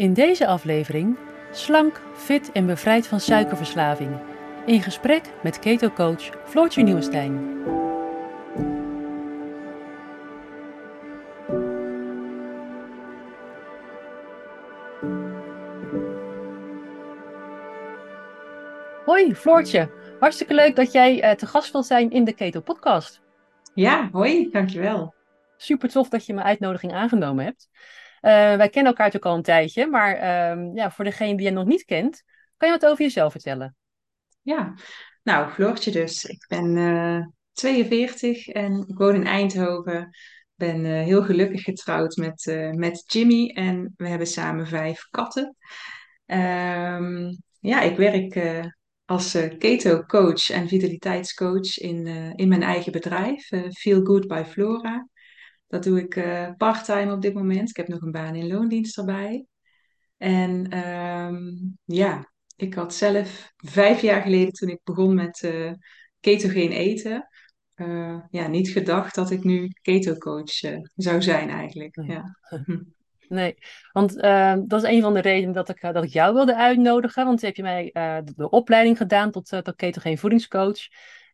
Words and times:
In 0.00 0.14
deze 0.14 0.46
aflevering 0.46 1.16
slank, 1.52 2.00
fit 2.14 2.52
en 2.52 2.66
bevrijd 2.66 3.06
van 3.06 3.20
suikerverslaving. 3.20 4.20
In 4.66 4.82
gesprek 4.82 5.22
met 5.42 5.58
keto-coach 5.58 6.30
Floortje 6.44 6.82
Nieuwenstein. 6.82 7.62
Hoi 19.04 19.34
Floortje, 19.34 19.90
hartstikke 20.20 20.54
leuk 20.54 20.76
dat 20.76 20.92
jij 20.92 21.24
uh, 21.24 21.30
te 21.30 21.46
gast 21.46 21.72
wilt 21.72 21.86
zijn 21.86 22.10
in 22.10 22.24
de 22.24 22.32
Keto 22.32 22.60
Podcast. 22.60 23.20
Ja, 23.74 24.08
hoi, 24.12 24.50
dankjewel. 24.50 25.14
Super 25.56 25.88
tof 25.88 26.08
dat 26.08 26.26
je 26.26 26.34
mijn 26.34 26.46
uitnodiging 26.46 26.92
aangenomen 26.92 27.44
hebt. 27.44 27.68
Uh, 28.22 28.30
wij 28.32 28.68
kennen 28.68 28.92
elkaar 28.92 29.06
natuurlijk 29.06 29.24
al 29.24 29.34
een 29.34 29.42
tijdje, 29.42 29.86
maar 29.86 30.14
uh, 30.16 30.74
ja, 30.74 30.90
voor 30.90 31.04
degene 31.04 31.36
die 31.36 31.46
je 31.46 31.52
nog 31.52 31.64
niet 31.64 31.84
kent, 31.84 32.22
kan 32.56 32.68
je 32.68 32.78
wat 32.78 32.90
over 32.90 33.04
jezelf 33.04 33.32
vertellen? 33.32 33.76
Ja, 34.42 34.74
nou, 35.22 35.50
Floortje 35.50 35.90
dus. 35.90 36.24
Ik 36.24 36.46
ben 36.48 36.76
uh, 36.76 37.16
eh, 37.16 37.26
42 37.52 38.48
en 38.48 38.84
ik 38.88 38.98
woon 38.98 39.14
in 39.14 39.26
Eindhoven. 39.26 40.16
Ben 40.54 40.84
heel 40.84 41.22
gelukkig 41.22 41.62
getrouwd 41.62 42.16
met, 42.16 42.70
met 42.74 43.02
Jimmy 43.06 43.50
en 43.54 43.94
we 43.96 44.08
hebben 44.08 44.26
samen 44.26 44.66
vijf 44.66 45.08
katten. 45.10 45.56
Um, 46.26 47.38
ja, 47.60 47.80
ik 47.80 47.96
werk 47.96 48.38
als 49.04 49.38
keto 49.58 50.02
coach 50.02 50.50
en 50.50 50.68
vitaliteitscoach 50.68 51.78
in, 51.78 52.06
in 52.36 52.48
mijn 52.48 52.62
eigen 52.62 52.92
bedrijf, 52.92 53.48
Feel 53.72 54.04
Good 54.04 54.26
by 54.26 54.42
Flora. 54.46 55.08
Dat 55.70 55.82
doe 55.82 56.00
ik 56.00 56.16
uh, 56.16 56.50
parttime 56.56 57.12
op 57.12 57.22
dit 57.22 57.34
moment. 57.34 57.68
Ik 57.68 57.76
heb 57.76 57.88
nog 57.88 58.00
een 58.00 58.10
baan 58.10 58.34
in 58.34 58.46
loondienst 58.46 58.98
erbij. 58.98 59.46
En 60.16 60.78
um, 60.78 61.78
ja, 61.84 62.32
ik 62.56 62.74
had 62.74 62.94
zelf 62.94 63.52
vijf 63.56 64.00
jaar 64.00 64.22
geleden 64.22 64.52
toen 64.52 64.68
ik 64.68 64.80
begon 64.84 65.14
met 65.14 65.42
uh, 65.42 65.72
ketogeen 66.20 66.70
eten, 66.70 67.28
uh, 67.76 68.20
ja, 68.30 68.46
niet 68.46 68.68
gedacht 68.68 69.14
dat 69.14 69.30
ik 69.30 69.44
nu 69.44 69.68
keto-coach 69.82 70.52
zou 70.94 71.22
zijn 71.22 71.48
eigenlijk. 71.50 71.96
Nee. 71.96 72.08
Ja. 72.08 72.36
Nee, 73.28 73.54
want 73.92 74.14
dat 74.70 74.82
is 74.82 74.88
een 74.88 75.02
van 75.02 75.14
de 75.14 75.20
redenen 75.20 75.54
dat 75.54 75.68
ik, 75.68 75.80
dat 75.80 76.04
ik 76.04 76.10
jou 76.10 76.34
wilde 76.34 76.56
uitnodigen. 76.56 77.24
Want 77.24 77.40
heb 77.40 77.56
je 77.56 77.62
mij 77.62 77.90
de, 77.92 78.32
de, 78.36 78.50
opleiding 78.50 78.96
gedaan 78.96 79.30
tot, 79.30 79.48
tot 79.48 79.76
ketogeen 79.76 80.18
voedingscoach. 80.18 80.88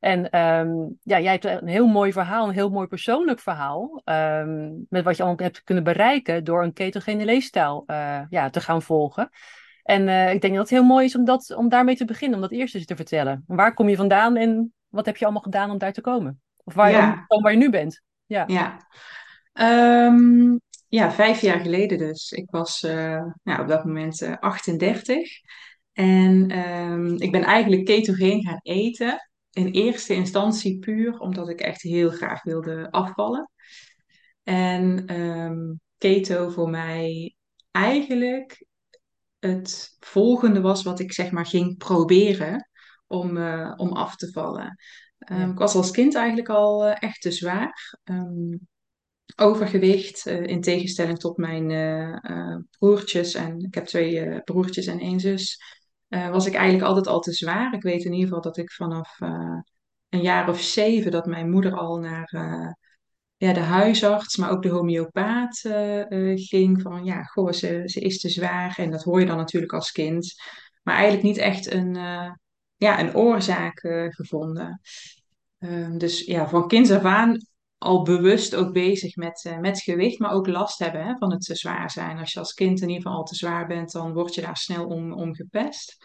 En 0.06 0.38
um, 0.40 0.98
ja, 1.02 1.20
jij 1.20 1.32
hebt 1.32 1.44
een 1.44 1.68
heel 1.68 1.86
mooi 1.86 2.12
verhaal, 2.12 2.48
een 2.48 2.54
heel 2.54 2.70
mooi 2.70 2.86
persoonlijk 2.86 3.40
verhaal. 3.40 4.02
Um, 4.04 4.86
met 4.88 5.04
wat 5.04 5.16
je 5.16 5.22
allemaal 5.22 5.44
hebt 5.44 5.62
kunnen 5.62 5.84
bereiken 5.84 6.44
door 6.44 6.62
een 6.62 6.72
ketogene 6.72 7.24
leefstijl 7.24 7.84
uh, 7.86 8.20
ja, 8.28 8.50
te 8.50 8.60
gaan 8.60 8.82
volgen. 8.82 9.30
En 9.82 10.02
uh, 10.08 10.32
ik 10.32 10.40
denk 10.40 10.54
dat 10.54 10.62
het 10.62 10.78
heel 10.78 10.84
mooi 10.84 11.04
is 11.04 11.16
om, 11.16 11.24
dat, 11.24 11.54
om 11.56 11.68
daarmee 11.68 11.96
te 11.96 12.04
beginnen, 12.04 12.36
om 12.36 12.42
dat 12.42 12.52
eerst 12.52 12.74
eens 12.74 12.84
te 12.84 12.96
vertellen. 12.96 13.44
Waar 13.46 13.74
kom 13.74 13.88
je 13.88 13.96
vandaan 13.96 14.36
en 14.36 14.72
wat 14.88 15.06
heb 15.06 15.16
je 15.16 15.24
allemaal 15.24 15.42
gedaan 15.42 15.70
om 15.70 15.78
daar 15.78 15.92
te 15.92 16.00
komen? 16.00 16.40
Of 16.64 16.74
waar, 16.74 16.90
ja. 16.90 17.26
je, 17.28 17.40
waar 17.40 17.52
je 17.52 17.58
nu 17.58 17.70
bent? 17.70 18.02
Ja, 18.26 18.44
ja. 18.46 18.76
Um, 20.06 20.60
ja 20.88 21.12
vijf 21.12 21.40
jaar 21.40 21.60
geleden 21.60 21.98
dus. 21.98 22.32
Ik 22.32 22.50
was 22.50 22.82
uh, 22.82 23.24
nou, 23.42 23.60
op 23.60 23.68
dat 23.68 23.84
moment 23.84 24.36
38. 24.40 25.28
En 25.92 26.50
ik 27.18 27.32
ben 27.32 27.42
eigenlijk 27.42 27.84
ketogeen 27.84 28.42
gaan 28.42 28.60
eten 28.62 29.20
in 29.56 29.66
eerste 29.66 30.14
instantie 30.14 30.78
puur 30.78 31.18
omdat 31.18 31.48
ik 31.48 31.60
echt 31.60 31.82
heel 31.82 32.10
graag 32.10 32.42
wilde 32.42 32.90
afvallen. 32.90 33.50
En 34.42 35.20
um, 35.20 35.80
keto 35.98 36.48
voor 36.50 36.70
mij 36.70 37.34
eigenlijk 37.70 38.66
het 39.38 39.96
volgende 40.00 40.60
was 40.60 40.82
wat 40.82 41.00
ik 41.00 41.12
zeg 41.12 41.30
maar 41.30 41.46
ging 41.46 41.76
proberen 41.76 42.70
om, 43.06 43.36
uh, 43.36 43.72
om 43.76 43.92
af 43.92 44.16
te 44.16 44.30
vallen. 44.30 44.78
Um, 45.30 45.50
Ik 45.50 45.58
was 45.58 45.74
als 45.74 45.90
kind 45.90 46.14
eigenlijk 46.14 46.48
al 46.48 46.86
uh, 46.86 46.96
echt 46.98 47.20
te 47.20 47.30
zwaar. 47.30 47.98
Um, 48.04 48.68
overgewicht, 49.36 50.26
uh, 50.26 50.42
in 50.42 50.60
tegenstelling 50.60 51.18
tot 51.18 51.36
mijn 51.36 51.68
broertjes. 52.78 53.34
En 53.34 53.58
ik 53.58 53.74
heb 53.74 53.86
twee 53.86 54.42
broertjes 54.42 54.86
en 54.86 54.98
één 54.98 55.20
zus 55.20 55.60
uh, 56.08 56.30
was 56.30 56.46
ik 56.46 56.54
eigenlijk 56.54 56.88
altijd 56.88 57.06
al 57.06 57.20
te 57.20 57.32
zwaar. 57.32 57.74
Ik 57.74 57.82
weet 57.82 58.04
in 58.04 58.12
ieder 58.12 58.26
geval 58.26 58.42
dat 58.42 58.56
ik 58.56 58.72
vanaf 58.72 59.20
uh, 59.20 59.60
een 60.08 60.22
jaar 60.22 60.48
of 60.48 60.60
zeven, 60.60 61.10
dat 61.10 61.26
mijn 61.26 61.50
moeder 61.50 61.74
al 61.74 61.98
naar 61.98 62.32
uh, 62.34 62.70
ja, 63.36 63.52
de 63.52 63.60
huisarts, 63.60 64.36
maar 64.36 64.50
ook 64.50 64.62
de 64.62 64.68
homeopaat 64.68 65.58
ging. 66.34 66.82
Van 66.82 67.04
ja, 67.04 67.22
goh, 67.22 67.52
ze, 67.52 67.82
ze 67.84 68.00
is 68.00 68.20
te 68.20 68.28
zwaar. 68.28 68.74
En 68.78 68.90
dat 68.90 69.02
hoor 69.02 69.20
je 69.20 69.26
dan 69.26 69.36
natuurlijk 69.36 69.72
als 69.72 69.92
kind. 69.92 70.34
Maar 70.82 70.94
eigenlijk 70.94 71.24
niet 71.24 71.36
echt 71.36 71.72
een, 71.72 71.94
ja, 72.76 73.00
een 73.00 73.14
oorzaak 73.14 73.80
gevonden. 74.08 74.80
Ehm, 75.58 75.98
dus 75.98 76.24
ja, 76.24 76.48
van 76.48 76.68
kinds 76.68 76.90
af 76.90 77.04
aan 77.04 77.38
al 77.78 78.02
bewust 78.02 78.54
ook 78.54 78.72
bezig 78.72 79.16
met, 79.16 79.44
uh, 79.46 79.58
met 79.58 79.80
gewicht, 79.80 80.18
maar 80.18 80.32
ook 80.32 80.46
last 80.46 80.78
hebben 80.78 81.04
hè, 81.04 81.16
van 81.16 81.32
het 81.32 81.44
te 81.44 81.54
zwaar 81.54 81.90
zijn. 81.90 82.18
Als 82.18 82.32
je 82.32 82.38
als 82.38 82.52
kind 82.52 82.80
in 82.80 82.88
ieder 82.88 83.02
geval 83.02 83.18
al 83.18 83.24
te 83.24 83.34
zwaar 83.34 83.66
bent, 83.66 83.92
dan 83.92 84.12
word 84.12 84.34
je 84.34 84.40
daar 84.40 84.56
snel 84.56 84.86
om, 84.86 85.12
om 85.12 85.34
gepest. 85.34 85.96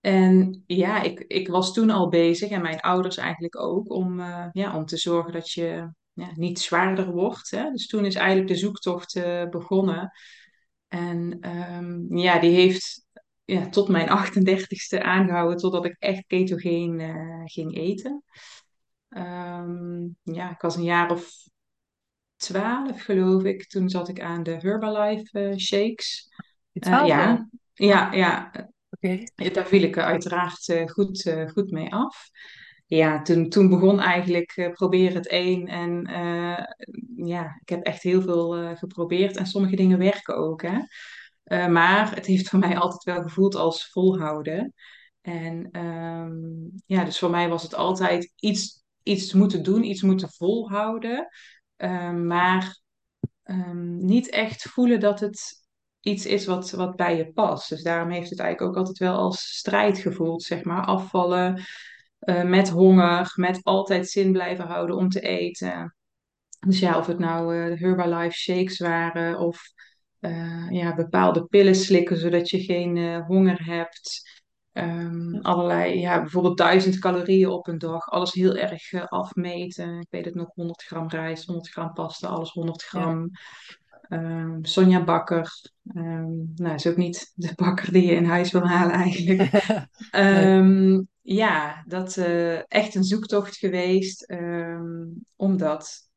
En 0.00 0.62
ja, 0.66 1.02
ik, 1.02 1.20
ik 1.20 1.48
was 1.48 1.72
toen 1.72 1.90
al 1.90 2.08
bezig, 2.08 2.50
en 2.50 2.62
mijn 2.62 2.80
ouders 2.80 3.16
eigenlijk 3.16 3.58
ook, 3.58 3.92
om, 3.92 4.20
uh, 4.20 4.46
ja, 4.52 4.76
om 4.76 4.84
te 4.84 4.96
zorgen 4.96 5.32
dat 5.32 5.50
je 5.50 5.90
ja, 6.12 6.30
niet 6.34 6.58
zwaarder 6.58 7.10
wordt. 7.10 7.50
Hè. 7.50 7.70
Dus 7.70 7.86
toen 7.86 8.04
is 8.04 8.14
eigenlijk 8.14 8.48
de 8.48 8.56
zoektocht 8.56 9.16
uh, 9.16 9.48
begonnen. 9.48 10.10
En 10.88 11.48
um, 11.74 12.16
ja, 12.18 12.38
die 12.38 12.50
heeft 12.50 13.06
ja, 13.44 13.68
tot 13.68 13.88
mijn 13.88 14.08
38ste 14.18 14.98
aangehouden, 14.98 15.56
totdat 15.56 15.84
ik 15.84 15.96
echt 15.98 16.24
ketogeen 16.26 17.00
ging 17.44 17.76
eten. 17.76 18.22
Um, 19.16 20.16
ja, 20.22 20.50
ik 20.50 20.60
was 20.60 20.76
een 20.76 20.82
jaar 20.82 21.10
of 21.10 21.48
twaalf, 22.36 23.02
geloof 23.02 23.42
ik. 23.42 23.66
Toen 23.66 23.88
zat 23.88 24.08
ik 24.08 24.20
aan 24.20 24.42
de 24.42 24.56
Herbalife 24.56 25.40
uh, 25.40 25.56
shakes. 25.56 26.28
Uh, 26.72 27.02
ja, 27.06 27.48
ja, 27.72 28.12
ja. 28.12 28.50
Okay. 28.90 29.28
Daar 29.52 29.66
viel 29.66 29.82
ik 29.82 29.98
uiteraard 29.98 30.68
uh, 30.68 30.86
goed, 30.86 31.34
goed 31.52 31.70
mee 31.70 31.92
af. 31.92 32.28
Ja, 32.86 33.22
toen, 33.22 33.48
toen 33.48 33.68
begon 33.68 34.00
eigenlijk 34.00 34.70
probeer 34.72 35.14
het 35.14 35.28
één. 35.28 35.66
En 35.66 36.06
ja, 37.16 37.58
ik 37.60 37.68
heb 37.68 37.82
echt 37.82 38.02
heel 38.02 38.22
veel 38.22 38.76
geprobeerd. 38.76 39.36
En 39.36 39.46
sommige 39.46 39.76
dingen 39.76 39.98
werken 39.98 40.36
ook. 40.36 40.62
Hè? 40.62 40.78
maar 41.68 42.14
het 42.14 42.26
heeft 42.26 42.48
voor 42.48 42.58
mij 42.58 42.76
altijd 42.78 43.02
wel 43.04 43.22
gevoeld 43.22 43.54
als 43.54 43.90
volhouden. 43.90 44.74
En 45.20 45.80
um, 45.80 46.72
ja, 46.86 47.04
dus 47.04 47.18
voor 47.18 47.30
mij 47.30 47.48
was 47.48 47.62
het 47.62 47.74
altijd 47.74 48.32
iets 48.36 48.83
iets 49.04 49.32
moeten 49.32 49.62
doen, 49.62 49.84
iets 49.84 50.02
moeten 50.02 50.28
volhouden, 50.30 51.28
um, 51.76 52.26
maar 52.26 52.78
um, 53.44 54.04
niet 54.04 54.30
echt 54.30 54.62
voelen 54.62 55.00
dat 55.00 55.20
het 55.20 55.62
iets 56.00 56.26
is 56.26 56.46
wat, 56.46 56.70
wat 56.70 56.96
bij 56.96 57.16
je 57.16 57.32
past. 57.32 57.68
Dus 57.68 57.82
daarom 57.82 58.10
heeft 58.10 58.30
het 58.30 58.38
eigenlijk 58.38 58.70
ook 58.70 58.78
altijd 58.78 58.98
wel 58.98 59.16
als 59.16 59.56
strijd 59.56 59.98
gevoeld, 59.98 60.42
zeg 60.42 60.64
maar. 60.64 60.84
Afvallen 60.84 61.62
uh, 62.20 62.42
met 62.42 62.68
honger, 62.68 63.32
met 63.34 63.62
altijd 63.62 64.08
zin 64.08 64.32
blijven 64.32 64.66
houden 64.66 64.96
om 64.96 65.08
te 65.08 65.20
eten. 65.20 65.96
Dus 66.66 66.78
ja, 66.78 66.98
of 66.98 67.06
het 67.06 67.18
nou 67.18 67.56
uh, 67.56 67.80
Herbalife 67.80 68.36
shakes 68.36 68.78
waren 68.78 69.38
of 69.38 69.62
uh, 70.20 70.70
ja, 70.70 70.94
bepaalde 70.94 71.44
pillen 71.44 71.74
slikken 71.74 72.16
zodat 72.16 72.50
je 72.50 72.60
geen 72.60 73.22
honger 73.22 73.64
hebt. 73.64 74.32
Um, 74.74 75.38
allerlei, 75.42 75.98
ja, 75.98 76.20
bijvoorbeeld 76.20 76.56
duizend 76.56 76.98
calorieën 76.98 77.48
op 77.48 77.68
een 77.68 77.78
dag. 77.78 78.10
Alles 78.10 78.32
heel 78.32 78.56
erg 78.56 78.92
uh, 78.92 79.04
afmeten. 79.04 79.98
Ik 79.98 80.06
weet 80.10 80.24
het 80.24 80.34
nog, 80.34 80.50
100 80.54 80.82
gram 80.82 81.08
rijst, 81.08 81.46
100 81.46 81.70
gram 81.70 81.92
pasta, 81.92 82.28
alles 82.28 82.50
100 82.50 82.82
gram. 82.82 83.30
Ja. 84.08 84.18
Um, 84.18 84.64
Sonja 84.64 85.04
Bakker. 85.04 85.70
Um, 85.94 86.52
nou, 86.54 86.74
is 86.74 86.86
ook 86.86 86.96
niet 86.96 87.32
de 87.34 87.52
bakker 87.54 87.92
die 87.92 88.06
je 88.06 88.12
in 88.12 88.24
huis 88.24 88.50
wil 88.50 88.66
halen 88.66 88.94
eigenlijk. 88.94 89.50
nee. 90.12 91.08
Ja, 91.22 91.84
dat 91.86 92.16
uh, 92.16 92.72
echt 92.72 92.94
een 92.94 93.04
zoektocht 93.04 93.56
geweest. 93.56 94.34
omdat 95.36 96.08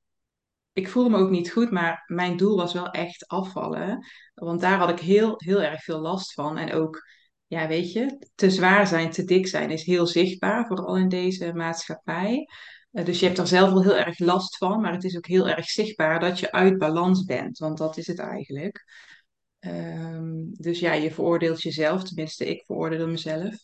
ik 0.73 0.89
voelde 0.89 1.09
me 1.09 1.17
ook 1.17 1.29
niet 1.29 1.51
goed, 1.51 1.71
maar 1.71 2.03
mijn 2.07 2.37
doel 2.37 2.57
was 2.57 2.73
wel 2.73 2.91
echt 2.91 3.27
afvallen. 3.27 4.05
Want 4.33 4.61
daar 4.61 4.77
had 4.77 4.89
ik 4.89 4.99
heel, 4.99 5.33
heel 5.37 5.61
erg 5.61 5.83
veel 5.83 5.99
last 5.99 6.33
van. 6.33 6.57
En 6.57 6.73
ook 6.73 7.01
ja, 7.47 7.67
weet 7.67 7.91
je, 7.91 8.27
te 8.35 8.49
zwaar 8.49 8.87
zijn, 8.87 9.11
te 9.11 9.23
dik 9.23 9.47
zijn 9.47 9.71
is 9.71 9.83
heel 9.83 10.07
zichtbaar, 10.07 10.67
vooral 10.67 10.97
in 10.97 11.09
deze 11.09 11.53
maatschappij. 11.53 12.47
Uh, 12.91 13.05
dus 13.05 13.19
je 13.19 13.25
hebt 13.25 13.37
er 13.37 13.47
zelf 13.47 13.71
wel 13.71 13.83
heel 13.83 13.97
erg 13.97 14.19
last 14.19 14.57
van, 14.57 14.81
maar 14.81 14.93
het 14.93 15.03
is 15.03 15.17
ook 15.17 15.27
heel 15.27 15.47
erg 15.49 15.69
zichtbaar 15.69 16.19
dat 16.19 16.39
je 16.39 16.51
uit 16.51 16.77
balans 16.77 17.23
bent, 17.23 17.57
want 17.57 17.77
dat 17.77 17.97
is 17.97 18.07
het 18.07 18.19
eigenlijk. 18.19 18.85
Um, 19.59 20.49
dus 20.51 20.79
ja, 20.79 20.93
je 20.93 21.11
veroordeelt 21.11 21.61
jezelf, 21.61 22.03
tenminste, 22.03 22.45
ik 22.45 22.63
veroordeel 22.65 23.07
mezelf. 23.07 23.55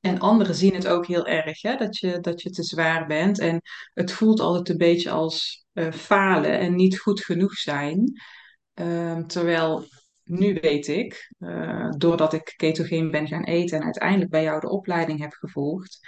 En 0.00 0.18
anderen 0.18 0.54
zien 0.54 0.74
het 0.74 0.86
ook 0.86 1.06
heel 1.06 1.26
erg, 1.26 1.62
hè, 1.62 1.76
dat, 1.76 1.98
je, 1.98 2.20
dat 2.20 2.42
je 2.42 2.50
te 2.50 2.62
zwaar 2.62 3.06
bent. 3.06 3.38
En 3.38 3.60
het 3.94 4.12
voelt 4.12 4.40
altijd 4.40 4.68
een 4.68 4.76
beetje 4.76 5.10
als 5.10 5.64
uh, 5.72 5.92
falen 5.92 6.58
en 6.58 6.74
niet 6.74 6.98
goed 6.98 7.24
genoeg 7.24 7.54
zijn. 7.54 8.20
Um, 8.74 9.26
terwijl 9.26 9.84
nu 10.24 10.58
weet 10.60 10.88
ik, 10.88 11.32
uh, 11.38 11.90
doordat 11.90 12.32
ik 12.32 12.52
ketogeen 12.56 13.10
ben 13.10 13.26
gaan 13.26 13.44
eten 13.44 13.78
en 13.78 13.84
uiteindelijk 13.84 14.30
bij 14.30 14.42
jou 14.42 14.60
de 14.60 14.70
opleiding 14.70 15.20
heb 15.20 15.32
gevolgd, 15.32 15.98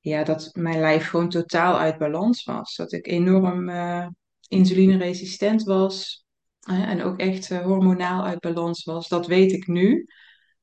ja, 0.00 0.24
dat 0.24 0.50
mijn 0.52 0.80
lijf 0.80 1.08
gewoon 1.08 1.28
totaal 1.28 1.78
uit 1.78 1.98
balans 1.98 2.44
was. 2.44 2.76
Dat 2.76 2.92
ik 2.92 3.06
enorm 3.06 3.68
uh, 3.68 4.06
insulineresistent 4.48 5.62
was 5.62 6.24
en 6.60 7.02
ook 7.02 7.18
echt 7.18 7.48
hormonaal 7.48 8.24
uit 8.24 8.40
balans 8.40 8.84
was. 8.84 9.08
Dat 9.08 9.26
weet 9.26 9.52
ik 9.52 9.66
nu. 9.66 10.06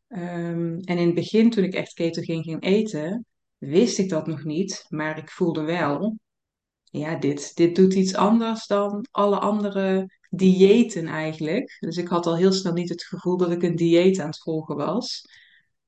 Um, 0.08 0.80
en 0.80 0.98
in 0.98 1.06
het 1.06 1.16
begin, 1.16 1.50
toen 1.50 1.64
ik 1.64 1.74
echt 1.74 1.94
ketogeen 1.94 2.44
ging 2.44 2.64
eten, 2.64 3.26
wist 3.58 3.98
ik 3.98 4.10
dat 4.10 4.28
nog 4.28 4.44
niet, 4.44 4.86
maar 4.88 5.18
ik 5.18 5.30
voelde 5.30 5.62
wel, 5.62 6.18
ja, 6.84 7.16
dit, 7.16 7.56
dit 7.56 7.76
doet 7.76 7.94
iets 7.94 8.16
anders 8.16 8.68
dan 8.68 9.08
alle 9.12 9.40
andere 9.40 10.17
diëten 10.30 11.08
eigenlijk. 11.08 11.78
Dus 11.80 11.98
ik 11.98 12.08
had 12.08 12.26
al 12.26 12.38
heel 12.38 12.52
snel 12.52 12.74
niet 12.74 12.90
het 12.90 13.04
gevoel 13.04 13.38
dat 13.38 13.52
ik 13.52 13.64
een 13.64 13.76
dieet 13.76 14.20
aan 14.20 14.28
het 14.28 14.42
volgen 14.42 14.76
was, 14.76 15.26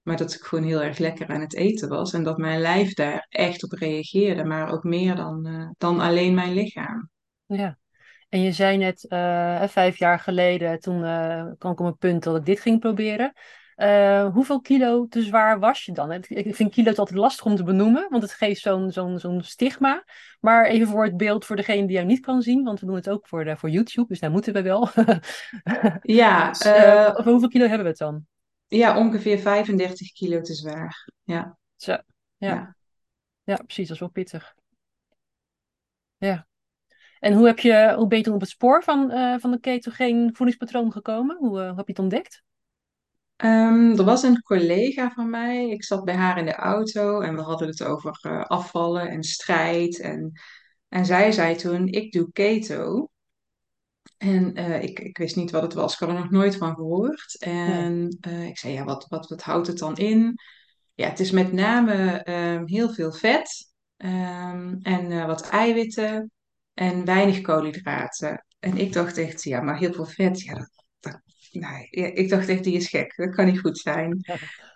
maar 0.01 0.18
dat 0.18 0.33
ik 0.33 0.41
gewoon 0.41 0.63
heel 0.63 0.81
erg 0.83 0.97
lekker 0.97 1.27
aan 1.27 1.41
het 1.41 1.56
eten 1.56 1.89
was 1.89 2.13
en 2.13 2.24
dat 2.24 2.38
mijn 2.38 2.62
lijf 2.62 2.94
daar 2.94 3.25
echt 3.30 3.63
op 3.63 3.71
reageerde, 3.71 4.44
maar 4.44 4.71
ook 4.71 4.83
meer 4.83 5.15
dan, 5.15 5.47
uh, 5.47 5.69
dan 5.77 6.00
alleen 6.00 6.33
mijn 6.33 6.53
lichaam. 6.53 7.09
Ja. 7.45 7.77
En 8.30 8.41
je 8.41 8.51
zei 8.51 8.77
net, 8.77 9.06
uh, 9.09 9.63
vijf 9.63 9.97
jaar 9.97 10.19
geleden, 10.19 10.80
toen 10.80 11.03
uh, 11.03 11.45
kwam 11.57 11.71
ik 11.71 11.80
op 11.80 11.85
een 11.85 11.97
punt 11.97 12.24
dat 12.24 12.35
ik 12.35 12.45
dit 12.45 12.59
ging 12.59 12.80
proberen. 12.80 13.33
Uh, 13.79 14.33
hoeveel 14.33 14.61
kilo 14.61 15.07
te 15.07 15.23
zwaar 15.23 15.59
was 15.59 15.85
je 15.85 15.91
dan? 15.91 16.11
Ik 16.11 16.55
vind 16.55 16.71
kilo 16.71 16.93
altijd 16.93 17.19
lastig 17.19 17.45
om 17.45 17.55
te 17.55 17.63
benoemen, 17.63 18.07
want 18.09 18.23
het 18.23 18.31
geeft 18.31 18.61
zo'n 18.61 18.91
zo'n 18.91 19.19
zo'n 19.19 19.41
stigma. 19.41 20.03
Maar 20.39 20.65
even 20.65 20.87
voor 20.87 21.03
het 21.03 21.17
beeld 21.17 21.45
voor 21.45 21.55
degene 21.55 21.87
die 21.87 21.95
jou 21.95 22.05
niet 22.05 22.19
kan 22.19 22.41
zien, 22.41 22.63
want 22.63 22.79
we 22.79 22.85
doen 22.85 22.95
het 22.95 23.09
ook 23.09 23.27
voor, 23.27 23.43
de, 23.43 23.57
voor 23.57 23.69
YouTube, 23.69 24.07
dus 24.07 24.19
daar 24.19 24.31
moeten 24.31 24.53
we 24.53 24.61
wel. 24.61 24.89
ja. 26.01 26.47
dus, 26.51 26.65
uh, 26.65 27.13
over 27.17 27.31
hoeveel 27.31 27.49
kilo 27.49 27.65
hebben 27.65 27.83
we 27.83 27.89
het 27.89 27.97
dan? 27.97 28.25
Ja, 28.67 28.97
ongeveer 28.97 29.39
35 29.39 30.11
kilo 30.11 30.41
te 30.41 30.53
zwaar. 30.53 31.09
Ja. 31.23 31.57
Zo, 31.75 31.91
ja. 31.91 32.03
ja. 32.37 32.75
ja. 33.43 33.55
precies, 33.55 33.87
dat 33.87 33.95
is 33.95 33.99
wel 33.99 34.09
pittig. 34.09 34.55
Ja. 36.17 36.47
En 37.19 37.33
hoe, 37.33 37.45
heb 37.45 37.59
je, 37.59 37.93
hoe 37.95 38.07
ben 38.07 38.17
je 38.17 38.23
toen 38.23 38.33
op 38.33 38.41
het 38.41 38.49
spoor 38.49 38.83
van, 38.83 39.11
uh, 39.11 39.35
van 39.37 39.51
de 39.51 39.59
ketogeen 39.59 40.29
voedingspatroon 40.33 40.91
gekomen? 40.91 41.37
Hoe, 41.37 41.49
hoe 41.49 41.75
heb 41.75 41.87
je 41.87 41.91
het 41.91 41.99
ontdekt? 41.99 42.43
Um, 43.44 43.97
er 43.97 44.03
was 44.03 44.24
een 44.24 44.41
collega 44.41 45.12
van 45.12 45.30
mij, 45.30 45.69
ik 45.69 45.83
zat 45.83 46.03
bij 46.03 46.15
haar 46.15 46.38
in 46.38 46.45
de 46.45 46.56
auto 46.56 47.21
en 47.21 47.36
we 47.36 47.41
hadden 47.41 47.68
het 47.68 47.83
over 47.83 48.19
uh, 48.27 48.41
afvallen 48.45 49.09
en 49.09 49.24
strijd. 49.24 50.00
En, 50.00 50.31
en 50.88 51.06
zij 51.06 51.31
zei 51.31 51.56
toen, 51.56 51.88
ik 51.88 52.12
doe 52.12 52.31
keto. 52.31 53.09
En 54.18 54.59
uh, 54.59 54.83
ik, 54.83 55.00
ik 55.00 55.18
wist 55.18 55.36
niet 55.36 55.51
wat 55.51 55.62
het 55.62 55.74
was, 55.74 55.94
ik 55.94 56.00
had 56.00 56.09
er 56.09 56.15
nog 56.15 56.30
nooit 56.30 56.56
van 56.56 56.75
gehoord. 56.75 57.38
En 57.39 58.18
uh, 58.27 58.47
ik 58.47 58.57
zei, 58.57 58.74
ja, 58.74 58.83
wat, 58.83 59.06
wat, 59.07 59.30
wat 59.30 59.42
houdt 59.42 59.68
het 59.68 59.77
dan 59.77 59.95
in? 59.97 60.35
Ja, 60.94 61.09
het 61.09 61.19
is 61.19 61.31
met 61.31 61.51
name 61.51 62.30
um, 62.53 62.68
heel 62.68 62.89
veel 62.89 63.12
vet 63.12 63.71
um, 63.97 64.80
en 64.81 65.27
wat 65.27 65.50
eiwitten 65.50 66.31
en 66.74 67.06
weinig 67.06 67.42
koolhydraten. 67.42 68.45
En 68.59 68.77
ik 68.77 68.94
dacht 68.94 69.18
echt, 69.18 69.44
ja, 69.44 69.62
maar 69.62 69.77
heel 69.77 69.94
veel 69.94 70.06
vet, 70.06 70.42
ja, 70.42 70.53
dat, 70.53 70.71
nee, 71.51 71.89
ik 71.89 72.29
dacht 72.29 72.49
echt, 72.49 72.63
die 72.63 72.75
is 72.75 72.89
gek. 72.89 73.15
Dat 73.15 73.35
kan 73.35 73.45
niet 73.45 73.59
goed 73.59 73.77
zijn. 73.77 74.23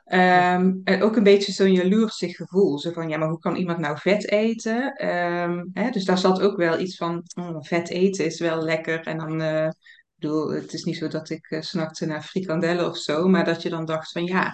Um, 0.06 0.82
en 0.84 1.02
ook 1.02 1.16
een 1.16 1.24
beetje 1.24 1.52
zo'n 1.52 1.72
jaloersig 1.72 2.36
gevoel. 2.36 2.80
Zo 2.80 2.92
van, 2.92 3.10
ja, 3.10 3.18
maar 3.18 3.30
hoe 3.30 3.40
kan 3.40 3.56
iemand 3.56 3.80
nou 3.80 3.98
vet 3.98 4.30
eten? 4.30 5.08
Um, 5.10 5.70
hè, 5.74 5.90
dus 5.90 6.06
daar 6.06 6.18
zat 6.18 6.42
ook 6.42 6.58
wel 6.58 6.80
iets 6.80 6.96
van, 6.96 7.24
oh, 7.40 7.58
vet 7.60 7.90
eten 7.90 8.26
is 8.26 8.40
wel 8.40 8.62
lekker. 8.62 9.00
En 9.00 9.18
dan, 9.18 9.42
uh, 9.42 9.66
ik 9.66 9.74
bedoel, 10.16 10.52
het 10.52 10.74
is 10.74 10.84
niet 10.84 10.98
zo 10.98 11.08
dat 11.08 11.30
ik 11.30 11.52
uh, 11.52 11.62
snakte 11.62 12.06
naar 12.06 12.24
frikandellen 12.24 12.90
of 12.90 12.98
zo. 12.98 13.28
Maar 13.28 13.46
dat 13.46 13.62
je 13.62 13.70
dan 13.70 13.86
dacht 13.86 14.12
van, 14.12 14.26
ja, 14.26 14.52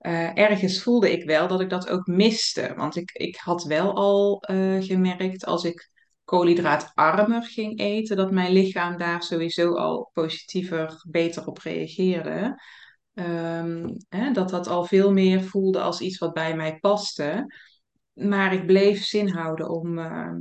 uh, 0.00 0.38
ergens 0.38 0.82
voelde 0.82 1.12
ik 1.12 1.24
wel 1.24 1.48
dat 1.48 1.60
ik 1.60 1.70
dat 1.70 1.90
ook 1.90 2.06
miste. 2.06 2.72
Want 2.76 2.96
ik, 2.96 3.10
ik 3.12 3.36
had 3.36 3.62
wel 3.62 3.94
al 3.94 4.44
gemerkt 4.80 5.44
als 5.44 5.64
ik 5.64 5.88
koolhydraatarmer 6.28 7.42
ging 7.42 7.78
eten, 7.78 8.16
dat 8.16 8.30
mijn 8.30 8.52
lichaam 8.52 8.96
daar 8.96 9.22
sowieso 9.22 9.74
al 9.74 10.10
positiever, 10.12 11.02
beter 11.10 11.46
op 11.46 11.58
reageerde. 11.58 12.62
Um, 13.14 13.96
hè, 14.08 14.32
dat 14.32 14.48
dat 14.48 14.66
al 14.66 14.84
veel 14.84 15.12
meer 15.12 15.42
voelde 15.42 15.80
als 15.80 16.00
iets 16.00 16.18
wat 16.18 16.32
bij 16.32 16.56
mij 16.56 16.78
paste. 16.78 17.54
Maar 18.12 18.52
ik 18.52 18.66
bleef 18.66 19.04
zin 19.04 19.28
houden 19.28 19.68
om, 19.68 19.98
uh, 19.98 20.34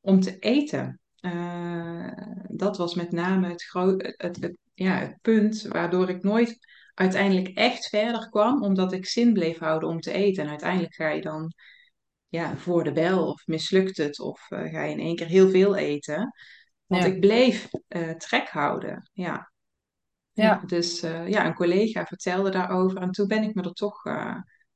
om 0.00 0.20
te 0.20 0.38
eten. 0.38 1.00
Uh, 1.20 2.12
dat 2.48 2.76
was 2.76 2.94
met 2.94 3.12
name 3.12 3.48
het, 3.48 3.70
het, 4.16 4.36
het, 4.40 4.56
ja, 4.74 4.98
het 4.98 5.18
punt 5.22 5.62
waardoor 5.62 6.08
ik 6.08 6.22
nooit 6.22 6.58
uiteindelijk 6.94 7.48
echt 7.48 7.88
verder 7.88 8.28
kwam, 8.28 8.62
omdat 8.62 8.92
ik 8.92 9.06
zin 9.06 9.32
bleef 9.32 9.58
houden 9.58 9.88
om 9.88 10.00
te 10.00 10.12
eten. 10.12 10.42
En 10.42 10.50
uiteindelijk 10.50 10.94
ga 10.94 11.08
je 11.08 11.22
dan 11.22 11.52
ja, 12.28 12.56
voor 12.56 12.84
de 12.84 12.92
bel 12.92 13.28
of 13.28 13.46
mislukt 13.46 13.96
het 13.96 14.20
of 14.20 14.50
uh, 14.50 14.72
ga 14.72 14.82
je 14.82 14.92
in 14.92 15.00
één 15.00 15.16
keer 15.16 15.26
heel 15.26 15.50
veel 15.50 15.76
eten. 15.76 16.32
Want 16.86 17.02
ja. 17.02 17.08
ik 17.08 17.20
bleef 17.20 17.68
uh, 17.88 18.10
trek 18.10 18.48
houden, 18.48 19.10
ja. 19.12 19.52
ja. 20.32 20.62
dus 20.66 21.04
uh, 21.04 21.28
ja, 21.28 21.46
een 21.46 21.54
collega 21.54 22.04
vertelde 22.04 22.50
daarover 22.50 23.00
en 23.00 23.10
toen 23.10 23.26
ben 23.26 23.42
ik 23.42 23.54
me 23.54 23.62
er 23.62 23.72
toch, 23.72 24.02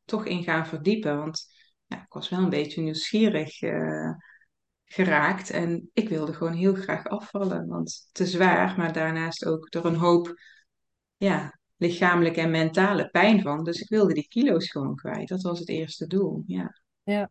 toch 0.04 0.26
in 0.26 0.42
gaan 0.42 0.66
verdiepen. 0.66 1.16
Want 1.16 1.46
ja, 1.86 2.02
ik 2.02 2.12
was 2.12 2.28
wel 2.28 2.38
een 2.40 2.50
beetje 2.50 2.82
nieuwsgierig 2.82 3.58
geraakt 4.84 5.50
en 5.50 5.90
ik 5.92 6.08
wilde 6.08 6.32
gewoon 6.32 6.52
heel 6.52 6.74
graag 6.74 7.06
afvallen. 7.06 7.66
Want 7.66 8.08
te 8.12 8.26
zwaar, 8.26 8.74
maar 8.76 8.92
daarnaast 8.92 9.46
ook 9.46 9.74
er 9.74 9.84
een 9.84 9.96
hoop 9.96 10.34
ja, 11.16 11.58
lichamelijke 11.76 12.40
en 12.40 12.50
mentale 12.50 13.10
pijn 13.10 13.40
van. 13.42 13.64
Dus 13.64 13.80
ik 13.80 13.88
wilde 13.88 14.14
die 14.14 14.28
kilo's 14.28 14.70
gewoon 14.70 14.94
kwijt. 14.94 15.28
Dat 15.28 15.42
was 15.42 15.58
het 15.58 15.68
eerste 15.68 16.06
doel, 16.06 16.42
ja. 16.46 16.80
Ja, 17.02 17.30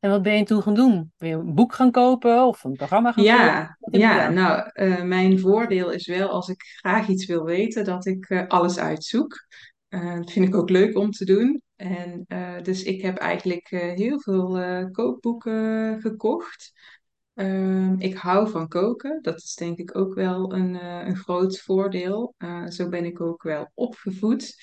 en 0.00 0.10
wat 0.10 0.22
ben 0.22 0.36
je 0.36 0.44
toen 0.44 0.62
gaan 0.62 0.74
doen? 0.74 1.12
Ben 1.18 1.28
je 1.28 1.34
een 1.34 1.54
boek 1.54 1.74
gaan 1.74 1.90
kopen 1.90 2.46
of 2.46 2.64
een 2.64 2.72
programma 2.72 3.12
gaan 3.12 3.24
ja, 3.24 3.76
volgen? 3.80 4.00
Ja, 4.00 4.28
nou, 4.28 4.70
uh, 4.74 5.02
mijn 5.02 5.38
voordeel 5.38 5.90
is 5.90 6.06
wel 6.06 6.28
als 6.28 6.48
ik 6.48 6.62
graag 6.62 7.08
iets 7.08 7.26
wil 7.26 7.44
weten, 7.44 7.84
dat 7.84 8.06
ik 8.06 8.30
uh, 8.30 8.46
alles 8.46 8.78
uitzoek. 8.78 9.46
Uh, 9.88 10.16
dat 10.16 10.30
vind 10.30 10.48
ik 10.48 10.54
ook 10.54 10.70
leuk 10.70 10.96
om 10.96 11.10
te 11.10 11.24
doen. 11.24 11.62
En 11.76 12.24
dus 12.62 12.82
ik 12.82 13.02
heb 13.02 13.16
eigenlijk 13.16 13.68
heel 13.68 14.20
veel 14.20 14.58
kookboeken 14.90 16.00
gekocht. 16.00 16.72
Ehm, 17.34 17.94
ik 17.98 18.16
hou 18.16 18.50
van 18.50 18.68
koken. 18.68 19.18
Dat 19.22 19.36
is 19.36 19.54
denk 19.54 19.78
ik 19.78 19.96
ook 19.96 20.14
wel 20.14 20.52
een, 20.52 20.74
een 21.06 21.16
groot 21.16 21.60
voordeel. 21.60 22.34
zo 22.68 22.88
ben 22.88 23.04
ik 23.04 23.20
ook 23.20 23.42
wel 23.42 23.70
opgevoed. 23.74 24.54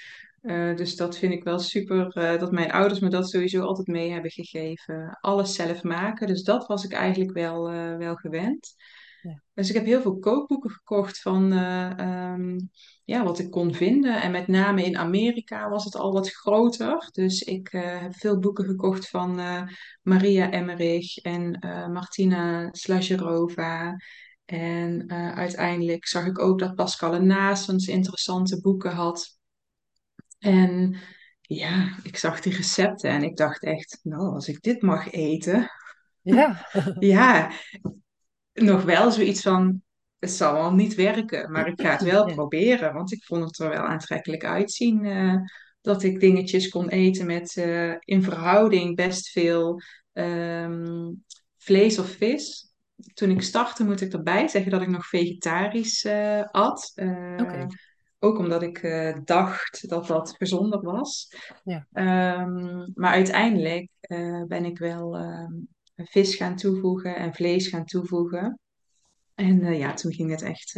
Uh, 0.48 0.75
dus 0.75 0.96
dat 0.96 1.18
vind 1.18 1.34
ik 1.34 1.44
wel 1.44 1.60
super, 1.60 2.18
uh, 2.18 2.39
dat 2.39 2.51
mijn 2.51 2.72
ouders 2.72 3.00
me 3.00 3.10
dat 3.10 3.30
sowieso 3.30 3.62
altijd 3.62 3.88
mee 3.88 4.12
hebben 4.12 4.32
gegeven. 4.32 5.18
Alles 5.22 5.56
zelf 5.56 5.84
maken, 5.84 6.27
dus 6.27 6.44
dat 6.44 6.68
was 6.68 6.84
ik 6.84 6.94
eigenlijk 6.94 7.32
wel, 7.32 7.74
uh, 7.74 7.98
wel 7.98 8.16
gewend. 8.16 8.75
Ja. 9.22 9.42
Dus 9.54 9.70
ik 9.70 9.75
heb 9.75 9.86
heel 9.86 10.01
veel 10.01 10.20
kookboeken 10.20 10.70
gekocht 10.70 11.22
van 11.22 11.51
um, 11.51 12.70
ja, 13.04 13.24
wat 13.24 13.39
ik 13.39 13.51
kon 13.51 13.74
vinden. 13.74 14.22
En 14.22 14.32
met 14.32 14.48
name 14.48 14.84
in 14.84 14.98
Amerika 14.98 15.70
was 15.70 15.84
het 15.84 15.96
al 15.96 16.13
wat 16.13 16.30
groter. 16.30 17.10
Dus 17.12 17.42
ik 17.42 17.68
heb 17.72 18.16
veel 18.16 18.39
boeken 18.39 18.66
gekocht 18.66 19.10
van 19.10 19.42
Maria 20.01 20.51
Emmerich 20.51 21.18
en 21.18 21.60
Martina 21.92 22.70
Slajerova. 22.72 23.96
En 24.46 25.10
uiteindelijk 25.36 26.08
zag 26.08 26.25
ik 26.25 26.39
ook 26.39 26.60
dat 26.60 26.75
Pascal 26.75 27.22
Naasens 27.22 27.88
interessante 27.88 28.62
boeken 28.62 28.92
had. 28.92 29.37
En 30.39 30.98
ja, 31.41 31.98
ik 32.03 32.17
zag 32.17 32.41
die 32.41 32.56
recepten 32.56 33.10
en 33.10 33.24
ik 33.24 33.38
dacht 33.38 33.63
echt, 33.63 34.00
nou, 34.03 34.34
als 34.34 34.48
ik 34.48 34.62
dit 34.62 34.82
mag 34.82 35.12
eten. 35.12 35.72
Ja. 36.22 36.67
ja, 37.00 37.51
nog 38.53 38.84
wel 38.84 39.12
zoiets 39.12 39.41
van, 39.41 39.82
het 40.20 40.32
zal 40.32 40.53
wel 40.53 40.74
niet 40.74 40.96
werken, 40.96 41.51
maar 41.51 41.67
ik 41.67 41.82
ga 41.82 41.91
het 41.91 42.01
wel 42.01 42.27
ja. 42.27 42.34
proberen, 42.34 42.94
want 42.94 43.12
ik 43.12 43.24
vond 43.24 43.44
het 43.44 43.60
er 43.60 43.70
wel 43.70 43.86
aantrekkelijk 43.86 44.46
uitzien. 44.46 45.06
Uh, 45.06 45.36
dat 45.82 46.03
ik 46.03 46.20
dingetjes 46.20 46.70
kon 46.70 46.89
eten 46.89 47.25
met 47.25 47.56
uh, 47.56 47.96
in 48.00 48.24
verhouding 48.24 48.96
best 48.96 49.29
veel 49.29 49.82
um, 50.13 51.24
vlees 51.58 52.00
of 52.00 52.10
vis. 52.10 52.72
Toen 53.13 53.29
ik 53.29 53.41
startte, 53.41 53.84
moet 53.84 54.01
ik 54.01 54.13
erbij 54.13 54.48
zeggen 54.48 54.72
dat 54.72 54.82
ik 54.82 54.88
nog 54.88 55.08
vegetarisch 55.08 56.03
uh, 56.03 56.44
at. 56.44 56.91
Okay. 57.38 57.67
Ook 58.27 58.38
omdat 58.38 58.63
ik 58.63 58.84
uh, 58.84 59.17
dacht 59.24 59.89
dat 59.89 60.07
dat 60.07 60.36
gezonder 60.38 60.81
was. 60.81 61.31
Ja. 61.63 61.88
Um, 62.41 62.91
maar 62.93 63.12
uiteindelijk 63.12 63.89
uh, 64.01 64.43
ben 64.43 64.65
ik 64.65 64.77
wel 64.77 65.19
uh, 65.19 65.50
vis 65.96 66.36
gaan 66.36 66.55
toevoegen 66.55 67.15
en 67.15 67.34
vlees 67.34 67.67
gaan 67.67 67.86
toevoegen. 67.86 68.60
En 69.36 69.62
eh, 69.62 69.79
ja, 69.79 69.93
toen 69.93 70.13
ging 70.13 70.31
het 70.31 70.41
echt 70.41 70.72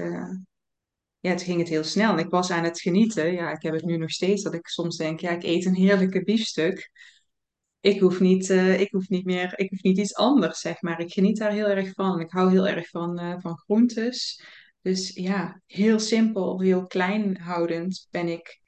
ja, 1.20 1.36
toen 1.36 1.46
ging 1.46 1.60
het 1.60 1.70
heel 1.70 1.84
snel. 1.84 2.12
En 2.12 2.18
ik 2.25 2.29
was 2.29 2.51
aan 2.51 2.63
het 2.63 2.82
genieten. 2.82 3.34
Ja, 3.34 3.51
ik 3.51 3.62
heb 3.62 3.74
het 3.74 3.86
nu 3.86 3.98
nog 3.98 4.12
steeds 4.12 4.44
dat 4.44 4.53
ik 4.53 4.68
soms 4.68 4.98
denk, 4.98 5.20
ja, 5.20 5.32
ik 5.32 5.44
eet 5.44 5.65
een 5.65 5.75
heerlijke 5.75 6.24
biefstuk. 6.24 6.91
Ik 7.79 8.00
hoef 8.00 8.20
niet, 8.20 8.50
ik 8.50 8.91
hoef 8.91 9.10
niet 9.10 9.25
meer, 9.25 9.53
ik 9.60 9.70
hoef 9.70 9.82
niet 9.82 9.98
iets 9.98 10.15
anders, 10.15 10.60
zeg 10.60 10.82
maar. 10.82 11.00
Ik 11.00 11.13
geniet 11.13 11.38
daar 11.38 11.51
heel 11.51 11.68
erg 11.68 11.94
van. 11.94 12.20
Ik 12.20 12.32
hou 12.32 12.51
heel 12.51 12.68
erg 12.68 12.89
van, 12.89 13.39
van 13.41 13.58
groentes. 13.58 14.44
Dus 14.81 15.13
ja, 15.13 15.62
heel 15.65 16.00
simpel, 16.00 16.62
heel 16.62 16.86
klein 16.88 17.38
houdend 17.38 18.07
ben 18.12 18.27
ik 18.27 18.62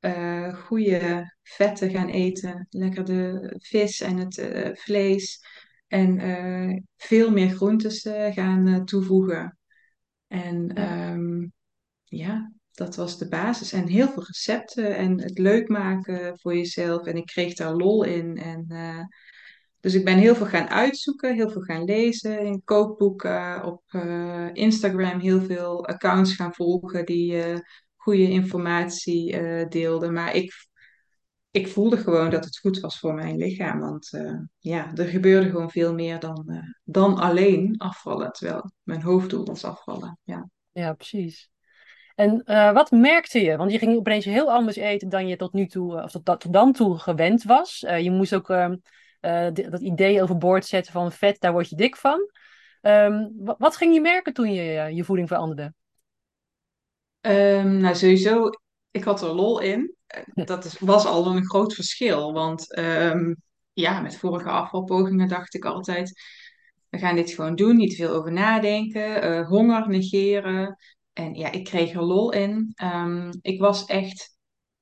uh, 0.00 0.54
goede 0.54 1.34
vetten 1.42 1.90
gaan 1.90 2.08
eten. 2.08 2.66
Lekker 2.70 3.04
de 3.04 3.54
vis 3.58 4.00
en 4.00 4.16
het 4.16 4.36
uh, 4.36 4.68
vlees. 4.72 5.40
En 5.86 6.18
uh, 6.18 6.80
veel 6.96 7.30
meer 7.30 7.48
groentes 7.48 8.00
gaan 8.30 8.84
toevoegen. 8.84 9.58
En 10.26 10.70
Ja, 10.74 11.12
um, 11.12 11.52
ja, 12.04 12.52
dat 12.70 12.96
was 12.96 13.18
de 13.18 13.28
basis. 13.28 13.72
En 13.72 13.86
heel 13.86 14.08
veel 14.08 14.24
recepten 14.24 14.96
en 14.96 15.20
het 15.20 15.38
leuk 15.38 15.68
maken 15.68 16.38
voor 16.38 16.56
jezelf. 16.56 17.06
En 17.06 17.16
ik 17.16 17.26
kreeg 17.26 17.54
daar 17.54 17.74
lol 17.74 18.04
in. 18.04 18.36
En, 18.36 18.66
dus 19.80 19.94
ik 19.94 20.04
ben 20.04 20.18
heel 20.18 20.34
veel 20.34 20.46
gaan 20.46 20.68
uitzoeken, 20.68 21.34
heel 21.34 21.50
veel 21.50 21.62
gaan 21.62 21.84
lezen 21.84 22.40
in 22.40 22.62
kookboeken, 22.64 23.64
op 23.64 23.82
uh, 23.90 24.48
Instagram 24.52 25.20
heel 25.20 25.40
veel 25.40 25.86
accounts 25.86 26.34
gaan 26.34 26.54
volgen 26.54 27.06
die 27.06 27.32
uh, 27.32 27.58
goede 27.96 28.30
informatie 28.30 29.38
deelden. 29.68 30.12
Maar 30.12 30.34
ik, 30.34 30.52
ik 31.50 31.68
voelde 31.68 31.96
gewoon 31.96 32.30
dat 32.30 32.44
het 32.44 32.58
goed 32.58 32.80
was 32.80 32.98
voor 32.98 33.14
mijn 33.14 33.36
lichaam. 33.36 33.80
Want 33.80 34.10
ja, 34.58 34.94
er 34.94 35.06
gebeurde 35.06 35.50
gewoon 35.50 35.70
veel 35.70 35.94
meer 35.94 36.18
dan, 36.18 36.64
dan 36.84 37.18
alleen 37.18 37.74
afvallen. 37.78 38.32
Terwijl 38.32 38.70
mijn 38.82 39.02
hoofddoel 39.02 39.44
was 39.44 39.64
afvallen. 39.64 40.18
Ja. 40.22 40.48
ja 40.72 40.92
precies. 40.92 41.50
En 42.14 42.42
wat 42.74 42.90
merkte 42.90 43.40
je? 43.40 43.56
Want 43.56 43.72
je 43.72 43.78
ging 43.78 43.96
opeens 43.96 44.24
heel 44.24 44.52
anders 44.52 44.76
eten 44.76 45.08
dan 45.08 45.28
je 45.28 45.36
tot 45.36 45.52
nu 45.52 45.66
toe, 45.66 46.02
of 46.02 46.10
tot, 46.10 46.24
tot 46.24 46.52
dan 46.52 46.72
toe 46.72 46.98
gewend 46.98 47.42
was. 47.42 47.78
Je 47.80 48.10
moest 48.10 48.34
ook 48.34 48.48
uh, 49.28 49.70
dat 49.70 49.80
idee 49.80 50.22
overboord 50.22 50.66
zetten 50.66 50.92
van 50.92 51.12
vet, 51.12 51.40
daar 51.40 51.52
word 51.52 51.68
je 51.68 51.76
dik 51.76 51.96
van. 51.96 52.30
Um, 52.82 53.32
wat, 53.36 53.56
wat, 53.58 53.76
ging 53.76 53.94
je 53.94 54.00
merken 54.00 54.32
toen 54.32 54.52
je 54.52 54.94
je 54.94 55.04
voeding 55.04 55.28
veranderde? 55.28 55.74
Um, 57.20 57.76
nou, 57.76 57.94
sowieso, 57.94 58.50
ik 58.90 59.04
had 59.04 59.22
er 59.22 59.28
lol 59.28 59.60
in. 59.60 59.94
Dat 60.34 60.64
is, 60.64 60.78
was 60.78 61.06
al 61.06 61.26
een 61.26 61.46
groot 61.46 61.74
verschil. 61.74 62.32
Want 62.32 62.78
um, 62.78 63.36
ja, 63.72 64.00
met 64.00 64.16
vorige 64.16 64.48
afvalpogingen 64.48 65.28
dacht 65.28 65.54
ik 65.54 65.64
altijd, 65.64 66.20
we 66.88 66.98
gaan 66.98 67.16
dit 67.16 67.30
gewoon 67.30 67.54
doen, 67.54 67.76
niet 67.76 67.94
veel 67.94 68.10
over 68.10 68.32
nadenken, 68.32 69.44
honger 69.46 69.88
negeren. 69.88 70.76
En 71.12 71.34
ja, 71.34 71.52
ik 71.52 71.64
kreeg 71.64 71.92
er 71.92 72.02
lol 72.02 72.32
in. 72.32 72.74
Ik 73.42 73.60
was 73.60 73.84
echt 73.84 74.36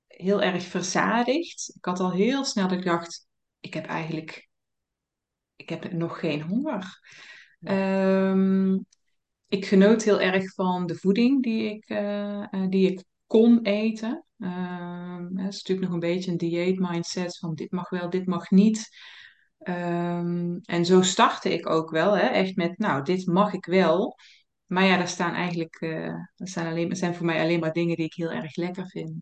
heel 0.06 0.42
erg 0.42 0.62
verzadigd. 0.62 1.72
Ik 1.76 1.84
had 1.84 2.00
al 2.00 2.12
heel 2.12 2.44
snel 2.44 2.68
dat 2.68 2.78
ik 2.78 2.84
dacht, 2.84 3.25
ik 3.66 3.74
heb 3.74 3.86
eigenlijk, 3.86 4.48
ik 5.56 5.68
heb 5.68 5.92
nog 5.92 6.20
geen 6.20 6.42
honger. 6.42 7.00
Um, 7.60 8.86
ik 9.46 9.66
genoot 9.66 10.02
heel 10.02 10.20
erg 10.20 10.54
van 10.54 10.86
de 10.86 10.94
voeding 10.94 11.42
die 11.42 11.74
ik, 11.74 11.90
uh, 11.90 12.66
die 12.68 12.90
ik 12.90 13.04
kon 13.26 13.62
eten. 13.62 14.24
Um, 14.38 15.38
het 15.38 15.52
is 15.52 15.62
natuurlijk 15.62 15.86
nog 15.86 15.92
een 15.92 16.08
beetje 16.08 16.30
een 16.30 16.36
dieet 16.36 16.78
mindset 16.78 17.38
van 17.38 17.54
dit 17.54 17.70
mag 17.72 17.88
wel, 17.88 18.10
dit 18.10 18.26
mag 18.26 18.50
niet. 18.50 18.88
Um, 19.58 20.60
en 20.60 20.84
zo 20.84 21.02
startte 21.02 21.52
ik 21.52 21.68
ook 21.68 21.90
wel, 21.90 22.16
hè, 22.16 22.26
echt 22.26 22.56
met, 22.56 22.78
nou, 22.78 23.02
dit 23.02 23.26
mag 23.26 23.52
ik 23.52 23.64
wel. 23.64 24.16
Maar 24.66 24.84
ja, 24.84 24.96
daar 24.96 25.08
staan 25.08 25.34
eigenlijk, 25.34 25.80
uh, 25.80 26.14
daar 26.34 26.48
staan 26.48 26.66
alleen, 26.66 26.96
zijn 26.96 27.14
voor 27.14 27.26
mij 27.26 27.40
alleen 27.40 27.60
maar 27.60 27.72
dingen 27.72 27.96
die 27.96 28.04
ik 28.04 28.14
heel 28.14 28.30
erg 28.30 28.56
lekker 28.56 28.88
vind. 28.88 29.14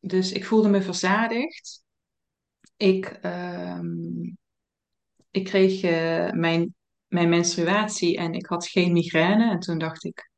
Dus 0.00 0.32
ik 0.32 0.44
voelde 0.44 0.68
me 0.68 0.82
verzadigd. 0.82 1.84
Ik, 2.76 3.18
um, 3.22 4.36
ik 5.30 5.44
kreeg 5.44 5.82
uh, 5.82 6.30
mijn, 6.30 6.74
mijn 7.06 7.28
menstruatie 7.28 8.16
en 8.16 8.32
ik 8.32 8.46
had 8.46 8.66
geen 8.66 8.92
migraine. 8.92 9.50
En 9.50 9.58
toen 9.58 9.78
dacht 9.78 10.04
ik, 10.04 10.30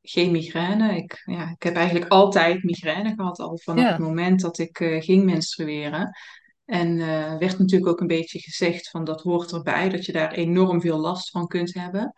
geen 0.00 0.30
migraine. 0.30 0.96
Ik, 0.96 1.22
ja, 1.24 1.50
ik 1.50 1.62
heb 1.62 1.74
eigenlijk 1.74 2.10
altijd 2.10 2.62
migraine 2.62 3.14
gehad, 3.14 3.38
al 3.38 3.58
vanaf 3.58 3.90
het 3.90 3.98
moment 3.98 4.40
dat 4.40 4.58
ik 4.58 4.80
uh, 4.80 5.02
ging 5.02 5.24
menstrueren. 5.24 6.16
En 6.64 6.96
uh, 6.96 7.36
werd 7.36 7.58
natuurlijk 7.58 7.90
ook 7.90 8.00
een 8.00 8.06
beetje 8.06 8.40
gezegd 8.40 8.90
van 8.90 9.04
dat 9.04 9.22
hoort 9.22 9.52
erbij, 9.52 9.88
dat 9.88 10.04
je 10.04 10.12
daar 10.12 10.32
enorm 10.32 10.80
veel 10.80 10.98
last 10.98 11.30
van 11.30 11.46
kunt 11.46 11.74
hebben. 11.74 12.12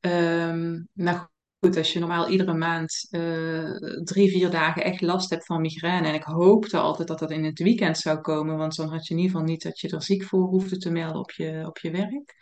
Um, 0.00 0.88
nou 0.92 1.26
goed, 1.64 1.76
als 1.76 1.92
je 1.92 1.98
normaal 1.98 2.28
iedere 2.28 2.54
maand 2.54 3.06
uh, 3.10 3.76
drie, 4.04 4.30
vier 4.30 4.50
dagen 4.50 4.84
echt 4.84 5.00
last 5.00 5.30
hebt 5.30 5.46
van 5.46 5.60
migraine. 5.60 6.08
En 6.08 6.14
ik 6.14 6.22
hoopte 6.22 6.78
altijd 6.78 7.08
dat 7.08 7.18
dat 7.18 7.30
in 7.30 7.44
het 7.44 7.58
weekend 7.58 7.98
zou 7.98 8.20
komen, 8.20 8.56
want 8.56 8.76
dan 8.76 8.88
had 8.88 9.06
je 9.06 9.14
in 9.14 9.20
ieder 9.20 9.32
geval 9.32 9.52
niet 9.52 9.62
dat 9.62 9.80
je 9.80 9.88
er 9.88 10.02
ziek 10.02 10.24
voor 10.24 10.42
hoefde 10.42 10.76
te 10.76 10.90
melden 10.90 11.20
op 11.20 11.30
je, 11.30 11.62
op 11.66 11.78
je 11.78 11.90
werk. 11.90 12.34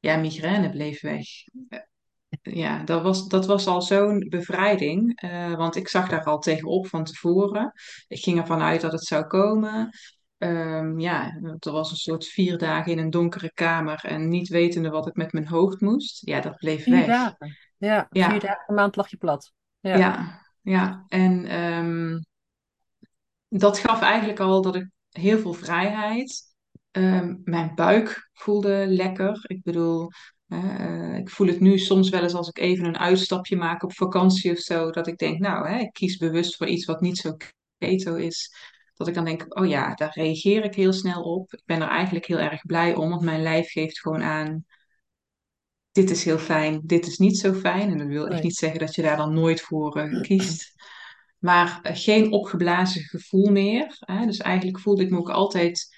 Ja, 0.00 0.16
migraine 0.16 0.70
bleef 0.70 1.00
weg 1.00 1.26
ja, 2.42 2.82
dat 2.84 3.02
was, 3.02 3.28
dat 3.28 3.46
was 3.46 3.66
al 3.66 3.82
zo'n 3.82 4.26
bevrijding. 4.28 5.22
Uh, 5.24 5.54
want 5.54 5.76
ik 5.76 5.88
zag 5.88 6.08
daar 6.08 6.24
al 6.24 6.38
tegenop 6.38 6.86
van 6.86 7.04
tevoren. 7.04 7.72
Ik 8.08 8.22
ging 8.22 8.38
ervan 8.38 8.60
uit 8.60 8.80
dat 8.80 8.92
het 8.92 9.04
zou 9.04 9.26
komen. 9.26 9.90
Um, 10.38 10.98
ja, 10.98 11.40
er 11.58 11.72
was 11.72 11.90
een 11.90 11.96
soort 11.96 12.26
vier 12.26 12.58
dagen 12.58 12.92
in 12.92 12.98
een 12.98 13.10
donkere 13.10 13.52
kamer 13.52 14.04
en 14.04 14.28
niet 14.28 14.48
wetende 14.48 14.88
wat 14.88 15.06
ik 15.06 15.14
met 15.14 15.32
mijn 15.32 15.46
hoofd 15.46 15.80
moest. 15.80 16.26
Ja, 16.26 16.40
dat 16.40 16.56
bleef 16.56 16.84
weg. 16.84 17.34
Ja, 17.78 18.06
vier 18.10 18.22
Ja, 18.22 18.38
dagen 18.38 18.64
per 18.66 18.74
maand 18.74 18.96
lag 18.96 19.10
je 19.10 19.16
plat. 19.16 19.52
Ja, 19.80 19.96
ja, 19.96 20.42
ja. 20.60 21.04
En 21.08 21.60
um, 21.60 22.26
dat 23.48 23.78
gaf 23.78 24.00
eigenlijk 24.00 24.40
al 24.40 24.62
dat 24.62 24.74
ik 24.74 24.88
heel 25.10 25.38
veel 25.38 25.52
vrijheid. 25.52 26.54
Um, 26.90 27.40
mijn 27.44 27.74
buik 27.74 28.30
voelde 28.32 28.86
lekker. 28.88 29.44
Ik 29.46 29.62
bedoel, 29.62 30.10
uh, 30.48 31.16
ik 31.16 31.30
voel 31.30 31.46
het 31.46 31.60
nu 31.60 31.78
soms 31.78 32.08
wel 32.08 32.22
eens 32.22 32.34
als 32.34 32.48
ik 32.48 32.58
even 32.58 32.84
een 32.84 32.98
uitstapje 32.98 33.56
maak 33.56 33.82
op 33.82 33.92
vakantie 33.92 34.52
of 34.52 34.58
zo. 34.58 34.90
Dat 34.90 35.06
ik 35.06 35.18
denk, 35.18 35.38
nou, 35.38 35.68
hè, 35.68 35.78
ik 35.78 35.92
kies 35.92 36.16
bewust 36.16 36.56
voor 36.56 36.66
iets 36.66 36.84
wat 36.84 37.00
niet 37.00 37.18
zo 37.18 37.36
keto 37.78 38.14
is. 38.14 38.54
Dat 38.94 39.08
ik 39.08 39.14
dan 39.14 39.24
denk, 39.24 39.58
oh 39.58 39.66
ja, 39.66 39.94
daar 39.94 40.12
reageer 40.14 40.64
ik 40.64 40.74
heel 40.74 40.92
snel 40.92 41.22
op. 41.22 41.52
Ik 41.52 41.62
ben 41.64 41.82
er 41.82 41.88
eigenlijk 41.88 42.26
heel 42.26 42.38
erg 42.38 42.60
blij 42.66 42.94
om, 42.94 43.10
want 43.10 43.22
mijn 43.22 43.42
lijf 43.42 43.70
geeft 43.70 44.00
gewoon 44.00 44.22
aan, 44.22 44.64
dit 45.96 46.10
is 46.10 46.24
heel 46.24 46.38
fijn, 46.38 46.80
dit 46.84 47.06
is 47.06 47.18
niet 47.18 47.38
zo 47.38 47.52
fijn. 47.52 47.90
En 47.90 47.98
dat 47.98 48.06
wil 48.06 48.24
echt 48.24 48.32
nee. 48.32 48.42
niet 48.42 48.56
zeggen 48.56 48.80
dat 48.80 48.94
je 48.94 49.02
daar 49.02 49.16
dan 49.16 49.34
nooit 49.34 49.60
voor 49.60 49.98
uh, 49.98 50.20
kiest. 50.20 50.74
Maar 51.38 51.80
uh, 51.82 51.90
geen 51.94 52.32
opgeblazen 52.32 53.02
gevoel 53.02 53.50
meer. 53.50 53.96
Hè? 53.98 54.26
Dus 54.26 54.38
eigenlijk 54.38 54.80
voelde 54.80 55.02
ik 55.02 55.10
me 55.10 55.18
ook 55.18 55.30
altijd 55.30 55.96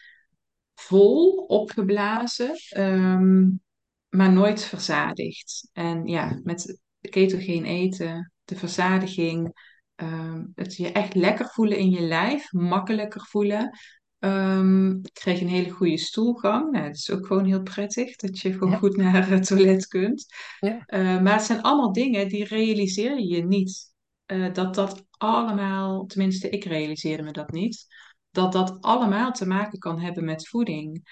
vol, 0.75 1.31
opgeblazen, 1.37 2.57
um, 2.77 3.61
maar 4.09 4.33
nooit 4.33 4.65
verzadigd. 4.65 5.69
En 5.73 6.07
ja, 6.07 6.41
met 6.43 6.81
ketogeen 7.01 7.65
eten, 7.65 8.33
de 8.45 8.57
verzadiging, 8.57 9.53
um, 9.97 10.53
het 10.55 10.77
je 10.77 10.93
echt 10.93 11.15
lekker 11.15 11.47
voelen 11.47 11.79
in 11.79 11.91
je 11.91 12.01
lijf, 12.01 12.53
makkelijker 12.53 13.27
voelen. 13.27 13.79
Um, 14.21 14.97
ik 14.97 15.13
kreeg 15.13 15.41
een 15.41 15.49
hele 15.49 15.71
goede 15.71 15.99
stoelgang. 15.99 16.71
Nou, 16.71 16.87
dat 16.87 16.97
is 16.97 17.11
ook 17.11 17.27
gewoon 17.27 17.45
heel 17.45 17.63
prettig, 17.63 18.17
dat 18.17 18.39
je 18.39 18.53
gewoon 18.53 18.71
Ja, 18.71 18.77
goed 18.77 18.97
naar 18.97 19.29
het 19.29 19.47
toilet 19.47 19.87
kunt. 19.87 20.27
ja, 20.61 20.83
Uh, 20.87 21.23
maar 21.23 21.33
het 21.33 21.43
zijn 21.43 21.63
allemaal 21.63 21.93
dingen 21.93 22.29
die 22.29 22.45
realiseer 22.45 23.21
je 23.21 23.45
niet. 23.45 23.95
Uh, 24.27 24.53
dat 24.53 24.75
dat 24.75 25.07
allemaal, 25.11 26.07
tenminste 26.07 26.49
ik 26.49 26.65
realiseerde 26.65 27.23
me 27.23 27.33
dat 27.33 27.51
niet, 27.51 27.87
dat 28.31 28.53
dat 28.53 28.81
allemaal 28.81 29.33
te 29.33 29.47
maken 29.47 29.79
kan 29.79 30.01
hebben 30.01 30.25
met 30.25 30.49
voeding. 30.49 31.09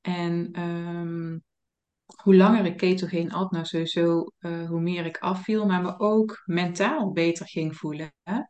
En 0.00 0.60
um, 0.60 1.44
hoe 2.22 2.36
langer 2.36 2.64
ik 2.64 2.76
ketogeen 2.76 3.32
at, 3.32 3.50
nou 3.50 3.64
sowieso 3.64 4.30
uh, 4.38 4.68
hoe 4.68 4.80
meer 4.80 5.06
ik 5.06 5.18
afviel, 5.18 5.66
maar 5.66 5.82
me 5.82 5.98
ook 5.98 6.42
mentaal 6.44 7.12
beter 7.12 7.46
ging 7.46 7.76
voelen. 7.76 8.12
Hè? 8.22 8.40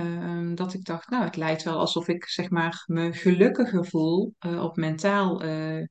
Um, 0.00 0.54
dat 0.54 0.74
ik 0.74 0.84
dacht, 0.84 1.08
nou 1.08 1.24
het 1.24 1.36
lijkt 1.36 1.62
wel 1.62 1.78
alsof 1.78 2.08
ik 2.08 2.24
zeg 2.24 2.50
maar 2.50 2.84
me 2.86 3.12
gelukkiger 3.12 3.86
voel 3.86 4.34
uh, 4.46 4.62
op 4.62 4.76
mentaal 4.76 5.44
uh, 5.44 5.86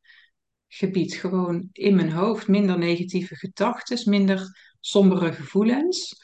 gebied. 0.68 1.13
Gewoon 1.13 1.70
in 1.72 1.96
mijn 1.96 2.12
hoofd, 2.12 2.48
minder 2.48 2.78
negatieve 2.78 3.36
gedachten, 3.36 4.10
minder 4.10 4.74
sombere 4.80 5.34
gevoelens. 5.34 6.16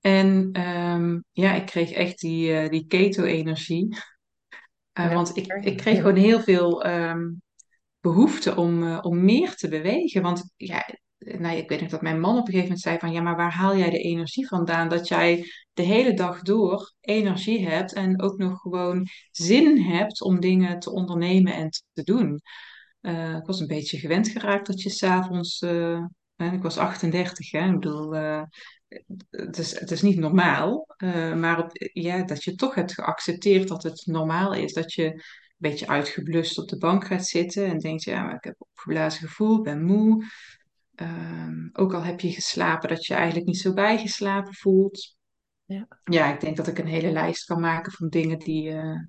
En 0.00 0.60
um, 0.66 1.24
ja, 1.32 1.54
ik 1.54 1.66
kreeg 1.66 1.90
echt 1.90 2.18
die, 2.18 2.68
die 2.68 2.86
keto-energie. 2.86 3.96
ja. 4.92 5.14
want 5.14 5.36
ik, 5.36 5.46
ik 5.46 5.76
kreeg 5.76 5.96
gewoon 5.96 6.16
heel 6.16 6.40
veel 6.40 6.86
um, 6.86 7.42
behoefte 8.00 8.56
om, 8.56 8.98
om 8.98 9.24
meer 9.24 9.54
te 9.54 9.68
bewegen. 9.68 10.22
Want 10.22 10.52
ja, 10.56 10.88
nou, 11.18 11.56
ik 11.56 11.68
weet 11.68 11.80
nog 11.80 11.90
dat 11.90 12.02
mijn 12.02 12.20
man 12.20 12.38
op 12.38 12.38
een 12.38 12.44
gegeven 12.44 12.62
moment 12.62 12.80
zei 12.80 12.98
van... 12.98 13.12
Ja, 13.12 13.20
maar 13.20 13.36
waar 13.36 13.52
haal 13.52 13.76
jij 13.76 13.90
de 13.90 13.98
energie 13.98 14.46
vandaan? 14.46 14.88
Dat 14.88 15.08
jij 15.08 15.44
de 15.72 15.82
hele 15.82 16.14
dag 16.14 16.42
door 16.42 16.94
energie 17.00 17.68
hebt 17.68 17.92
en 17.92 18.22
ook 18.22 18.38
nog 18.38 18.60
gewoon 18.60 19.06
zin 19.30 19.80
hebt 19.80 20.22
om 20.22 20.40
dingen 20.40 20.78
te 20.78 20.92
ondernemen 20.92 21.54
en 21.54 21.68
te 21.92 22.02
doen. 22.02 22.40
Uh, 23.00 23.36
ik 23.36 23.46
was 23.46 23.60
een 23.60 23.66
beetje 23.66 23.98
gewend 23.98 24.28
geraakt 24.28 24.66
dat 24.66 24.82
je 24.82 24.90
s'avonds... 24.90 25.60
Uh, 25.62 26.04
ik 26.36 26.62
was 26.62 26.78
38, 26.78 27.50
hè. 27.50 27.66
Ik 27.66 27.72
bedoel, 27.72 28.16
uh, 28.16 28.42
het, 29.30 29.58
is, 29.58 29.80
het 29.80 29.90
is 29.90 30.02
niet 30.02 30.18
normaal. 30.18 30.86
Maar 31.36 31.66
ja, 31.92 32.22
dat 32.22 32.44
je 32.44 32.54
toch 32.54 32.74
hebt 32.74 32.94
geaccepteerd 32.94 33.68
dat 33.68 33.82
het 33.82 34.06
normaal 34.06 34.54
is. 34.54 34.72
Dat 34.72 34.92
je 34.92 35.04
een 35.04 35.22
beetje 35.56 35.88
uitgeblust 35.88 36.58
op 36.58 36.68
de 36.68 36.78
bank 36.78 37.06
gaat 37.06 37.26
zitten 37.26 37.66
en 37.66 37.78
denkt, 37.78 38.04
ja, 38.04 38.34
ik 38.34 38.44
heb 38.44 38.54
opgeblazen 38.58 39.28
gevoel, 39.28 39.62
ben 39.62 39.84
moe. 39.84 40.24
Ehm, 40.98 41.68
ook 41.72 41.94
al 41.94 42.02
heb 42.02 42.20
je 42.20 42.32
geslapen, 42.32 42.88
dat 42.88 43.06
je 43.06 43.14
eigenlijk 43.14 43.46
niet 43.46 43.58
zo 43.58 43.72
bijgeslapen 43.72 44.54
voelt. 44.54 45.16
Ja. 45.64 45.88
ja, 46.04 46.32
ik 46.34 46.40
denk 46.40 46.56
dat 46.56 46.66
ik 46.66 46.78
een 46.78 46.86
hele 46.86 47.10
lijst 47.10 47.44
kan 47.44 47.60
maken 47.60 47.92
van 47.92 48.08
dingen 48.08 48.38
die, 48.38 48.70
uh, 48.70 49.00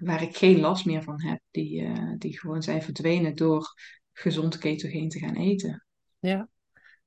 waar 0.00 0.22
ik 0.22 0.36
geen 0.36 0.60
last 0.60 0.84
meer 0.84 1.02
van 1.02 1.22
heb. 1.22 1.40
Die, 1.50 1.82
uh, 1.82 2.12
die 2.18 2.38
gewoon 2.38 2.62
zijn 2.62 2.82
verdwenen 2.82 3.34
door 3.36 3.74
gezond 4.12 4.58
ketogeen 4.58 5.08
te 5.08 5.18
gaan 5.18 5.36
eten. 5.36 5.86
Ja, 6.18 6.48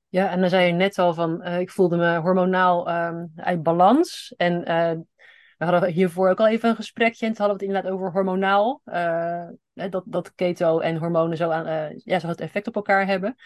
ja 0.08 0.30
en 0.30 0.40
dan 0.40 0.48
zei 0.48 0.66
je 0.66 0.72
net 0.72 0.98
al 0.98 1.14
van, 1.14 1.42
ik 1.42 1.70
voelde 1.70 1.96
me 1.96 2.18
hormonaal 2.18 2.90
um, 2.90 3.32
uit 3.36 3.62
balans. 3.62 4.34
En 4.36 4.64
we 5.66 5.72
hadden 5.72 5.90
hiervoor 5.90 6.30
ook 6.30 6.40
al 6.40 6.48
even 6.48 6.68
een 6.68 6.76
gesprekje. 6.76 7.26
En 7.26 7.32
toen 7.32 7.46
hadden 7.46 7.58
we 7.58 7.64
het 7.64 7.74
inderdaad 7.74 7.98
over 7.98 8.12
hormonaal. 8.12 8.80
dat, 9.74 10.02
dat 10.06 10.34
keto 10.34 10.78
en 10.78 10.96
hormonen 10.96 11.36
zo, 11.36 11.50
aan, 11.50 11.92
ja, 11.96 12.18
zo 12.18 12.28
het 12.28 12.40
effect 12.40 12.66
op 12.66 12.76
elkaar 12.76 13.06
hebben. 13.06 13.36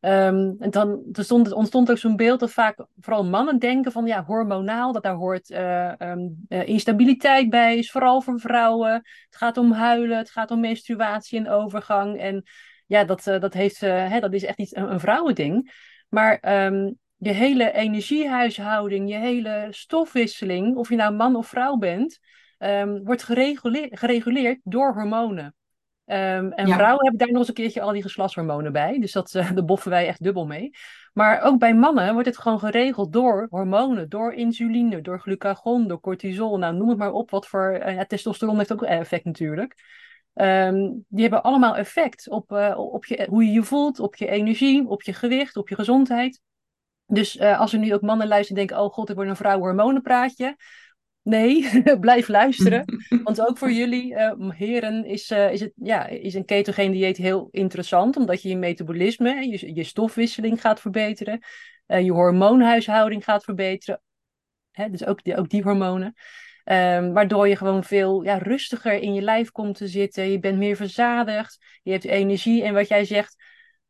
Um, 0.00 0.56
en 0.58 0.70
dan 0.70 1.02
er 1.12 1.24
stond, 1.24 1.52
ontstond 1.52 1.90
ook 1.90 1.98
zo'n 1.98 2.16
beeld 2.16 2.40
dat 2.40 2.52
vaak 2.52 2.86
vooral 3.00 3.24
mannen 3.24 3.58
denken 3.58 3.92
van 3.92 4.06
ja, 4.06 4.24
hormonaal, 4.24 4.92
dat 4.92 5.02
daar 5.02 5.14
hoort 5.14 5.50
um, 5.50 6.44
uh, 6.48 6.68
instabiliteit 6.68 7.50
bij, 7.50 7.78
is 7.78 7.90
vooral 7.90 8.20
voor 8.20 8.40
vrouwen. 8.40 8.92
Het 8.92 9.36
gaat 9.36 9.56
om 9.56 9.72
huilen, 9.72 10.18
het 10.18 10.30
gaat 10.30 10.50
om 10.50 10.60
menstruatie 10.60 11.38
en 11.38 11.48
overgang. 11.48 12.18
En 12.18 12.42
ja, 12.86 13.04
dat, 13.04 13.24
dat, 13.24 13.54
heeft, 13.54 13.80
hè, 13.80 14.20
dat 14.20 14.32
is 14.32 14.44
echt 14.44 14.58
niet 14.58 14.76
een, 14.76 15.00
vrouwending. 15.00 15.72
Maar 16.08 16.64
um, 16.66 16.98
je 17.24 17.32
hele 17.32 17.72
energiehuishouding, 17.72 19.08
je 19.08 19.16
hele 19.16 19.66
stofwisseling, 19.70 20.76
of 20.76 20.88
je 20.88 20.96
nou 20.96 21.14
man 21.14 21.36
of 21.36 21.46
vrouw 21.46 21.76
bent, 21.76 22.18
wordt 23.02 23.22
gereguleerd, 23.22 23.98
gereguleerd 23.98 24.60
door 24.62 24.94
hormonen. 24.94 25.54
Um, 26.06 26.52
en 26.52 26.68
vrouwen 26.68 27.02
hebben 27.02 27.18
daar 27.18 27.28
nog 27.28 27.38
eens 27.38 27.48
een 27.48 27.54
keertje 27.54 27.80
al 27.80 27.92
die 27.92 28.02
geslachtshormonen 28.02 28.72
bij. 28.72 28.98
Dus 29.00 29.12
dat, 29.12 29.34
uh, 29.34 29.52
daar 29.54 29.64
boffen 29.64 29.90
wij 29.90 30.06
echt 30.06 30.22
dubbel 30.22 30.46
mee. 30.46 30.70
Maar 31.12 31.42
ook 31.42 31.58
bij 31.58 31.74
mannen 31.74 32.12
wordt 32.12 32.28
het 32.28 32.38
gewoon 32.38 32.58
geregeld 32.58 33.12
door 33.12 33.46
hormonen, 33.50 34.08
door 34.08 34.32
insuline, 34.32 35.00
door 35.00 35.20
glucagon, 35.20 35.88
door 35.88 36.00
cortisol. 36.00 36.58
Nou, 36.58 36.74
noem 36.74 36.88
het 36.88 36.98
maar 36.98 37.12
op. 37.12 37.30
Wat 37.30 37.46
voor. 37.46 37.80
Uh, 37.86 37.94
ja, 37.94 38.04
testosteron 38.04 38.56
heeft 38.56 38.72
ook 38.72 38.82
effect 38.82 39.24
natuurlijk. 39.24 39.74
Um, 40.34 41.04
die 41.08 41.22
hebben 41.22 41.42
allemaal 41.42 41.76
effect 41.76 42.28
op, 42.28 42.52
uh, 42.52 42.74
op 42.78 43.04
je, 43.04 43.26
hoe 43.30 43.44
je 43.44 43.52
je 43.52 43.62
voelt, 43.62 44.00
op 44.00 44.16
je 44.16 44.28
energie, 44.28 44.88
op 44.88 45.02
je 45.02 45.12
gewicht, 45.12 45.56
op 45.56 45.68
je 45.68 45.74
gezondheid. 45.74 46.40
Dus 47.06 47.40
als 47.40 47.72
er 47.72 47.78
nu 47.78 47.94
ook 47.94 48.00
mannen 48.00 48.26
luisteren 48.28 48.60
en 48.60 48.66
denken: 48.66 48.86
oh 48.86 48.92
god, 48.92 49.10
ik 49.10 49.16
word 49.16 49.28
een 49.28 49.36
vrouw 49.36 49.58
hormonenpraatje. 49.58 50.56
Nee, 51.24 51.82
blijf 52.00 52.28
luisteren. 52.28 52.84
Want 53.24 53.48
ook 53.48 53.58
voor 53.58 53.72
jullie, 53.72 54.12
uh, 54.12 54.50
heren, 54.50 55.04
is, 55.04 55.30
uh, 55.30 55.52
is, 55.52 55.60
het, 55.60 55.72
ja, 55.74 56.06
is 56.06 56.34
een 56.34 56.44
ketogeen 56.44 56.92
dieet 56.92 57.16
heel 57.16 57.48
interessant. 57.50 58.16
Omdat 58.16 58.42
je 58.42 58.48
je 58.48 58.56
metabolisme, 58.56 59.48
je, 59.48 59.74
je 59.74 59.84
stofwisseling 59.84 60.60
gaat 60.60 60.80
verbeteren. 60.80 61.40
Je 61.86 62.12
hormoonhuishouding 62.12 63.24
gaat 63.24 63.44
verbeteren. 63.44 64.00
Hè, 64.70 64.90
dus 64.90 65.04
ook 65.04 65.24
die, 65.24 65.36
ook 65.36 65.48
die 65.48 65.62
hormonen. 65.62 66.14
Um, 66.64 67.12
waardoor 67.12 67.48
je 67.48 67.56
gewoon 67.56 67.84
veel 67.84 68.22
ja, 68.22 68.38
rustiger 68.38 68.92
in 68.92 69.14
je 69.14 69.22
lijf 69.22 69.50
komt 69.50 69.76
te 69.76 69.88
zitten. 69.88 70.30
Je 70.30 70.38
bent 70.38 70.58
meer 70.58 70.76
verzadigd. 70.76 71.64
Je 71.82 71.90
hebt 71.90 72.04
energie. 72.04 72.62
En 72.62 72.74
wat 72.74 72.88
jij 72.88 73.04
zegt, 73.04 73.36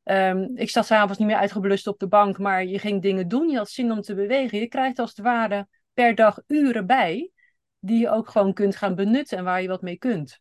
um, 0.04 0.56
ik 0.56 0.68
sta 0.68 0.82
s'avonds 0.82 1.18
niet 1.18 1.28
meer 1.28 1.37
uitgeblust 1.37 1.87
op 1.87 1.99
de 1.99 2.08
bank. 2.08 2.38
Maar 2.38 2.64
je 2.64 2.78
ging 2.78 3.02
dingen 3.02 3.28
doen. 3.28 3.49
Je 3.49 3.56
had 3.56 3.70
zin 3.70 3.92
om 3.92 4.00
te 4.00 4.14
bewegen. 4.14 4.58
Je 4.58 4.68
krijgt 4.68 4.99
als 4.99 5.11
het 5.11 5.18
ware 5.18 5.68
per 5.92 6.14
dag 6.14 6.38
uren 6.46 6.87
bij, 6.87 7.30
die 7.78 7.99
je 7.99 8.11
ook 8.11 8.28
gewoon 8.28 8.52
kunt 8.52 8.76
gaan 8.76 8.94
benutten 8.94 9.38
en 9.38 9.44
waar 9.44 9.62
je 9.62 9.68
wat 9.68 9.82
mee 9.82 9.99
kunt. 9.99 10.40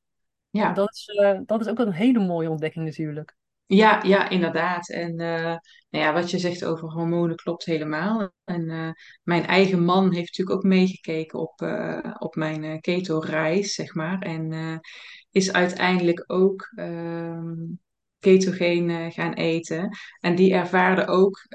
Ja. 0.49 0.73
dat 0.73 0.89
is, 0.93 1.07
uh, 1.23 1.39
dat 1.45 1.61
is 1.61 1.67
ook 1.67 1.79
een 1.79 1.91
hele 1.91 2.19
mooie 2.19 2.49
ontdekking 2.49 2.85
natuurlijk. 2.85 3.35
Ja, 3.65 4.03
ja, 4.03 4.29
inderdaad. 4.29 4.89
En 4.89 5.11
uh, 5.11 5.55
nou 5.89 6.05
ja, 6.05 6.13
wat 6.13 6.31
je 6.31 6.39
zegt 6.39 6.65
over 6.65 6.89
hormonen 6.89 7.35
klopt 7.35 7.65
helemaal. 7.65 8.31
En 8.43 8.69
uh, 8.69 8.89
mijn 9.23 9.45
eigen 9.45 9.83
man 9.83 10.03
heeft 10.13 10.27
natuurlijk 10.27 10.57
ook 10.57 10.63
meegekeken 10.63 11.39
op, 11.39 11.61
op 12.19 12.35
mijn 12.35 12.81
keto-reis, 12.81 13.73
zeg 13.73 13.93
maar. 13.93 14.19
En 14.19 14.81
is 15.31 15.51
uiteindelijk 15.51 16.23
ook 16.27 16.71
ehm, 16.75 17.55
ketogeen 18.23 19.11
gaan 19.11 19.33
eten. 19.33 19.97
En 20.19 20.35
die 20.35 20.53
ervaarde 20.53 21.07
ook 21.07 21.47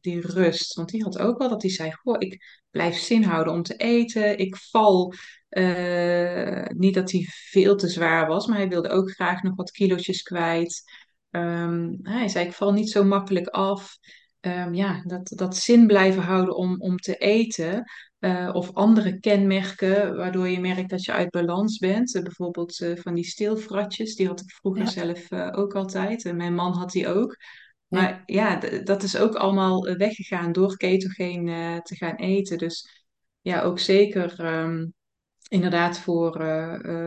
die 0.00 0.20
rust. 0.20 0.74
Want 0.74 0.88
die 0.88 1.02
had 1.02 1.18
ook 1.18 1.38
wel 1.38 1.48
dat 1.48 1.62
hij 1.62 1.70
zei: 1.70 1.92
Goh, 1.92 2.16
ik 2.18 2.62
blijf 2.70 2.96
zin 2.96 3.22
houden 3.22 3.52
om 3.52 3.62
te 3.62 3.76
eten. 3.76 4.38
Ik 4.38 4.56
val. 4.56 5.14
Uh, 5.50 6.64
niet 6.66 6.94
dat 6.94 7.10
hij 7.10 7.26
veel 7.28 7.76
te 7.76 7.88
zwaar 7.88 8.26
was, 8.26 8.46
maar 8.46 8.56
hij 8.56 8.68
wilde 8.68 8.88
ook 8.88 9.10
graag 9.10 9.42
nog 9.42 9.56
wat 9.56 9.70
kilootjes 9.70 10.22
kwijt. 10.22 10.82
Um, 11.30 11.98
hij 12.02 12.28
zei: 12.28 12.46
Ik 12.46 12.52
val 12.52 12.72
niet 12.72 12.90
zo 12.90 13.04
makkelijk 13.04 13.46
af. 13.46 13.98
Um, 14.40 14.74
ja, 14.74 15.02
dat, 15.04 15.32
dat 15.34 15.56
zin 15.56 15.86
blijven 15.86 16.22
houden 16.22 16.56
om, 16.56 16.80
om 16.80 16.96
te 16.96 17.16
eten. 17.16 17.84
Uh, 18.24 18.50
of 18.52 18.74
andere 18.74 19.18
kenmerken 19.18 20.16
waardoor 20.16 20.48
je 20.48 20.60
merkt 20.60 20.90
dat 20.90 21.04
je 21.04 21.12
uit 21.12 21.30
balans 21.30 21.78
bent. 21.78 22.14
Uh, 22.14 22.22
bijvoorbeeld 22.22 22.76
van 22.94 23.14
die 23.14 23.24
stilfratjes, 23.24 24.14
die 24.14 24.26
had 24.26 24.40
ik 24.40 24.50
vroeger 24.50 24.88
zelf 24.88 25.32
ook 25.32 25.74
altijd. 25.74 26.24
En 26.24 26.36
mijn 26.36 26.54
man 26.54 26.72
had 26.72 26.90
die 26.90 27.08
ook. 27.08 27.36
Maar 27.88 28.22
ja, 28.26 28.56
dat 28.84 29.02
is 29.02 29.16
ook 29.16 29.34
allemaal 29.34 29.86
eh, 29.86 29.96
weggegaan 29.96 30.52
door 30.52 30.76
ketogeen 30.76 31.46
te 31.82 31.96
gaan 31.96 32.14
eten. 32.14 32.58
Dus 32.58 33.06
ja, 33.40 33.62
ook 33.62 33.78
zeker 33.78 34.54
um, 34.62 34.94
inderdaad 35.48 35.98
voor, 35.98 36.32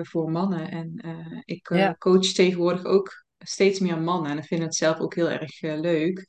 voor 0.02 0.32
mannen. 0.32 0.72
En 0.72 1.02
ik 1.46 1.70
ja. 1.70 1.96
coach 1.98 2.26
tegenwoordig 2.26 2.86
ook 2.86 3.26
steeds 3.38 3.80
meer 3.80 4.02
mannen. 4.02 4.32
En 4.32 4.38
ik 4.38 4.46
vind 4.46 4.64
het 4.64 4.76
zelf 4.76 5.00
ook 5.00 5.16
heel 5.16 5.30
erg 5.30 5.62
leuk. 5.62 6.26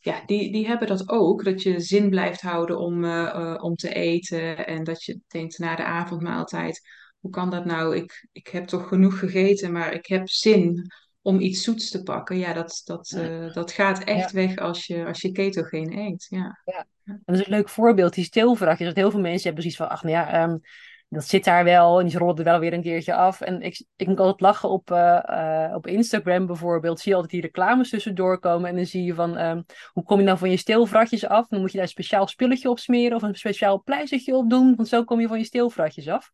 Ja, 0.00 0.22
die, 0.26 0.52
die 0.52 0.66
hebben 0.66 0.88
dat 0.88 1.08
ook. 1.08 1.44
Dat 1.44 1.62
je 1.62 1.80
zin 1.80 2.10
blijft 2.10 2.40
houden 2.40 2.78
om, 2.78 3.04
om 3.56 3.74
te 3.74 3.94
eten. 3.94 4.66
En 4.66 4.84
dat 4.84 5.04
je 5.04 5.20
denkt 5.28 5.58
na 5.58 5.76
de 5.76 5.84
avondmaaltijd, 5.84 6.80
hoe 7.20 7.30
kan 7.30 7.50
dat 7.50 7.64
nou? 7.64 7.96
Ik, 7.96 8.28
ik 8.32 8.46
heb 8.48 8.66
toch 8.66 8.88
genoeg 8.88 9.18
gegeten, 9.18 9.72
maar 9.72 9.92
ik 9.92 10.06
heb 10.06 10.28
zin 10.28 10.90
om 11.22 11.40
iets 11.40 11.62
zoets 11.62 11.90
te 11.90 12.02
pakken. 12.02 12.38
Ja, 12.38 12.52
dat, 12.52 12.82
dat, 12.84 13.14
uh, 13.16 13.52
dat 13.52 13.72
gaat 13.72 14.04
echt 14.04 14.32
weg 14.32 14.56
als 14.56 14.86
je, 14.86 15.06
als 15.06 15.20
je 15.20 15.32
ketogeen 15.32 15.98
eet. 15.98 16.26
Ja. 16.28 16.60
ja. 16.64 16.86
Dat 17.04 17.34
is 17.36 17.46
een 17.46 17.52
leuk 17.52 17.68
voorbeeld, 17.68 18.14
die 18.14 18.24
stilvraagjes. 18.24 18.86
Dat 18.86 18.96
heel 18.96 19.10
veel 19.10 19.20
mensen 19.20 19.42
hebben 19.42 19.62
precies 19.62 19.76
van, 19.78 19.88
ach 19.88 20.02
nou 20.02 20.14
ja, 20.14 20.42
um, 20.42 20.60
dat 21.08 21.24
zit 21.24 21.44
daar 21.44 21.64
wel 21.64 22.00
en 22.00 22.06
die 22.06 22.18
rollen 22.18 22.36
er 22.36 22.44
wel 22.44 22.58
weer 22.58 22.72
een 22.72 22.82
keertje 22.82 23.14
af. 23.14 23.40
En 23.40 23.62
ik, 23.62 23.84
ik 23.96 24.06
moet 24.06 24.20
altijd 24.20 24.40
lachen 24.40 24.68
op, 24.68 24.90
uh, 24.90 25.22
uh, 25.26 25.74
op 25.74 25.86
Instagram 25.86 26.46
bijvoorbeeld. 26.46 27.00
Zie 27.00 27.10
je 27.10 27.14
altijd 27.14 27.32
die 27.32 27.42
reclames 27.42 27.90
tussendoor 27.90 28.38
komen. 28.38 28.68
En 28.68 28.76
dan 28.76 28.86
zie 28.86 29.04
je 29.04 29.14
van, 29.14 29.38
um, 29.38 29.64
hoe 29.92 30.04
kom 30.04 30.18
je 30.18 30.24
nou 30.24 30.38
van 30.38 30.50
je 30.50 30.56
stilvratjes 30.56 31.26
af? 31.26 31.48
Dan 31.48 31.60
moet 31.60 31.70
je 31.70 31.76
daar 31.76 31.86
een 31.86 31.92
speciaal 31.92 32.26
spilletje 32.26 32.70
op 32.70 32.78
smeren 32.78 33.16
of 33.16 33.22
een 33.22 33.34
speciaal 33.34 33.82
pleistertje 33.82 34.34
op 34.34 34.50
doen. 34.50 34.76
Want 34.76 34.88
zo 34.88 35.04
kom 35.04 35.20
je 35.20 35.28
van 35.28 35.38
je 35.38 35.44
stilvratjes 35.44 36.08
af. 36.08 36.30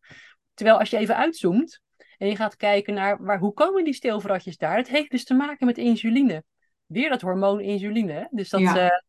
Terwijl 0.53 0.79
als 0.79 0.89
je 0.89 0.97
even 0.97 1.15
uitzoomt, 1.15 1.81
en 2.17 2.27
je 2.27 2.35
gaat 2.35 2.55
kijken 2.55 2.93
naar 2.93 3.23
waar, 3.23 3.39
hoe 3.39 3.53
komen 3.53 3.83
die 3.83 3.93
stilvratjes 3.93 4.57
daar. 4.57 4.77
Het 4.77 4.89
heeft 4.89 5.11
dus 5.11 5.23
te 5.23 5.33
maken 5.33 5.65
met 5.65 5.77
insuline. 5.77 6.43
Weer 6.85 7.09
dat 7.09 7.21
hormoon 7.21 7.59
insuline. 7.59 8.27
Dus 8.31 8.49
dat. 8.49 8.59
Ja. 8.59 9.03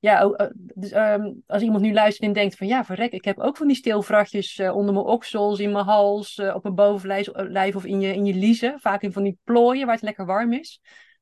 Ja, 0.00 0.36
dus, 0.54 0.92
um, 0.92 1.42
als 1.46 1.62
iemand 1.62 1.82
nu 1.82 1.92
luistert 1.92 2.26
en 2.26 2.32
denkt 2.32 2.56
van 2.56 2.66
ja, 2.66 2.84
verrek, 2.84 3.12
ik 3.12 3.24
heb 3.24 3.38
ook 3.38 3.56
van 3.56 3.66
die 3.66 3.76
stilvratjes 3.76 4.58
uh, 4.58 4.76
onder 4.76 4.94
mijn 4.94 5.06
oksels, 5.06 5.58
in 5.58 5.72
mijn 5.72 5.84
hals, 5.84 6.38
op 6.38 6.62
mijn 6.62 6.74
bovenlijf 6.74 7.76
of 7.76 7.84
in 7.84 8.00
je, 8.00 8.14
in 8.14 8.24
je 8.24 8.34
liezen. 8.34 8.80
Vaak 8.80 9.02
in 9.02 9.12
van 9.12 9.22
die 9.22 9.38
plooien 9.44 9.86
waar 9.86 9.94
het 9.94 10.04
lekker 10.04 10.26
warm 10.26 10.52
is. 10.52 10.80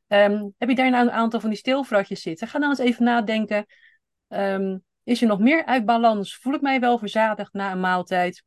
Um, 0.09 0.55
heb 0.59 0.69
je 0.69 0.75
daar 0.75 0.91
nou 0.91 1.07
een 1.07 1.13
aantal 1.13 1.41
van 1.41 1.49
die 1.49 1.59
stilvratjes 1.59 2.23
zitten? 2.23 2.49
Ga 2.49 2.59
dan 2.59 2.69
eens 2.69 2.79
even 2.79 3.05
nadenken. 3.05 3.67
Um, 4.29 4.85
is 5.03 5.23
er 5.23 5.29
nog 5.29 5.39
meer 5.39 5.65
uit 5.65 5.85
balans? 5.85 6.37
Voel 6.37 6.55
ik 6.55 6.61
mij 6.61 6.81
wel 6.81 6.99
verzadigd 6.99 7.53
na 7.53 7.73
een 7.73 7.81
maaltijd? 7.81 8.43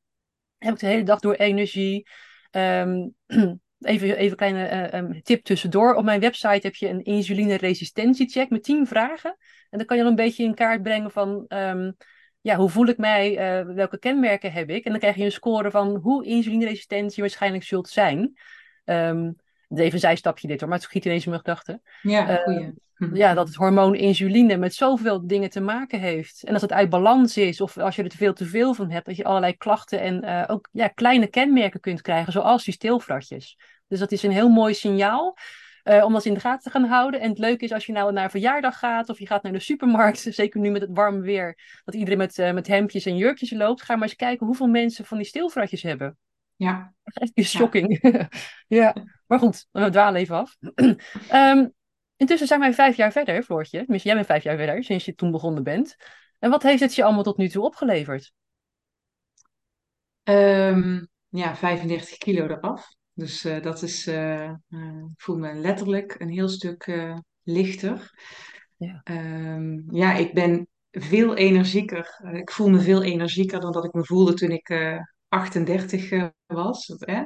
Heb 0.57 0.73
ik 0.73 0.79
de 0.79 0.87
hele 0.87 1.03
dag 1.03 1.19
door 1.19 1.33
energie? 1.33 2.07
Even, 3.79 4.17
even 4.17 4.29
een 4.29 4.35
kleine 4.35 4.91
uh, 4.93 5.21
tip 5.21 5.43
tussendoor. 5.43 5.93
Op 5.93 6.03
mijn 6.03 6.19
website 6.19 6.67
heb 6.67 6.75
je 6.75 6.89
een 6.89 7.03
insulineresistentiecheck 7.03 8.49
met 8.49 8.63
10 8.63 8.87
vragen. 8.87 9.35
En 9.69 9.77
dan 9.77 9.85
kan 9.85 9.97
je 9.97 10.03
dan 10.03 10.11
een 10.11 10.17
beetje 10.17 10.43
in 10.43 10.53
kaart 10.53 10.83
brengen 10.83 11.11
van... 11.11 11.45
Um, 11.47 11.95
ja, 12.41 12.55
hoe 12.55 12.69
voel 12.69 12.87
ik 12.87 12.97
mij? 12.97 13.31
Uh, 13.31 13.75
welke 13.75 13.99
kenmerken 13.99 14.51
heb 14.51 14.69
ik? 14.69 14.85
En 14.85 14.91
dan 14.91 14.99
krijg 14.99 15.15
je 15.15 15.23
een 15.23 15.31
score 15.31 15.71
van 15.71 15.95
hoe 15.95 16.25
insulineresistent 16.25 17.15
je 17.15 17.21
waarschijnlijk 17.21 17.63
zult 17.63 17.89
zijn. 17.89 18.37
Um, 18.85 19.35
even 19.69 19.93
een 19.93 19.99
zijstapje 19.99 20.47
dit 20.47 20.59
hoor, 20.59 20.69
maar 20.69 20.77
het 20.77 20.87
schiet 20.87 21.05
ineens 21.05 21.23
in 21.23 21.29
mijn 21.29 21.41
gedachten. 21.41 21.81
Ja, 22.01 22.35
goeie. 22.35 22.73
Hm. 22.99 23.15
ja, 23.15 23.33
dat 23.33 23.47
het 23.47 23.55
hormoon 23.55 23.95
insuline 23.95 24.57
met 24.57 24.73
zoveel 24.73 25.27
dingen 25.27 25.49
te 25.49 25.59
maken 25.59 25.99
heeft. 25.99 26.43
En 26.43 26.53
als 26.53 26.61
het 26.61 26.71
uit 26.71 26.89
balans 26.89 27.37
is, 27.37 27.61
of 27.61 27.77
als 27.77 27.95
je 27.95 28.03
er 28.03 28.09
te 28.09 28.17
veel 28.17 28.33
te 28.33 28.45
veel 28.45 28.73
van 28.73 28.89
hebt, 28.89 29.05
dat 29.05 29.15
je 29.15 29.23
allerlei 29.23 29.57
klachten 29.57 29.99
en 29.99 30.25
uh, 30.25 30.43
ook 30.47 30.69
ja, 30.71 30.87
kleine 30.87 31.27
kenmerken 31.27 31.79
kunt 31.79 32.01
krijgen, 32.01 32.31
zoals 32.31 32.63
die 32.63 32.73
stilvratjes. 32.73 33.57
Dus 33.87 33.99
dat 33.99 34.11
is 34.11 34.23
een 34.23 34.31
heel 34.31 34.49
mooi 34.49 34.73
signaal. 34.73 35.37
Uh, 35.83 36.03
om 36.05 36.13
dat 36.13 36.25
in 36.25 36.33
de 36.33 36.39
gaten 36.39 36.63
te 36.63 36.79
gaan 36.79 36.89
houden. 36.89 37.19
En 37.19 37.29
het 37.29 37.37
leuke 37.37 37.63
is 37.63 37.71
als 37.71 37.85
je 37.85 37.91
nou 37.91 38.13
naar 38.13 38.23
een 38.23 38.29
verjaardag 38.29 38.79
gaat 38.79 39.09
of 39.09 39.19
je 39.19 39.27
gaat 39.27 39.43
naar 39.43 39.51
de 39.51 39.59
supermarkt, 39.59 40.19
zeker 40.29 40.59
nu 40.59 40.69
met 40.69 40.81
het 40.81 40.91
warme 40.93 41.21
weer, 41.21 41.81
dat 41.85 41.95
iedereen 41.95 42.17
met, 42.17 42.37
uh, 42.37 42.51
met 42.51 42.67
hemdjes 42.67 43.05
en 43.05 43.17
jurkjes 43.17 43.51
loopt, 43.51 43.81
ga 43.81 43.93
maar 43.93 44.07
eens 44.07 44.15
kijken 44.15 44.45
hoeveel 44.45 44.67
mensen 44.67 45.05
van 45.05 45.17
die 45.17 45.27
stilvratjes 45.27 45.81
hebben. 45.81 46.17
Ja. 46.55 46.93
Echt 47.03 47.49
shocking. 47.49 47.99
Ja. 48.01 48.29
ja. 48.83 48.95
maar 49.27 49.39
goed, 49.39 49.67
we 49.71 49.89
dwalen 49.89 50.21
even 50.21 50.35
af. 50.35 50.57
um, 51.33 51.73
Intussen 52.19 52.47
zijn 52.47 52.59
wij 52.59 52.73
vijf 52.73 52.95
jaar 52.95 53.11
verder, 53.11 53.43
Floortje. 53.43 53.77
Tenminste, 53.77 54.07
jij 54.07 54.17
bent 54.17 54.27
vijf 54.27 54.43
jaar 54.43 54.57
verder 54.57 54.83
sinds 54.83 55.05
je 55.05 55.13
toen 55.13 55.31
begonnen 55.31 55.63
bent. 55.63 55.95
En 56.39 56.49
wat 56.49 56.63
heeft 56.63 56.81
het 56.81 56.95
je 56.95 57.03
allemaal 57.03 57.23
tot 57.23 57.37
nu 57.37 57.49
toe 57.49 57.63
opgeleverd? 57.63 58.33
Ehm, 60.23 61.05
ja, 61.29 61.55
35 61.55 62.17
kilo 62.17 62.43
eraf. 62.43 62.87
Dus 63.13 63.45
eh, 63.45 63.61
dat 63.61 63.81
is, 63.81 64.07
eh, 64.07 64.43
eh, 64.43 64.55
ik 65.11 65.21
voel 65.21 65.37
me 65.37 65.53
letterlijk 65.53 66.15
een 66.17 66.29
heel 66.29 66.49
stuk 66.49 66.91
lichter. 67.43 68.11
Ja. 68.77 69.01
Ehm, 69.03 69.95
ja, 69.95 70.13
ik 70.13 70.33
ben 70.33 70.67
veel 70.91 71.35
energieker. 71.35 72.19
Ik 72.33 72.51
voel 72.51 72.69
me 72.69 72.79
veel 72.79 73.03
energieker 73.03 73.59
dan 73.59 73.71
dat 73.71 73.85
ik 73.85 73.93
me 73.93 74.05
voelde 74.05 74.33
toen 74.33 74.51
ik 74.51 74.69
eh 74.69 74.99
38 75.27 76.11
eh, 76.11 76.27
was. 76.45 76.93
Hè? 76.97 77.23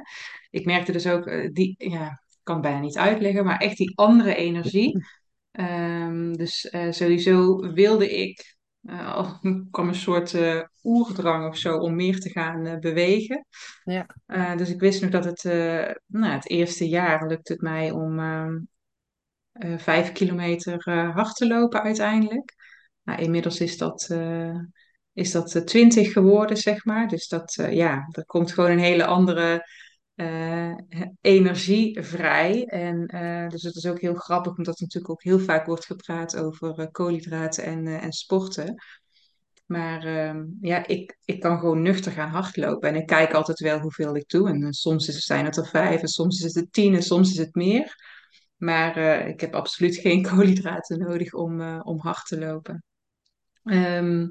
Ik 0.50 0.64
merkte 0.64 0.92
dus 0.92 1.06
ook, 1.06 1.54
die, 1.54 1.74
ja, 1.78 2.22
kan 2.44 2.54
het 2.54 2.64
bijna 2.64 2.80
niet 2.80 2.98
uitleggen, 2.98 3.44
maar 3.44 3.58
echt 3.58 3.76
die 3.76 3.92
andere 3.96 4.34
energie. 4.34 4.98
Ehm, 5.50 6.32
dus 6.32 6.68
eh, 6.68 6.90
sowieso 6.90 7.56
wilde 7.72 8.10
ik, 8.10 8.54
eh, 8.84 9.32
kwam 9.70 9.88
een 9.88 9.94
soort 9.94 10.34
eh, 10.34 10.60
oerdrang 10.82 11.48
of 11.48 11.56
zo 11.56 11.76
om 11.76 11.94
meer 11.94 12.20
te 12.20 12.30
gaan 12.30 12.80
bewegen. 12.80 13.46
Ja. 13.84 14.06
Dus 14.56 14.70
ik 14.70 14.80
wist 14.80 15.02
nog 15.02 15.10
dat 15.10 15.24
het, 15.24 15.42
nou, 16.06 16.32
het 16.32 16.48
eerste 16.48 16.88
jaar 16.88 17.26
lukte 17.26 17.52
het 17.52 17.62
mij 17.62 17.90
om 17.90 18.18
ehm, 18.18 18.58
eh, 19.52 19.78
vijf 19.78 20.12
kilometer 20.12 20.90
hard 21.14 21.36
te 21.36 21.46
lopen 21.46 21.82
uiteindelijk. 21.82 22.54
Nou, 23.02 23.22
inmiddels 23.22 23.60
is 23.60 23.78
dat, 23.78 24.16
is 25.12 25.30
dat 25.30 25.66
20 25.66 26.12
geworden, 26.12 26.56
zeg 26.56 26.84
maar. 26.84 27.08
Dus 27.08 27.28
dat, 27.28 27.54
ja, 27.70 28.08
er 28.10 28.24
komt 28.24 28.52
gewoon 28.52 28.70
een 28.70 28.78
hele 28.78 29.04
andere 29.04 29.64
eh, 30.14 30.74
energie 31.20 32.02
vrij. 32.02 32.64
En 32.64 33.06
eh, 33.06 33.48
dus 33.48 33.62
het 33.62 33.74
is 33.74 33.86
ook 33.86 34.00
heel 34.00 34.14
grappig, 34.14 34.56
omdat 34.56 34.74
er 34.74 34.82
natuurlijk 34.82 35.12
ook 35.12 35.22
heel 35.22 35.38
vaak 35.38 35.66
wordt 35.66 35.86
gepraat 35.86 36.36
over 36.36 36.78
eh, 36.78 36.86
koolhydraten 36.90 37.64
en, 37.64 37.86
en 37.86 38.12
sporten. 38.12 38.82
Maar 39.66 40.04
ehm, 40.04 40.44
ja, 40.60 40.86
ik, 40.86 41.18
ik 41.24 41.40
kan 41.40 41.58
gewoon 41.58 41.82
nuchter 41.82 42.12
gaan 42.12 42.28
hardlopen. 42.28 42.88
En 42.88 42.94
ik 42.94 43.06
kijk 43.06 43.32
altijd 43.32 43.58
wel 43.58 43.80
hoeveel 43.80 44.16
ik 44.16 44.28
doe. 44.28 44.48
En 44.48 44.72
soms 44.72 45.04
zijn 45.06 45.44
het 45.44 45.56
er 45.56 45.66
vijf, 45.66 46.00
en 46.00 46.08
soms 46.08 46.38
is 46.38 46.54
het 46.54 46.64
er 46.64 46.70
tien, 46.70 46.94
en 46.94 47.02
soms 47.02 47.30
is 47.30 47.38
het 47.38 47.54
meer. 47.54 47.94
Maar 48.56 49.26
ik 49.28 49.40
heb 49.40 49.54
absoluut 49.54 49.96
geen 49.96 50.22
koolhydraten 50.28 50.98
nodig 50.98 51.32
om, 51.32 51.80
om 51.80 51.98
hard 51.98 52.26
te 52.26 52.38
lopen. 52.38 52.84
Ehm, 53.64 54.26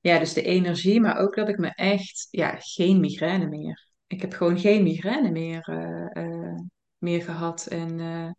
ja, 0.00 0.18
dus 0.18 0.32
de 0.32 0.42
energie, 0.42 1.00
maar 1.00 1.18
ook 1.18 1.34
dat 1.34 1.48
ik 1.48 1.58
me 1.58 1.74
echt, 1.74 2.28
ja, 2.30 2.56
geen 2.58 3.00
migraine 3.00 3.48
meer. 3.48 3.89
Ik 4.10 4.20
heb 4.20 4.32
gewoon 4.32 4.58
geen 4.58 4.82
migraine 4.82 5.30
meer, 5.30 5.68
eh, 5.68 6.16
eh, 6.24 6.58
meer 6.98 7.22
gehad. 7.22 7.66
En 7.66 8.00
eh, 8.00 8.30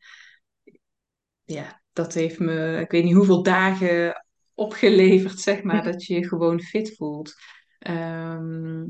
ja, 1.44 1.82
dat 1.94 2.14
heeft 2.14 2.40
me, 2.40 2.80
ik 2.80 2.92
weet 2.92 3.04
niet 3.04 3.16
hoeveel 3.16 3.44
dagen 3.44 4.26
opgeleverd, 4.54 5.40
zeg 5.40 5.64
maar, 5.64 5.84
dat 5.84 6.06
je 6.06 6.14
je 6.14 6.28
gewoon 6.28 6.60
fit 6.60 6.96
voelt. 6.96 7.34
Ehm, 7.80 8.86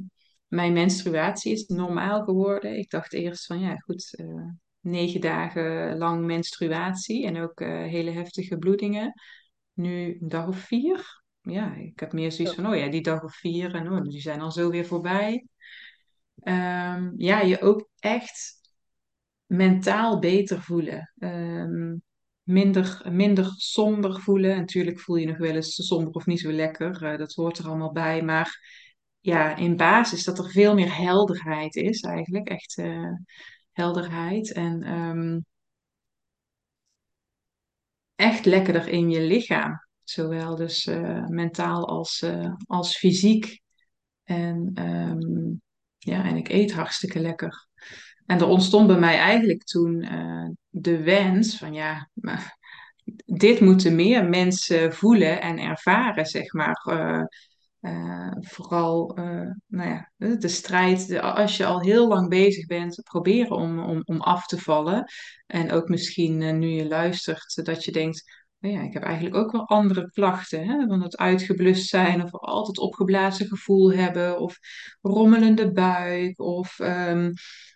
mijn 0.47 0.73
menstruatie 0.73 1.51
is 1.51 1.65
normaal 1.65 2.23
geworden. 2.23 2.77
Ik 2.77 2.89
dacht 2.89 3.13
eerst 3.13 3.45
van, 3.45 3.59
ja, 3.59 3.75
goed, 3.75 4.23
negen 4.79 5.21
dagen 5.21 5.97
lang 5.97 6.25
menstruatie 6.25 7.25
en 7.25 7.37
ook 7.37 7.59
hele 7.65 8.11
heftige 8.11 8.57
bloedingen. 8.57 9.13
Nu 9.73 10.17
een 10.19 10.27
dag 10.27 10.47
of 10.47 10.57
vier. 10.57 11.23
Ja, 11.41 11.75
ik 11.75 11.99
heb 11.99 12.13
meer 12.13 12.31
zoiets 12.31 12.55
van, 12.55 12.67
oh 12.67 12.75
ja, 12.75 12.87
die 12.87 13.01
dag 13.01 13.23
of 13.23 13.35
vier 13.35 13.75
en 13.75 13.91
oh, 13.91 14.01
die 14.01 14.21
zijn 14.21 14.41
al 14.41 14.51
zo 14.51 14.69
weer 14.69 14.85
voorbij. 14.85 15.45
Ehm, 16.41 17.11
ja, 17.17 17.41
je 17.41 17.61
ook 17.61 17.89
echt 17.99 18.59
mentaal 19.45 20.19
beter 20.19 20.61
voelen. 20.61 21.11
Ehm, 21.19 21.95
minder, 22.43 23.01
minder 23.11 23.45
somber 23.55 24.21
voelen. 24.21 24.57
Natuurlijk 24.57 24.99
voel 24.99 25.15
je 25.15 25.27
nog 25.27 25.37
wel 25.37 25.55
eens 25.55 25.75
somber 25.87 26.13
of 26.13 26.25
niet 26.25 26.39
zo 26.39 26.51
lekker. 26.51 27.03
eh, 27.03 27.17
dat 27.17 27.33
hoort 27.33 27.57
er 27.57 27.67
allemaal 27.67 27.91
bij. 27.91 28.21
Maar 28.21 28.59
ja, 29.19 29.55
in 29.55 29.75
basis 29.77 30.23
dat 30.23 30.37
er 30.39 30.49
veel 30.51 30.73
meer 30.73 30.97
helderheid 30.97 31.75
is 31.75 32.01
eigenlijk. 32.01 32.49
Echt 32.49 32.77
eh, 32.77 33.11
helderheid. 33.71 34.53
En 34.53 34.83
ehm, 34.83 35.39
echt 38.15 38.45
lekkerder 38.45 38.87
in 38.87 39.09
je 39.09 39.21
lichaam. 39.21 39.85
Zowel 40.03 40.55
dus 40.55 40.85
eh, 40.87 41.25
mentaal 41.27 41.87
als, 41.87 42.25
als 42.65 42.97
fysiek. 42.97 43.61
En, 44.23 44.71
ehm, 44.73 45.53
ja, 46.03 46.23
en 46.25 46.35
ik 46.35 46.49
eet 46.49 46.71
hartstikke 46.71 47.19
lekker. 47.19 47.67
En 48.25 48.39
er 48.39 48.47
ontstond 48.47 48.87
bij 48.87 48.99
mij 48.99 49.17
eigenlijk 49.17 49.63
toen 49.63 50.01
eh, 50.01 50.49
de 50.69 51.03
wens 51.03 51.57
van 51.57 51.73
ja, 51.73 52.09
maar 52.13 52.57
dit 53.25 53.59
moeten 53.59 53.95
meer 53.95 54.29
mensen 54.29 54.93
voelen 54.93 55.41
en 55.41 55.59
ervaren, 55.59 56.25
zeg 56.25 56.53
maar. 56.53 56.81
Eh, 56.89 57.23
eh, 57.79 58.31
vooral, 58.39 59.11
nou 59.67 59.89
ja, 59.89 60.11
de 60.17 60.47
strijd, 60.47 61.07
de- 61.07 61.21
als 61.21 61.57
je 61.57 61.65
al 61.65 61.81
heel 61.81 62.07
lang 62.07 62.29
bezig 62.29 62.65
bent, 62.65 63.01
proberen 63.03 63.55
om, 63.57 63.79
om, 63.79 64.01
om 64.05 64.21
af 64.21 64.45
te 64.45 64.57
vallen. 64.57 65.05
En 65.47 65.71
ook 65.71 65.89
misschien 65.89 66.59
nu 66.59 66.67
je 66.67 66.87
luistert, 66.87 67.65
dat 67.65 67.85
je 67.85 67.91
denkt, 67.91 68.40
nou 68.61 68.75
ja, 68.75 68.81
ik 68.81 68.93
heb 68.93 69.03
eigenlijk 69.03 69.35
ook 69.35 69.51
wel 69.51 69.67
andere 69.67 70.11
klachten, 70.11 70.67
hè? 70.67 70.87
Van 70.87 71.01
het 71.01 71.17
uitgeblust 71.17 71.89
zijn 71.89 72.23
of 72.23 72.31
altijd 72.33 72.79
opgeblazen 72.79 73.47
gevoel 73.47 73.93
hebben 73.93 74.39
of 74.39 74.57
rommelende 75.01 75.71
buik 75.71 76.39
of... 76.39 76.79
ehm, 76.79 77.31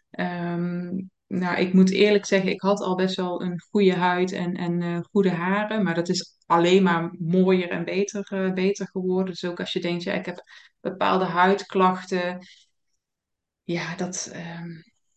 ehm, 0.10 0.90
nou, 1.28 1.58
ik 1.58 1.74
moet 1.74 1.92
eerlijk 1.92 2.26
zeggen, 2.26 2.50
ik 2.50 2.62
had 2.62 2.80
al 2.80 2.96
best 2.96 3.16
wel 3.16 3.42
een 3.42 3.62
goede 3.70 3.96
huid 3.96 4.32
en, 4.32 4.54
en 4.54 4.82
eh, 4.82 5.00
goede 5.12 5.32
haren, 5.32 5.84
maar 5.84 5.96
dat 5.96 6.10
is 6.10 6.38
alleen 6.46 6.84
maar 6.84 7.16
mooier 7.20 7.70
en 7.70 7.86
beter, 7.86 8.28
eh, 8.32 8.54
beter 8.54 8.88
geworden. 8.92 9.26
Dus 9.34 9.46
ook 9.46 9.60
als 9.60 9.74
je 9.74 9.80
denkt, 9.80 10.04
ja, 10.04 10.14
ik 10.14 10.26
heb 10.26 10.44
bepaalde 10.82 11.26
huidklachten, 11.26 12.48
ja, 13.64 13.96
dat, 13.96 14.30
ehm, 14.34 14.70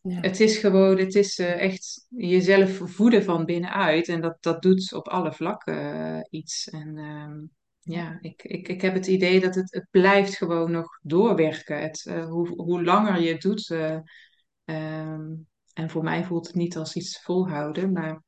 Ja. 0.09 0.21
het 0.21 0.41
is 0.41 0.59
gewoon, 0.59 0.99
het 0.99 1.15
is 1.15 1.39
eh, 1.39 1.61
echt 1.61 2.07
jezelf 2.09 2.81
voeden 2.85 3.25
van 3.25 3.45
binnenuit 3.45 4.09
en 4.09 4.21
dat, 4.21 4.37
dat 4.41 4.63
doet 4.63 4.93
op 4.93 5.09
alle 5.09 5.33
vlakken 5.33 5.93
eh, 5.93 6.21
iets. 6.31 6.69
En 6.69 6.99
ehm, 6.99 7.41
ja, 7.81 8.19
ik, 8.21 8.43
ik, 8.43 8.69
ik 8.69 8.81
heb 8.81 8.95
het 8.95 9.07
idee 9.07 9.41
dat 9.41 9.55
het, 9.55 9.73
het 9.73 9.87
blijft 9.91 10.37
gewoon 10.37 10.71
nog 10.71 10.99
doorwerken. 11.03 11.81
Het, 11.81 12.07
eh, 12.07 12.25
hoe, 12.25 12.49
hoe 12.49 12.85
langer 12.85 13.21
je 13.21 13.33
het 13.33 13.41
doet, 13.41 13.71
eh, 13.71 13.99
ehm, 14.65 15.35
en 15.73 15.91
voor 15.91 16.03
mij 16.03 16.25
voelt 16.25 16.47
het 16.47 16.57
niet 16.57 16.77
als 16.77 16.95
iets 16.95 17.23
volhouden, 17.23 17.93
maar 17.93 18.23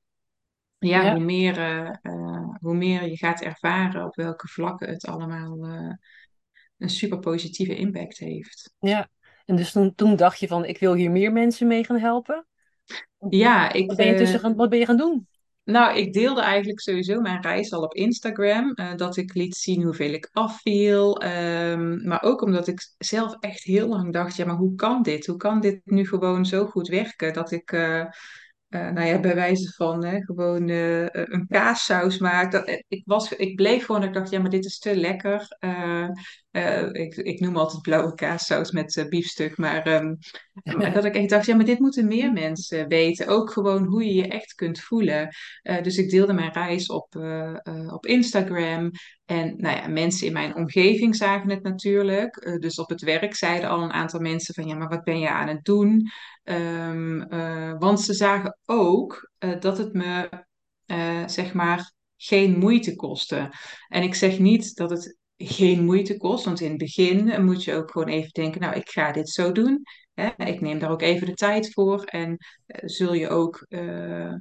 ja, 0.79 1.13
hoe 1.15 1.25
meer, 1.25 1.99
hoe 2.61 2.75
meer 2.75 3.09
je 3.09 3.17
gaat 3.17 3.41
ervaren 3.41 4.05
op 4.05 4.15
welke 4.15 4.49
vlakken 4.49 4.89
het 4.89 5.07
allemaal 5.07 5.67
een 6.79 6.89
super 6.89 7.19
positieve 7.19 7.77
impact 7.77 8.19
heeft. 8.19 8.75
Ja. 8.79 9.09
En 9.51 9.57
dus 9.57 9.73
toen, 9.73 9.95
toen 9.95 10.17
dacht 10.17 10.41
je 10.41 10.47
van, 10.47 10.65
ik 10.65 10.79
wil 10.79 10.95
hier 10.95 11.11
meer 11.11 11.33
mensen 11.33 11.67
mee 11.67 11.85
gaan 11.85 11.99
helpen. 11.99 12.47
Ja, 13.29 13.73
ik, 13.73 13.87
Wat 13.87 13.97
ben 13.97 14.07
je 14.07 14.15
eh, 14.15 14.35
gaan, 14.35 14.55
wat 14.55 14.69
ben 14.69 14.79
je 14.79 14.85
gaan 14.85 14.97
doen? 14.97 15.29
nou, 15.65 15.99
ik 15.99 16.13
deelde 16.13 16.41
eigenlijk 16.41 16.81
sowieso 16.81 17.21
mijn 17.21 17.43
reis 17.43 17.73
al 17.73 17.83
op 17.83 17.95
Instagram, 17.95 18.73
eh, 18.75 18.95
dat 18.97 19.17
ik 19.17 19.35
liet 19.35 19.57
zien 19.57 19.83
hoeveel 19.83 20.13
ik 20.13 20.29
afviel, 20.33 21.21
ehm, 21.21 22.07
maar 22.07 22.23
ook 22.23 22.43
omdat 22.43 22.67
ik 22.67 22.95
zelf 22.99 23.37
echt 23.41 23.63
heel 23.63 23.89
lang 23.89 24.13
dacht, 24.13 24.37
ja, 24.37 24.45
maar 24.45 24.57
hoe 24.57 24.75
kan 24.75 25.03
dit? 25.03 25.27
Hoe 25.27 25.37
kan 25.37 25.61
dit 25.61 25.81
nu 25.85 26.07
gewoon 26.07 26.47
zo 26.47 26.67
goed 26.67 26.89
werken 26.89 27.33
dat 27.33 27.51
ik 27.51 27.73
eh, 27.73 28.05
nou 28.69 29.07
ja, 29.07 29.21
bij 29.21 29.35
wijze 29.35 29.73
van 29.73 30.05
hè, 30.05 30.21
gewoon 30.21 30.69
een 30.69 31.47
kaassaus 31.49 32.19
maak. 32.19 32.53
Dat, 32.53 32.83
ik, 32.89 33.03
was, 33.05 33.33
ik 33.33 33.57
bleef 33.57 33.85
gewoon, 33.85 34.03
ik 34.03 34.15
dacht, 34.15 34.31
ja, 34.31 34.41
maar 34.41 34.51
dit 34.51 34.65
is 34.65 34.79
te 34.79 34.97
lekker. 34.97 35.57
Eh, 35.59 36.09
eh, 36.51 36.93
ik, 36.93 37.17
ik 37.17 37.41
noem 37.41 37.57
altijd 37.57 37.83
blauwe 37.83 38.15
kaassaus 38.15 38.71
met 38.71 38.97
eh, 38.97 39.09
biefstuk. 39.09 39.57
Maar 39.57 39.83
ehm, 39.83 40.15
en 40.85 40.93
dat 40.93 41.05
ik 41.05 41.15
echt 41.15 41.29
dacht, 41.29 41.47
ja, 41.47 41.57
maar 41.57 41.65
dit 41.65 41.79
moeten 41.79 42.07
meer 42.07 42.33
mensen 42.33 42.89
weten. 42.89 43.27
Ook 43.27 43.53
gewoon 43.53 43.85
hoe 43.85 44.05
je 44.05 44.15
je 44.15 44.29
echt 44.29 44.55
kunt 44.55 44.81
voelen. 44.81 45.29
Eh, 45.63 45.83
dus 45.83 45.99
ik 45.99 46.11
deelde 46.11 46.33
mijn 46.33 46.53
reis 46.53 46.87
op, 46.87 47.15
op 47.87 48.07
Instagram. 48.07 48.91
En 49.25 49.55
nou 49.57 49.77
ja, 49.77 49.89
mensen 49.89 50.27
in 50.27 50.33
mijn 50.33 50.55
omgeving 50.55 51.17
zagen 51.17 51.51
het 51.51 51.63
natuurlijk. 51.63 52.59
Dus 52.61 52.79
op 52.79 52.89
het 52.89 53.03
werk 53.03 53.35
zeiden 53.35 53.71
al 53.71 53.83
een 53.83 53.93
aantal 53.93 54.21
mensen 54.21 54.55
van, 54.55 54.67
ja, 54.67 54.75
maar 54.75 54.89
wat 54.89 55.05
ben 55.05 55.19
je 55.19 55.31
aan 55.31 55.49
het 55.49 55.65
doen? 55.65 56.11
Ehm, 56.43 57.21
eh, 57.21 57.75
want 57.79 58.01
ze 58.01 58.15
zagen 58.15 58.59
ook 58.65 59.31
dat 59.61 59.79
het 59.79 59.93
me, 59.93 60.29
zeg 61.27 61.53
maar, 61.53 61.93
geen 62.17 62.59
moeite 62.59 62.97
kostte. 62.97 63.53
En 63.89 64.03
ik 64.03 64.15
zeg 64.15 64.39
niet 64.39 64.75
dat 64.75 64.91
het 64.91 65.19
geen 65.43 65.85
moeite 65.85 66.17
kost, 66.17 66.45
want 66.45 66.61
in 66.61 66.69
het 66.69 66.79
begin 66.79 67.45
moet 67.45 67.65
je 67.65 67.75
ook 67.75 67.91
gewoon 67.91 68.09
even 68.09 68.31
denken, 68.33 68.61
nou, 68.61 68.75
ik 68.75 68.89
ga 68.89 69.13
dit 69.13 69.29
zo 69.29 69.53
doen. 69.53 69.83
Hè? 70.15 70.45
Ik 70.45 70.61
neem 70.61 70.79
daar 70.79 70.91
ook 70.91 71.03
even 71.03 71.27
de 71.27 71.35
tijd 71.35 71.73
voor 71.73 72.05
en 72.05 72.37
eh, 72.67 72.89
zul 72.89 73.15
je 73.15 73.29
ook 73.29 73.67
eh, 73.69 74.35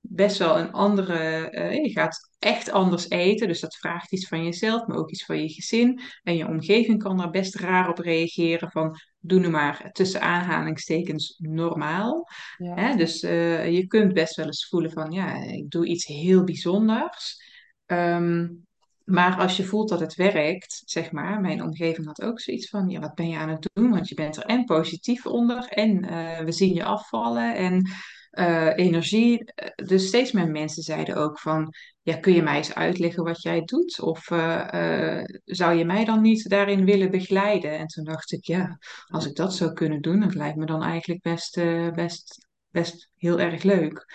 best 0.00 0.38
wel 0.38 0.58
een 0.58 0.72
andere, 0.72 1.48
uh, 1.50 1.84
je 1.84 1.90
gaat 1.90 2.30
echt 2.38 2.70
anders 2.70 3.10
eten. 3.10 3.48
Dus 3.48 3.60
dat 3.60 3.76
vraagt 3.76 4.12
iets 4.12 4.28
van 4.28 4.44
jezelf, 4.44 4.86
maar 4.86 4.96
ook 4.96 5.10
iets 5.10 5.24
van 5.24 5.42
je 5.42 5.48
gezin. 5.48 6.00
En 6.22 6.36
je 6.36 6.48
omgeving 6.48 7.02
kan 7.02 7.16
daar 7.16 7.30
best 7.30 7.54
raar 7.54 7.88
op 7.88 7.98
reageren 7.98 8.70
van, 8.70 8.96
doe 9.18 9.40
nu 9.40 9.48
maar 9.48 9.90
tussen 9.92 10.20
aanhalingstekens 10.20 11.34
normaal. 11.38 12.26
Hè? 12.56 12.96
Dus 12.96 13.20
je 13.20 13.84
kunt 13.86 14.12
best 14.12 14.36
wel 14.36 14.46
eens 14.46 14.68
voelen 14.68 14.90
van, 14.90 15.10
ja, 15.10 15.42
ik 15.42 15.70
doe 15.70 15.86
iets 15.86 16.06
heel 16.06 16.44
bijzonders. 16.44 17.42
Um, 17.86 18.67
maar 19.08 19.36
als 19.36 19.56
je 19.56 19.64
voelt 19.64 19.88
dat 19.88 20.00
het 20.00 20.14
werkt, 20.14 20.82
zeg 20.84 21.12
maar, 21.12 21.40
mijn 21.40 21.62
omgeving 21.62 22.06
had 22.06 22.22
ook 22.22 22.40
zoiets 22.40 22.68
van, 22.68 22.88
ja, 22.88 23.00
wat 23.00 23.14
ben 23.14 23.28
je 23.28 23.36
aan 23.36 23.48
het 23.48 23.70
doen? 23.72 23.90
Want 23.90 24.08
je 24.08 24.14
bent 24.14 24.36
er 24.36 24.44
en 24.44 24.64
positief 24.64 25.26
onder 25.26 25.68
en 25.68 26.04
uh, 26.04 26.38
we 26.38 26.52
zien 26.52 26.74
je 26.74 26.84
afvallen 26.84 27.56
en 27.56 27.90
uh, 28.32 28.76
energie. 28.76 29.52
Dus 29.74 30.06
steeds 30.06 30.32
meer 30.32 30.50
mensen 30.50 30.82
zeiden 30.82 31.16
ook 31.16 31.38
van, 31.38 31.74
ja, 32.02 32.16
kun 32.16 32.32
je 32.32 32.42
mij 32.42 32.56
eens 32.56 32.74
uitleggen 32.74 33.24
wat 33.24 33.42
jij 33.42 33.64
doet? 33.64 34.00
Of 34.00 34.30
uh, 34.30 35.22
zou 35.44 35.74
je 35.74 35.84
mij 35.84 36.04
dan 36.04 36.20
niet 36.20 36.48
daarin 36.48 36.84
willen 36.84 37.10
begeleiden? 37.10 37.78
En 37.78 37.86
toen 37.86 38.04
dacht 38.04 38.32
ik, 38.32 38.44
ja, 38.44 38.78
als 39.06 39.26
ik 39.26 39.36
dat 39.36 39.54
zou 39.54 39.72
kunnen 39.72 40.00
doen, 40.00 40.20
dat 40.20 40.34
lijkt 40.34 40.56
me 40.56 40.66
dan 40.66 40.82
eigenlijk 40.82 41.22
best, 41.22 41.60
best, 41.94 42.46
best 42.70 43.10
heel 43.16 43.40
erg 43.40 43.62
leuk. 43.62 44.06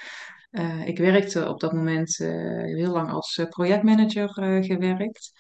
Uh, 0.54 0.88
ik 0.88 0.98
werkte 0.98 1.50
op 1.50 1.60
dat 1.60 1.74
moment 1.74 2.20
uh, 2.20 2.30
heel 2.64 2.92
lang 2.92 3.10
als 3.10 3.46
projectmanager 3.50 4.38
uh, 4.40 4.64
gewerkt. 4.64 5.32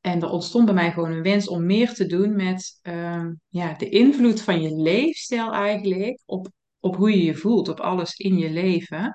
En 0.00 0.22
er 0.22 0.30
ontstond 0.30 0.64
bij 0.64 0.74
mij 0.74 0.92
gewoon 0.92 1.12
een 1.12 1.22
wens 1.22 1.48
om 1.48 1.66
meer 1.66 1.94
te 1.94 2.06
doen 2.06 2.36
met 2.36 2.78
ehm, 2.82 3.32
ja, 3.48 3.74
de 3.74 3.88
invloed 3.88 4.40
van 4.42 4.62
je 4.62 4.76
leefstijl 4.82 5.52
eigenlijk 5.52 6.20
op, 6.24 6.48
op 6.80 6.96
hoe 6.96 7.10
je 7.10 7.24
je 7.24 7.34
voelt, 7.34 7.68
op 7.68 7.80
alles 7.80 8.14
in 8.14 8.38
je 8.38 8.50
leven. 8.50 9.14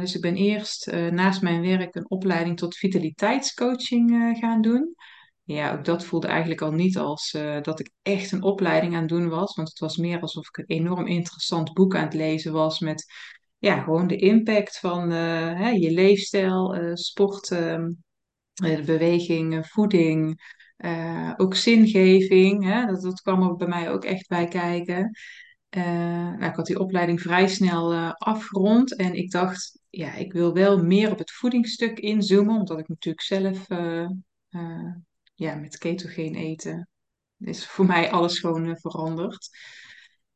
dus 0.00 0.14
ik 0.14 0.20
ben 0.20 0.36
eerst 0.36 0.92
naast 0.92 1.42
mijn 1.42 1.60
werk 1.60 1.94
een 1.94 2.10
opleiding 2.10 2.56
tot 2.56 2.76
vitaliteitscoaching 2.76 4.36
gaan 4.40 4.62
doen. 4.62 4.94
Ja, 5.42 5.72
ook 5.72 5.84
dat 5.84 6.04
voelde 6.04 6.26
eigenlijk 6.26 6.60
al 6.60 6.72
niet 6.72 6.98
als 6.98 7.30
dat 7.62 7.80
ik 7.80 7.90
echt 8.02 8.32
een 8.32 8.42
opleiding 8.42 8.94
aan 8.94 9.00
het 9.00 9.08
doen 9.08 9.28
was. 9.28 9.54
Want 9.54 9.68
het 9.68 9.78
was 9.78 9.96
meer 9.96 10.20
alsof 10.20 10.48
ik 10.48 10.56
een 10.56 10.76
enorm 10.76 11.06
interessant 11.06 11.72
boek 11.72 11.96
aan 11.96 12.04
het 12.04 12.14
lezen 12.14 12.52
was 12.52 12.78
met 12.78 13.06
ja, 13.58 13.82
gewoon 13.82 14.06
de 14.06 14.16
impact 14.16 14.78
van 14.78 15.12
uh, 15.12 15.58
hè, 15.58 15.68
je 15.68 15.90
leefstijl, 15.90 16.76
uh, 16.76 16.94
sport, 16.94 17.50
uh, 17.50 17.84
beweging, 18.84 19.66
voeding, 19.66 20.40
ook 21.36 21.54
zingeving. 21.54 22.64
Hè, 22.64 22.86
dat, 22.86 23.02
dat 23.02 23.20
kwam 23.20 23.42
er 23.42 23.56
bij 23.56 23.68
mij 23.68 23.90
ook 23.90 24.04
echt 24.04 24.28
bij 24.28 24.48
kijken. 24.48 25.10
nou, 25.70 26.44
ik 26.44 26.54
had 26.54 26.66
die 26.66 26.80
opleiding 26.80 27.20
vrij 27.20 27.48
snel 27.48 27.94
afgerond 28.12 28.96
en 28.96 29.14
ik 29.14 29.30
dacht, 29.30 29.78
ja, 29.90 30.14
ik 30.14 30.32
wil 30.32 30.52
wel 30.52 30.84
meer 30.84 31.10
op 31.10 31.18
het 31.18 31.30
voedingsstuk 31.30 31.98
inzoomen, 31.98 32.56
omdat 32.56 32.78
ik 32.78 32.88
natuurlijk 32.88 33.24
zelf 33.24 33.66
ja, 35.34 35.54
met 35.54 35.78
ketogeen 35.78 36.34
eten 36.34 36.88
is 37.38 37.66
voor 37.66 37.86
mij 37.86 38.10
alles 38.10 38.38
gewoon 38.38 38.78
veranderd. 38.78 39.48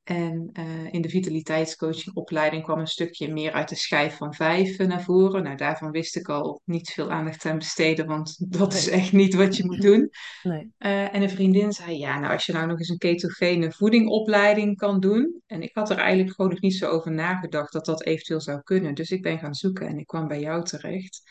En 0.03 0.51
uh, 0.53 0.93
in 0.93 1.03
de 1.03 1.09
vitaliteitscoachingopleiding 1.09 2.63
kwam 2.63 2.79
een 2.79 2.87
stukje 2.87 3.33
meer 3.33 3.53
uit 3.53 3.69
de 3.69 3.75
schijf 3.75 4.17
van 4.17 4.35
vijf 4.35 4.79
naar 4.79 5.03
voren. 5.03 5.43
Nou, 5.43 5.57
daarvan 5.57 5.91
wist 5.91 6.17
ik 6.17 6.29
al 6.29 6.61
niet 6.65 6.91
veel 6.91 7.11
aandacht 7.11 7.45
aan 7.47 7.59
besteden, 7.59 8.07
want 8.07 8.37
dat 8.59 8.75
is 8.75 8.89
echt 8.89 9.13
niet 9.13 9.35
wat 9.35 9.57
je 9.57 9.65
moet 9.65 9.83
doen. 9.83 10.11
Nee. 10.43 10.73
Uh, 10.79 11.15
en 11.15 11.23
een 11.23 11.31
vriendin 11.31 11.73
zei, 11.73 11.99
ja, 11.99 12.19
nou 12.19 12.33
als 12.33 12.47
je 12.47 12.53
nou 12.53 12.67
nog 12.67 12.79
eens 12.79 12.89
een 12.89 12.99
ketogene 12.99 13.73
voedingopleiding 13.73 14.77
kan 14.77 15.01
doen. 15.01 15.43
En 15.47 15.63
ik 15.63 15.71
had 15.75 15.91
er 15.91 15.97
eigenlijk 15.97 16.35
gewoon 16.35 16.51
nog 16.51 16.61
niet 16.61 16.75
zo 16.75 16.89
over 16.89 17.13
nagedacht 17.13 17.73
dat 17.73 17.85
dat 17.85 18.05
eventueel 18.05 18.41
zou 18.41 18.63
kunnen. 18.63 18.95
Dus 18.95 19.11
ik 19.11 19.23
ben 19.23 19.39
gaan 19.39 19.55
zoeken 19.55 19.87
en 19.87 19.99
ik 19.99 20.07
kwam 20.07 20.29
bij 20.29 20.41
jou 20.41 20.65
terecht. 20.65 21.23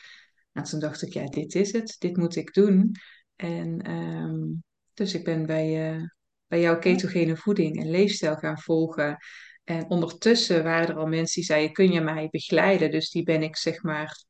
En 0.51 0.63
toen 0.63 0.79
dacht 0.79 1.01
ik, 1.01 1.13
ja, 1.13 1.25
dit 1.25 1.55
is 1.55 1.71
het, 1.71 1.95
dit 1.99 2.17
moet 2.17 2.35
ik 2.35 2.53
doen. 2.53 2.91
En 3.35 3.91
um, 3.91 4.63
dus 4.93 5.13
ik 5.13 5.23
ben 5.23 5.45
bij... 5.45 5.93
Uh, 5.93 6.03
bij 6.49 6.59
jouw 6.59 6.79
ketogene 6.79 7.37
voeding 7.37 7.79
en 7.79 7.89
leefstijl 7.89 8.35
gaan 8.35 8.59
volgen. 8.59 9.17
En 9.63 9.89
ondertussen 9.89 10.63
waren 10.63 10.87
er 10.87 10.95
al 10.95 11.07
mensen 11.07 11.35
die 11.35 11.43
zeiden, 11.43 11.73
kun 11.73 11.91
je 11.91 12.01
mij 12.01 12.27
begeleiden? 12.31 12.91
Dus 12.91 13.09
die 13.09 13.23
ben 13.23 13.43
ik 13.43 13.57
zeg 13.57 13.83
maar 13.83 14.23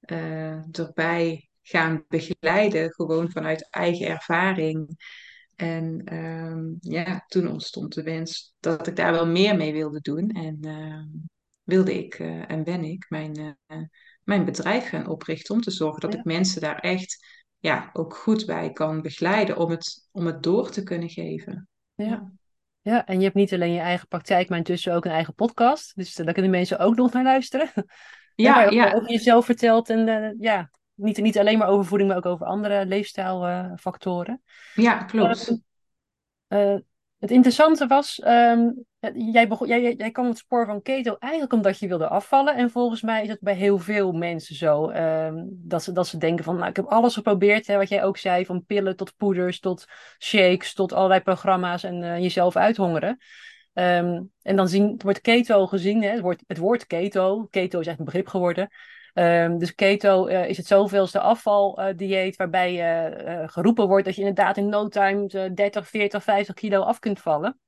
uh, 0.00 0.76
erbij 0.78 1.48
gaan 1.62 2.04
begeleiden, 2.08 2.92
gewoon 2.92 3.30
vanuit 3.30 3.70
eigen 3.70 4.06
ervaring. 4.06 4.96
En 5.56 6.14
um, 6.14 6.76
ja, 6.80 7.24
toen 7.26 7.48
ontstond 7.48 7.94
de 7.94 8.02
wens 8.02 8.54
dat 8.60 8.86
ik 8.86 8.96
daar 8.96 9.12
wel 9.12 9.26
meer 9.26 9.56
mee 9.56 9.72
wilde 9.72 10.00
doen. 10.00 10.30
En 10.30 10.58
uh, 10.60 11.02
wilde 11.62 11.98
ik 11.98 12.18
uh, 12.18 12.50
en 12.50 12.64
ben 12.64 12.84
ik 12.84 13.06
mijn, 13.08 13.58
mijn 14.22 14.44
bedrijf 14.44 14.88
gaan 14.88 15.08
oprichten 15.08 15.54
om 15.54 15.60
te 15.60 15.70
zorgen 15.70 16.00
dat 16.00 16.14
ik 16.14 16.24
mensen 16.24 16.60
daar 16.60 16.78
echt 16.78 17.37
ja, 17.58 17.90
ook 17.92 18.14
goed 18.14 18.46
bij 18.46 18.72
kan 18.72 19.02
begeleiden 19.02 19.56
om 19.56 19.70
het, 19.70 20.08
om 20.12 20.26
het 20.26 20.42
door 20.42 20.70
te 20.70 20.82
kunnen 20.82 21.08
geven. 21.08 21.68
Ja. 21.94 22.32
ja, 22.80 23.06
en 23.06 23.16
je 23.16 23.24
hebt 23.24 23.34
niet 23.34 23.54
alleen 23.54 23.72
je 23.72 23.80
eigen 23.80 24.08
praktijk, 24.08 24.48
maar 24.48 24.58
intussen 24.58 24.94
ook 24.94 25.04
een 25.04 25.10
eigen 25.10 25.34
podcast. 25.34 25.96
Dus 25.96 26.14
daar 26.14 26.32
kunnen 26.32 26.50
mensen 26.50 26.78
ook 26.78 26.96
nog 26.96 27.12
naar 27.12 27.24
luisteren. 27.24 27.70
Ja, 28.34 28.62
ja. 28.62 28.86
Je 28.86 28.94
over 28.94 29.10
jezelf 29.10 29.44
vertelt 29.44 29.90
en 29.90 30.08
uh, 30.08 30.30
ja, 30.38 30.70
niet, 30.94 31.18
niet 31.18 31.38
alleen 31.38 31.58
maar 31.58 31.68
over 31.68 31.84
voeding, 31.84 32.08
maar 32.08 32.18
ook 32.18 32.26
over 32.26 32.46
andere 32.46 32.86
leefstijlfactoren. 32.86 34.42
ja, 34.74 35.04
klopt. 35.04 35.60
Uh, 36.48 36.76
het 37.18 37.30
interessante 37.30 37.86
was, 37.86 38.22
um, 38.26 38.84
jij, 39.14 39.48
begon, 39.48 39.68
jij, 39.68 39.94
jij 39.94 40.10
kwam 40.10 40.24
op 40.24 40.30
het 40.30 40.40
spoor 40.40 40.66
van 40.66 40.82
keto 40.82 41.16
eigenlijk 41.18 41.52
omdat 41.52 41.78
je 41.78 41.88
wilde 41.88 42.08
afvallen. 42.08 42.56
En 42.56 42.70
volgens 42.70 43.02
mij 43.02 43.22
is 43.22 43.28
het 43.28 43.40
bij 43.40 43.54
heel 43.54 43.78
veel 43.78 44.12
mensen 44.12 44.56
zo. 44.56 44.90
Um, 44.90 45.48
dat, 45.50 45.82
ze, 45.82 45.92
dat 45.92 46.06
ze 46.06 46.16
denken 46.16 46.44
van, 46.44 46.56
nou, 46.56 46.68
ik 46.68 46.76
heb 46.76 46.84
alles 46.84 47.14
geprobeerd. 47.14 47.66
Hè, 47.66 47.76
wat 47.76 47.88
jij 47.88 48.04
ook 48.04 48.16
zei, 48.16 48.46
van 48.46 48.64
pillen 48.64 48.96
tot 48.96 49.16
poeders, 49.16 49.60
tot 49.60 49.86
shakes, 50.18 50.74
tot 50.74 50.92
allerlei 50.92 51.20
programma's 51.20 51.82
en 51.82 52.02
uh, 52.02 52.18
jezelf 52.18 52.56
uithongeren. 52.56 53.18
Um, 53.72 54.32
en 54.42 54.56
dan 54.56 54.68
zien, 54.68 55.00
wordt 55.04 55.20
keto 55.20 55.66
gezien, 55.66 56.02
hè, 56.02 56.10
het, 56.10 56.20
woord, 56.20 56.42
het 56.46 56.58
woord 56.58 56.86
keto, 56.86 57.46
keto 57.50 57.80
is 57.80 57.86
echt 57.86 57.98
een 57.98 58.04
begrip 58.04 58.26
geworden. 58.26 58.68
Um, 59.14 59.58
dus 59.58 59.74
keto 59.74 60.28
uh, 60.28 60.48
is 60.48 60.56
het 60.56 60.66
zoveelste 60.66 61.20
afvaldieet 61.20 62.36
waarbij 62.36 63.02
uh, 63.02 63.48
geroepen 63.48 63.88
wordt 63.88 64.04
dat 64.04 64.14
je 64.14 64.20
inderdaad 64.20 64.56
in 64.56 64.68
no 64.68 64.88
time 64.88 65.52
30, 65.54 65.88
40, 65.88 66.22
50 66.22 66.54
kilo 66.54 66.80
af 66.80 66.98
kunt 66.98 67.20
vallen. 67.20 67.58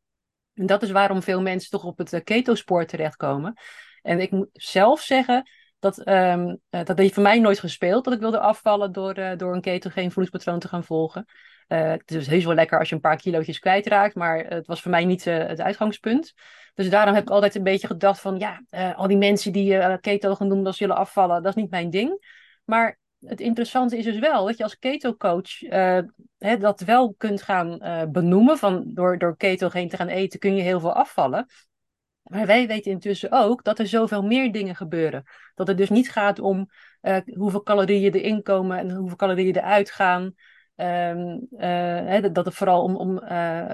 En 0.60 0.66
dat 0.66 0.82
is 0.82 0.90
waarom 0.90 1.22
veel 1.22 1.42
mensen 1.42 1.70
toch 1.70 1.84
op 1.84 1.98
het 1.98 2.20
keto-spoor 2.24 2.84
terechtkomen. 2.84 3.54
En 4.02 4.20
ik 4.20 4.30
moet 4.30 4.48
zelf 4.52 5.00
zeggen 5.00 5.50
dat, 5.78 6.08
um, 6.08 6.60
dat 6.70 6.98
heeft 6.98 7.14
voor 7.14 7.22
mij 7.22 7.38
nooit 7.38 7.58
gespeeld 7.58 8.04
dat 8.04 8.14
ik 8.14 8.20
wilde 8.20 8.40
afvallen 8.40 8.92
door, 8.92 9.36
door 9.36 9.54
een 9.54 9.60
ketogeen 9.60 10.12
voedingspatroon 10.12 10.58
te 10.58 10.68
gaan 10.68 10.84
volgen. 10.84 11.24
het 11.66 12.10
is 12.10 12.26
heus 12.26 12.44
wel 12.44 12.54
lekker 12.54 12.78
als 12.78 12.88
je 12.88 12.94
een 12.94 13.00
paar 13.00 13.16
kilootjes 13.16 13.58
kwijtraakt, 13.58 14.14
maar 14.14 14.38
het 14.38 14.66
was 14.66 14.82
voor 14.82 14.90
mij 14.90 15.04
niet 15.04 15.24
het 15.24 15.60
uitgangspunt. 15.60 16.34
Dus 16.74 16.90
daarom 16.90 17.14
heb 17.14 17.22
ik 17.22 17.30
altijd 17.30 17.54
een 17.54 17.62
beetje 17.62 17.86
gedacht 17.86 18.20
van, 18.20 18.38
ja, 18.38 18.62
uh, 18.70 18.98
al 18.98 19.08
die 19.08 19.16
mensen 19.16 19.52
die 19.52 19.72
uh, 19.72 19.94
keto 20.00 20.34
gaan 20.34 20.48
doen, 20.48 20.64
dat 20.64 20.74
zullen 20.76 20.96
afvallen, 20.96 21.42
dat 21.42 21.56
is 21.56 21.62
niet 21.62 21.70
mijn 21.70 21.90
ding. 21.90 22.38
Maar 22.64 22.98
het 23.26 23.40
interessante 23.40 23.98
is 23.98 24.04
dus 24.04 24.18
wel 24.18 24.46
dat 24.46 24.56
je 24.56 24.62
als 24.62 24.78
keto-coach 24.78 25.62
uh, 25.62 25.98
dat 26.38 26.80
wel 26.80 27.14
kunt 27.18 27.42
gaan 27.42 27.78
benoemen. 28.12 28.58
Van 28.58 28.84
door, 28.94 29.18
door 29.18 29.36
ketogeen 29.36 29.88
te 29.88 29.96
gaan 29.96 30.08
eten 30.08 30.38
kun 30.38 30.54
je 30.54 30.62
heel 30.62 30.80
veel 30.80 30.92
afvallen. 30.92 31.46
Maar 32.22 32.46
wij 32.46 32.66
weten 32.66 32.90
intussen 32.90 33.32
ook 33.32 33.64
dat 33.64 33.78
er 33.78 33.86
zoveel 33.86 34.22
meer 34.22 34.52
dingen 34.52 34.76
gebeuren. 34.76 35.24
Dat 35.54 35.66
het 35.66 35.76
dus 35.76 35.90
niet 35.90 36.10
gaat 36.10 36.38
om 36.38 36.70
hoeveel 37.34 37.62
calorieën 37.62 38.12
erin 38.12 38.42
komen 38.42 38.78
en 38.78 38.90
hoeveel 38.90 39.16
calorieën 39.16 39.56
eruit 39.56 39.90
gaan. 39.90 40.34
Um, 40.76 41.46
dat 42.32 42.44
het 42.44 42.54
vooral 42.54 42.82
om, 42.82 42.96
om, 42.96 43.20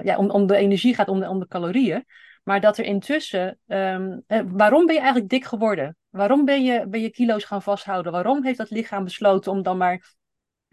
ja, 0.03 0.17
om, 0.17 0.31
om 0.31 0.47
de 0.47 0.57
energie 0.57 0.95
gaat, 0.95 1.09
om 1.09 1.21
de, 1.21 1.29
om 1.29 1.39
de 1.39 1.47
calorieën. 1.49 2.05
Maar 2.47 2.61
dat 2.61 2.79
er 2.79 2.85
intussen, 2.85 3.59
um, 3.67 4.25
waarom 4.47 4.87
ben 4.87 4.95
je 4.95 5.01
eigenlijk 5.01 5.29
dik 5.29 5.45
geworden? 5.45 5.97
Waarom 6.11 6.45
ben 6.45 6.65
je, 6.65 6.89
ben 6.89 7.01
je 7.01 7.11
kilo's 7.11 7.45
gaan 7.45 7.63
vasthouden? 7.63 8.13
Waarom 8.13 8.45
heeft 8.45 8.59
dat 8.59 8.71
lichaam 8.71 9.05
besloten 9.05 9.53
om 9.53 9.63
dan 9.63 9.77
maar 9.77 10.15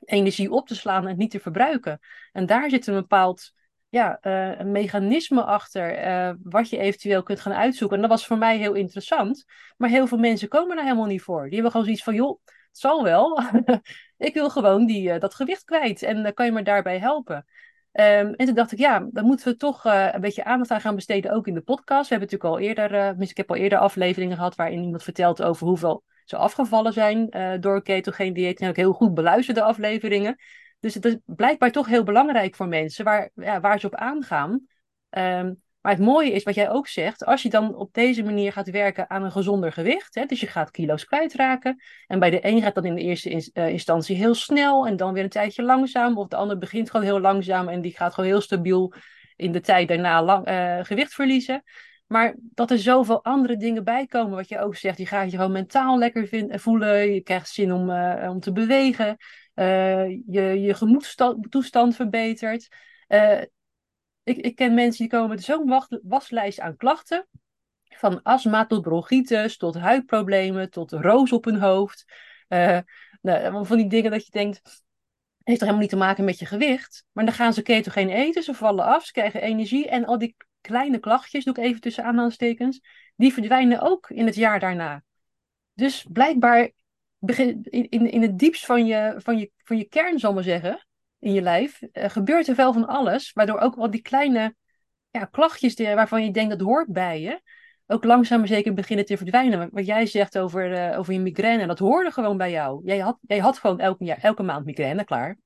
energie 0.05 0.51
op 0.51 0.67
te 0.67 0.75
slaan 0.75 1.07
en 1.07 1.17
niet 1.17 1.31
te 1.31 1.39
verbruiken? 1.39 1.99
En 2.31 2.45
daar 2.45 2.69
zit 2.69 2.88
een 2.88 2.93
bepaald 2.93 3.53
ja, 3.89 4.17
een 4.21 4.71
mechanisme 4.71 5.43
achter 5.43 6.05
uh, 6.07 6.33
wat 6.43 6.69
je 6.69 6.77
eventueel 6.77 7.23
kunt 7.23 7.39
gaan 7.39 7.53
uitzoeken. 7.53 7.95
En 7.95 8.01
dat 8.01 8.12
was 8.12 8.27
voor 8.27 8.38
mij 8.38 8.57
heel 8.57 8.73
interessant. 8.73 9.45
Maar 9.77 9.89
heel 9.89 10.07
veel 10.07 10.17
mensen 10.17 10.47
komen 10.47 10.77
er 10.77 10.83
helemaal 10.83 11.05
niet 11.05 11.21
voor. 11.21 11.43
Die 11.43 11.53
hebben 11.53 11.71
gewoon 11.71 11.86
zoiets 11.86 12.03
van, 12.03 12.15
joh, 12.15 12.39
het 12.45 12.77
zal 12.77 13.03
wel. 13.03 13.41
ik 14.17 14.33
wil 14.33 14.49
gewoon 14.49 14.86
die, 14.86 15.19
dat 15.19 15.36
gewicht 15.36 15.63
kwijt. 15.63 16.01
En 16.01 16.33
kan 16.33 16.45
je 16.45 16.51
me 16.51 16.63
daarbij 16.63 16.99
helpen? 16.99 17.45
Um, 17.93 18.34
en 18.34 18.45
toen 18.45 18.56
dacht 18.56 18.71
ik, 18.71 18.79
ja, 18.79 19.08
dan 19.12 19.25
moeten 19.25 19.51
we 19.51 19.58
toch 19.58 19.86
uh, 19.86 20.08
een 20.12 20.21
beetje 20.21 20.43
aandacht 20.43 20.71
aan 20.71 20.82
gaan 20.82 20.95
besteden, 20.95 21.32
ook 21.32 21.47
in 21.47 21.53
de 21.53 21.62
podcast. 21.62 22.10
We 22.10 22.15
hebben 22.15 22.29
natuurlijk 22.32 22.62
al 22.62 22.67
eerder, 22.67 23.17
uh, 23.19 23.29
ik 23.29 23.38
heb 23.38 23.49
al 23.49 23.56
eerder 23.56 23.77
afleveringen 23.77 24.36
gehad 24.36 24.56
waarin 24.56 24.84
iemand 24.84 25.03
vertelt 25.03 25.41
over 25.43 25.67
hoeveel 25.67 26.03
ze 26.25 26.38
afgevallen 26.38 26.93
zijn 26.93 27.27
uh, 27.29 27.51
door 27.60 27.82
ketogeen 27.82 28.34
dieet. 28.34 28.60
En 28.60 28.69
ook 28.69 28.75
heel 28.75 28.93
goed 28.93 29.13
beluisterde 29.13 29.62
afleveringen. 29.62 30.36
Dus 30.79 30.93
het 30.93 31.06
is 31.06 31.17
blijkbaar 31.25 31.71
toch 31.71 31.88
heel 31.88 32.03
belangrijk 32.03 32.56
voor 32.56 32.67
mensen 32.67 33.06
waar, 33.06 33.29
ja, 33.36 33.60
waar 33.60 33.79
ze 33.79 33.86
op 33.86 33.95
aangaan. 33.95 34.67
Um, 35.10 35.62
Maar 35.84 35.91
het 35.91 36.02
mooie 36.02 36.32
is 36.32 36.43
wat 36.43 36.56
jij 36.56 36.69
ook 36.69 36.88
zegt, 36.88 37.26
als 37.26 37.41
je 37.41 37.50
dan 37.50 37.76
op 37.76 37.93
deze 37.93 38.24
manier 38.24 38.52
gaat 38.52 38.69
werken 38.69 39.10
aan 39.10 39.24
een 39.24 39.32
gezonder 39.32 39.72
gewicht, 39.72 40.15
hè, 40.15 40.26
dus 40.26 40.39
je 40.39 40.48
gaat 40.48 40.72
kilo's 40.72 41.06
kwijtraken, 41.06 41.82
en 42.08 42.19
bij 42.19 42.30
de 42.30 42.46
een 42.46 42.62
gaat 42.62 42.76
dat 42.76 42.86
in 42.86 42.96
de 42.96 43.02
eerste 43.02 43.52
eh, 43.54 43.67
instantie 43.67 44.15
heel 44.15 44.34
snel 44.34 44.88
en 44.88 44.96
dan 44.96 45.13
weer 45.13 45.24
een 45.24 45.30
tijdje 45.30 45.63
langzaam, 45.63 46.17
of 46.17 46.28
de 46.28 46.36
ander 46.36 46.58
begint 46.58 46.89
gewoon 46.89 47.06
heel 47.06 47.19
langzaam 47.19 47.67
en 47.67 47.82
die 47.82 47.96
gaat 47.96 48.13
gewoon 48.13 48.30
heel 48.30 48.41
stabiel 48.41 48.93
in 49.36 49.52
de 49.52 49.60
tijd 49.60 49.88
daarna 49.88 50.43
uh, 50.46 50.86
gewicht 50.86 51.13
verliezen. 51.13 51.63
Maar 52.08 52.36
dat 52.39 52.72
er 52.72 52.80
zoveel 52.80 53.24
andere 53.24 53.58
dingen 53.58 53.84
bij 53.84 54.06
komen, 54.06 54.36
wat 54.36 54.50
je 54.50 54.60
ook 54.60 54.76
zegt. 54.76 54.98
Je 54.98 55.06
gaat 55.06 55.32
je 55.32 55.38
gewoon 55.38 55.52
mentaal 55.52 55.98
lekker 55.98 56.28
vinden, 56.28 56.60
voelen. 56.60 57.13
Je 57.13 57.22
krijgt 57.22 57.50
zin 57.50 57.74
om, 57.74 57.89
om 58.30 58.39
te 58.39 58.52
bewegen. 58.52 59.17
Je, 59.56 60.58
je 60.60 60.74
gemoedstoestand 60.74 61.96
verbetert. 61.96 62.67
Uh, 63.08 63.41
ik, 64.23 64.38
ik 64.38 64.55
ken 64.55 64.73
mensen 64.73 65.01
die 65.01 65.12
komen 65.12 65.29
met 65.29 65.43
zo'n 65.43 65.83
waslijst 66.03 66.59
aan 66.59 66.77
klachten. 66.77 67.27
Van 67.83 68.21
astma 68.21 68.65
tot 68.65 68.81
bronchitis, 68.81 69.57
tot 69.57 69.77
huidproblemen, 69.77 70.69
tot 70.69 70.91
roos 70.91 71.31
op 71.31 71.45
hun 71.45 71.59
hoofd. 71.59 72.05
Nou, 73.21 73.65
van 73.65 73.77
die 73.77 73.88
dingen 73.88 74.12
dat 74.12 74.25
je 74.25 74.31
denkt, 74.31 74.62
heeft 75.43 75.59
toch 75.59 75.67
helemaal 75.67 75.79
niet 75.79 75.89
te 75.89 75.95
maken 75.95 76.23
met 76.23 76.39
je 76.39 76.45
gewicht. 76.45 77.05
Maar 77.12 77.25
dan 77.25 77.33
gaan 77.33 77.53
ze 77.53 77.62
ketogeen 77.62 78.09
eten, 78.09 78.43
ze 78.43 78.53
vallen 78.53 78.86
af, 78.86 79.05
ze 79.05 79.12
krijgen 79.12 79.41
energie. 79.41 79.88
En 79.88 80.05
al 80.05 80.17
die 80.17 80.36
kleine 80.62 80.99
klachtjes, 80.99 81.43
doe 81.43 81.55
ik 81.55 81.63
even 81.63 81.81
tussen 81.81 82.03
aanhalingstekens, 82.03 82.81
die 83.15 83.33
verdwijnen 83.33 83.81
ook 83.81 84.09
in 84.09 84.25
het 84.25 84.36
jaar 84.36 84.59
daarna. 84.59 85.03
Dus 85.73 86.05
blijkbaar 86.12 86.71
in, 87.19 87.63
in, 87.89 88.12
in 88.12 88.21
het 88.21 88.39
diepst 88.39 88.65
van 88.65 88.86
je, 88.86 89.13
van, 89.17 89.38
je, 89.38 89.51
van 89.57 89.77
je 89.77 89.83
kern, 89.83 90.19
zal 90.19 90.33
maar 90.33 90.43
zeggen, 90.43 90.88
in 91.23 91.33
je 91.33 91.41
lijf, 91.41 91.81
uh, 91.81 92.09
gebeurt 92.09 92.47
er 92.47 92.55
wel 92.55 92.73
van 92.73 92.88
alles, 92.88 93.33
waardoor 93.33 93.59
ook 93.59 93.75
al 93.75 93.91
die 93.91 94.01
kleine 94.01 94.55
ja, 95.09 95.25
klachtjes 95.25 95.75
die, 95.75 95.95
waarvan 95.95 96.23
je 96.23 96.31
denkt 96.31 96.49
dat 96.49 96.67
hoort 96.67 96.91
bij 96.91 97.21
je, 97.21 97.41
ook 97.88 98.03
langzaam 98.03 98.39
maar 98.39 98.47
zeker 98.47 98.73
beginnen 98.73 99.05
te 99.05 99.17
verdwijnen. 99.17 99.69
Wat 99.71 99.86
jij 99.86 100.05
zegt 100.05 100.38
over, 100.38 100.91
uh, 100.91 100.99
over 100.99 101.13
je 101.13 101.19
migraine, 101.19 101.67
dat 101.67 101.79
hoorde 101.79 102.12
gewoon 102.12 102.38
bij 102.38 102.51
jou. 102.51 102.81
Jij 102.86 102.99
had, 102.99 103.17
jij 103.21 103.39
had 103.39 103.57
gewoon 103.57 103.79
elke, 103.79 104.03
jaar, 104.03 104.17
elke 104.17 104.43
maand 104.43 104.65
migraine, 104.65 105.03
klaar. 105.03 105.38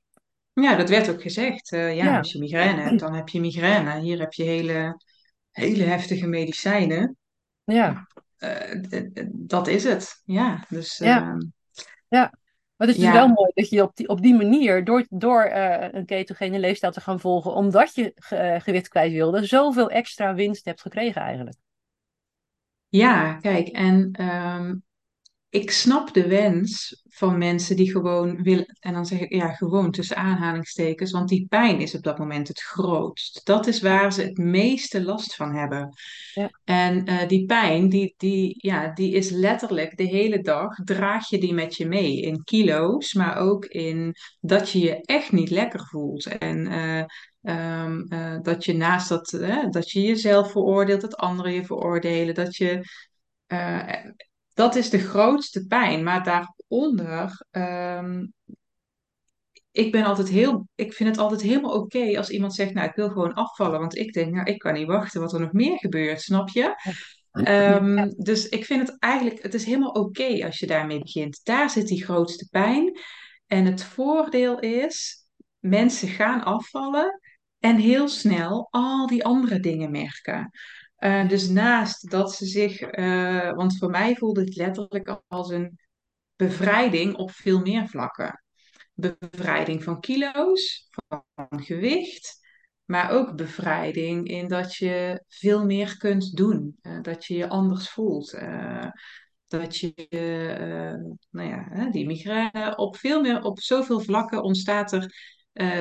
Ja, 0.53 0.75
dat 0.75 0.89
werd 0.89 1.09
ook 1.09 1.21
gezegd. 1.21 1.71
Uh, 1.71 1.95
ja, 1.95 2.05
ja, 2.05 2.17
als 2.17 2.31
je 2.31 2.39
migraine 2.39 2.81
hebt, 2.81 2.99
dan 2.99 3.13
heb 3.13 3.29
je 3.29 3.39
migraine. 3.39 3.99
Hier 3.99 4.19
heb 4.19 4.33
je 4.33 4.43
hele, 4.43 5.01
hele 5.51 5.83
heftige 5.83 6.27
medicijnen. 6.27 7.17
Ja. 7.63 8.07
Uh, 8.39 8.83
dat 9.31 9.67
is 9.67 9.83
het. 9.83 10.21
Ja, 10.25 10.65
dus... 10.69 10.97
Ja. 10.97 11.37
Ja. 12.07 12.33
Maar 12.77 12.87
het 12.87 12.97
is 12.97 13.03
ja. 13.03 13.11
wel 13.11 13.27
mooi 13.27 13.51
dat 13.53 13.69
je 13.69 13.81
op 13.83 13.95
die, 13.95 14.07
op 14.07 14.21
die 14.21 14.35
manier, 14.35 14.83
door, 14.83 15.05
door 15.09 15.45
uh, 15.45 15.87
een 15.91 16.05
ketogene 16.05 16.59
leefstijl 16.59 16.91
te 16.91 17.01
gaan 17.01 17.19
volgen, 17.19 17.53
omdat 17.53 17.95
je 17.95 18.11
ge, 18.15 18.59
gewicht 18.61 18.87
kwijt 18.87 19.11
wilde, 19.11 19.45
zoveel 19.45 19.89
extra 19.89 20.33
winst 20.33 20.65
hebt 20.65 20.81
gekregen 20.81 21.21
eigenlijk. 21.21 21.57
Ja, 22.87 23.33
kijk, 23.33 23.67
en 23.67 24.21
um, 24.21 24.83
ik 25.49 25.71
snap 25.71 26.13
de 26.13 26.27
wens 26.27 27.01
van 27.10 27.38
mensen 27.38 27.75
die 27.75 27.91
gewoon 27.91 28.43
willen, 28.43 28.77
en 28.79 28.93
dan 28.93 29.05
zeg 29.05 29.19
ik 29.19 29.33
ja, 29.33 29.53
gewoon 29.53 29.91
tussen 29.91 30.15
aanhalingstekens, 30.15 31.12
want 31.12 31.29
die 31.29 31.45
pijn 31.49 31.79
is 31.79 31.95
op 31.95 32.03
dat 32.03 32.17
moment 32.17 32.47
het 32.47 32.62
grootst. 32.62 33.45
Dat 33.45 33.67
is 33.67 33.81
waar 33.81 34.13
ze 34.13 34.21
het 34.21 34.38
meeste 34.38 35.03
last 35.03 35.36
van 35.36 35.55
hebben. 35.55 35.93
Ja. 36.33 36.49
En 36.63 37.10
uh, 37.10 37.27
die 37.27 37.45
pijn, 37.45 37.89
die, 37.89 38.13
die, 38.17 38.55
ja, 38.57 38.93
die 38.93 39.13
is 39.13 39.29
letterlijk 39.29 39.97
de 39.97 40.03
hele 40.03 40.41
dag, 40.41 40.75
draag 40.83 41.29
je 41.29 41.38
die 41.38 41.53
met 41.53 41.75
je 41.75 41.88
mee 41.88 42.21
in 42.21 42.43
kilo's, 42.43 43.13
maar 43.13 43.38
ook 43.38 43.65
in 43.65 44.15
dat 44.39 44.69
je 44.69 44.79
je 44.79 45.01
echt 45.01 45.31
niet 45.31 45.49
lekker 45.49 45.88
voelt. 45.88 46.25
En 46.25 46.65
uh, 46.65 47.03
Um, 47.41 48.05
uh, 48.10 48.38
dat 48.41 48.65
je 48.65 48.73
naast 48.73 49.10
dat, 49.10 49.33
uh, 49.33 49.69
dat 49.69 49.91
je 49.91 50.01
jezelf 50.01 50.51
veroordeelt, 50.51 51.01
dat 51.01 51.15
anderen 51.15 51.53
je 51.53 51.65
veroordelen, 51.65 52.36
dat 52.36 52.55
je. 52.55 52.81
Uh, 53.47 53.93
dat 54.58 54.76
is 54.76 54.89
de 54.89 55.00
grootste 55.00 55.65
pijn. 55.65 56.04
Maar 56.04 56.24
daaronder. 56.24 57.46
Um, 57.52 58.34
ik 59.72 59.91
ben 59.91 60.04
altijd 60.04 60.30
heel. 60.30 60.67
Ik 60.76 60.93
vind 60.93 61.10
het 61.10 61.17
altijd 61.17 61.41
helemaal 61.41 61.72
oké 61.72 61.98
okay 61.98 62.15
als 62.15 62.30
iemand 62.30 62.56
zegt: 62.56 62.74
Nou, 62.74 62.88
ik 62.88 62.96
wil 62.96 63.10
gewoon 63.10 63.34
afvallen. 63.34 63.80
Want 63.80 63.98
ik 63.98 64.13
denk, 64.13 64.34
nou, 64.34 64.46
ik 64.46 64.58
kan 64.58 64.74
niet 64.74 64.88
wachten 64.88 65.22
wat 65.22 65.34
er 65.34 65.39
nog 65.39 65.52
meer 65.52 65.78
gebeurt, 65.78 66.22
snap 66.22 66.50
je? 66.50 66.63
Um, 67.32 67.98
ja. 67.98 68.13
Dus 68.17 68.50
ik 68.50 68.65
vind 68.65 68.88
het 68.88 69.00
eigenlijk. 69.00 69.43
Het 69.43 69.54
is 69.54 69.65
helemaal 69.65 69.89
oké 69.89 70.00
okay 70.00 70.43
als 70.43 70.60
je 70.60 70.67
daarmee 70.67 71.00
begint. 71.00 71.39
Daar 71.43 71.70
zit 71.70 71.88
die 71.88 72.04
grootste 72.04 72.48
pijn. 72.52 73.00
En 73.48 73.65
het 73.65 73.84
voordeel 73.84 74.60
is. 74.60 75.26
Mensen 75.60 76.08
gaan 76.08 76.43
afvallen 76.43 77.20
en 77.60 77.76
heel 77.76 78.08
snel 78.08 78.67
al 78.70 79.08
die 79.08 79.26
andere 79.26 79.60
dingen 79.60 79.91
merken. 79.91 80.50
Uh, 80.99 81.27
dus 81.27 81.49
naast 81.49 82.12
dat 82.12 82.33
ze 82.33 82.45
zich, 82.45 82.97
uh, 82.97 83.53
want 83.53 83.77
voor 83.77 83.89
mij 83.89 84.15
voelde 84.15 84.41
het 84.41 84.55
letterlijk 84.55 85.21
als 85.27 85.49
een 85.49 85.79
bevrijding 86.36 87.15
op 87.15 87.31
veel 87.31 87.60
meer 87.60 87.88
vlakken. 87.88 88.43
Bevrijding 88.93 89.83
van 89.83 89.99
kilo's, 89.99 90.89
van 91.07 91.63
gewicht, 91.63 92.39
maar 92.86 93.12
ook 93.12 93.36
bevrijding 93.36 94.27
in 94.27 94.47
dat 94.47 94.75
je 94.75 95.23
veel 95.27 95.65
meer 95.65 95.97
kunt 95.97 96.36
doen, 96.36 96.77
uh, 96.81 97.01
dat 97.01 97.25
je 97.25 97.36
je 97.36 97.49
anders 97.49 97.89
voelt. 97.89 98.39
dat 99.47 99.77
je, 99.77 99.93
nou 101.29 101.49
ja, 101.49 101.89
die 101.89 102.05
migraine, 102.05 102.75
op 102.75 102.97
veel 102.97 103.21
meer, 103.21 103.41
op 103.41 103.60
zoveel 103.60 103.99
vlakken 103.99 104.43
ontstaat 104.43 104.91
er 104.91 105.13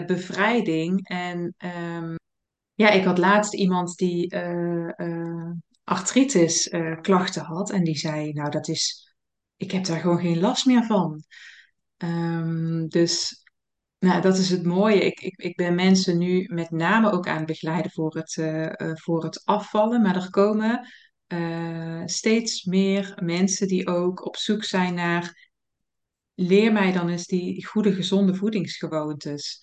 bevrijding. 0.07 1.09
En 1.09 1.55
um, 1.59 2.17
ja, 2.77 2.91
ik 2.91 3.05
had 3.05 3.19
laatst 3.19 3.55
iemand 3.55 3.97
die 3.97 4.35
uh, 4.35 4.89
uh, 4.97 5.51
artritis 5.85 6.69
klachten 7.01 7.43
had. 7.43 7.71
En 7.71 7.85
die 7.85 7.99
zei, 7.99 8.33
nou 8.33 8.51
dat 8.51 8.69
is, 8.69 9.15
ik 9.57 9.71
heb 9.71 9.85
daar 9.85 10.01
gewoon 10.01 10.21
geen 10.21 10.41
last 10.41 10.67
meer 10.67 10.85
van. 10.85 11.23
Um, 11.97 12.89
dus 12.89 13.45
nou, 13.99 14.21
dat 14.23 14.39
is 14.39 14.51
het 14.51 14.65
mooie. 14.65 15.05
Ik, 15.05 15.21
ik, 15.21 15.37
ik 15.37 15.57
ben 15.57 15.75
mensen 15.75 16.19
nu 16.19 16.45
met 16.53 16.71
name 16.71 17.11
ook 17.11 17.29
aan 17.29 17.37
het 17.37 17.47
begeleiden 17.47 17.91
voor 17.91 18.15
het, 18.15 18.33
voor 19.03 19.25
het 19.25 19.45
afvallen. 19.45 20.03
Maar 20.03 20.17
er 20.17 20.31
komen 20.31 20.89
steeds 22.05 22.65
meer 22.65 23.21
mensen 23.23 23.69
die 23.69 23.87
ook 23.87 24.27
op 24.27 24.37
zoek 24.37 24.65
zijn 24.65 24.95
naar 24.95 25.51
leer 26.35 26.73
mij 26.73 26.93
dan 26.93 27.09
eens 27.09 27.27
die 27.27 27.67
goede, 27.67 27.93
gezonde 27.93 28.35
voedingsgewoontes. 28.35 29.61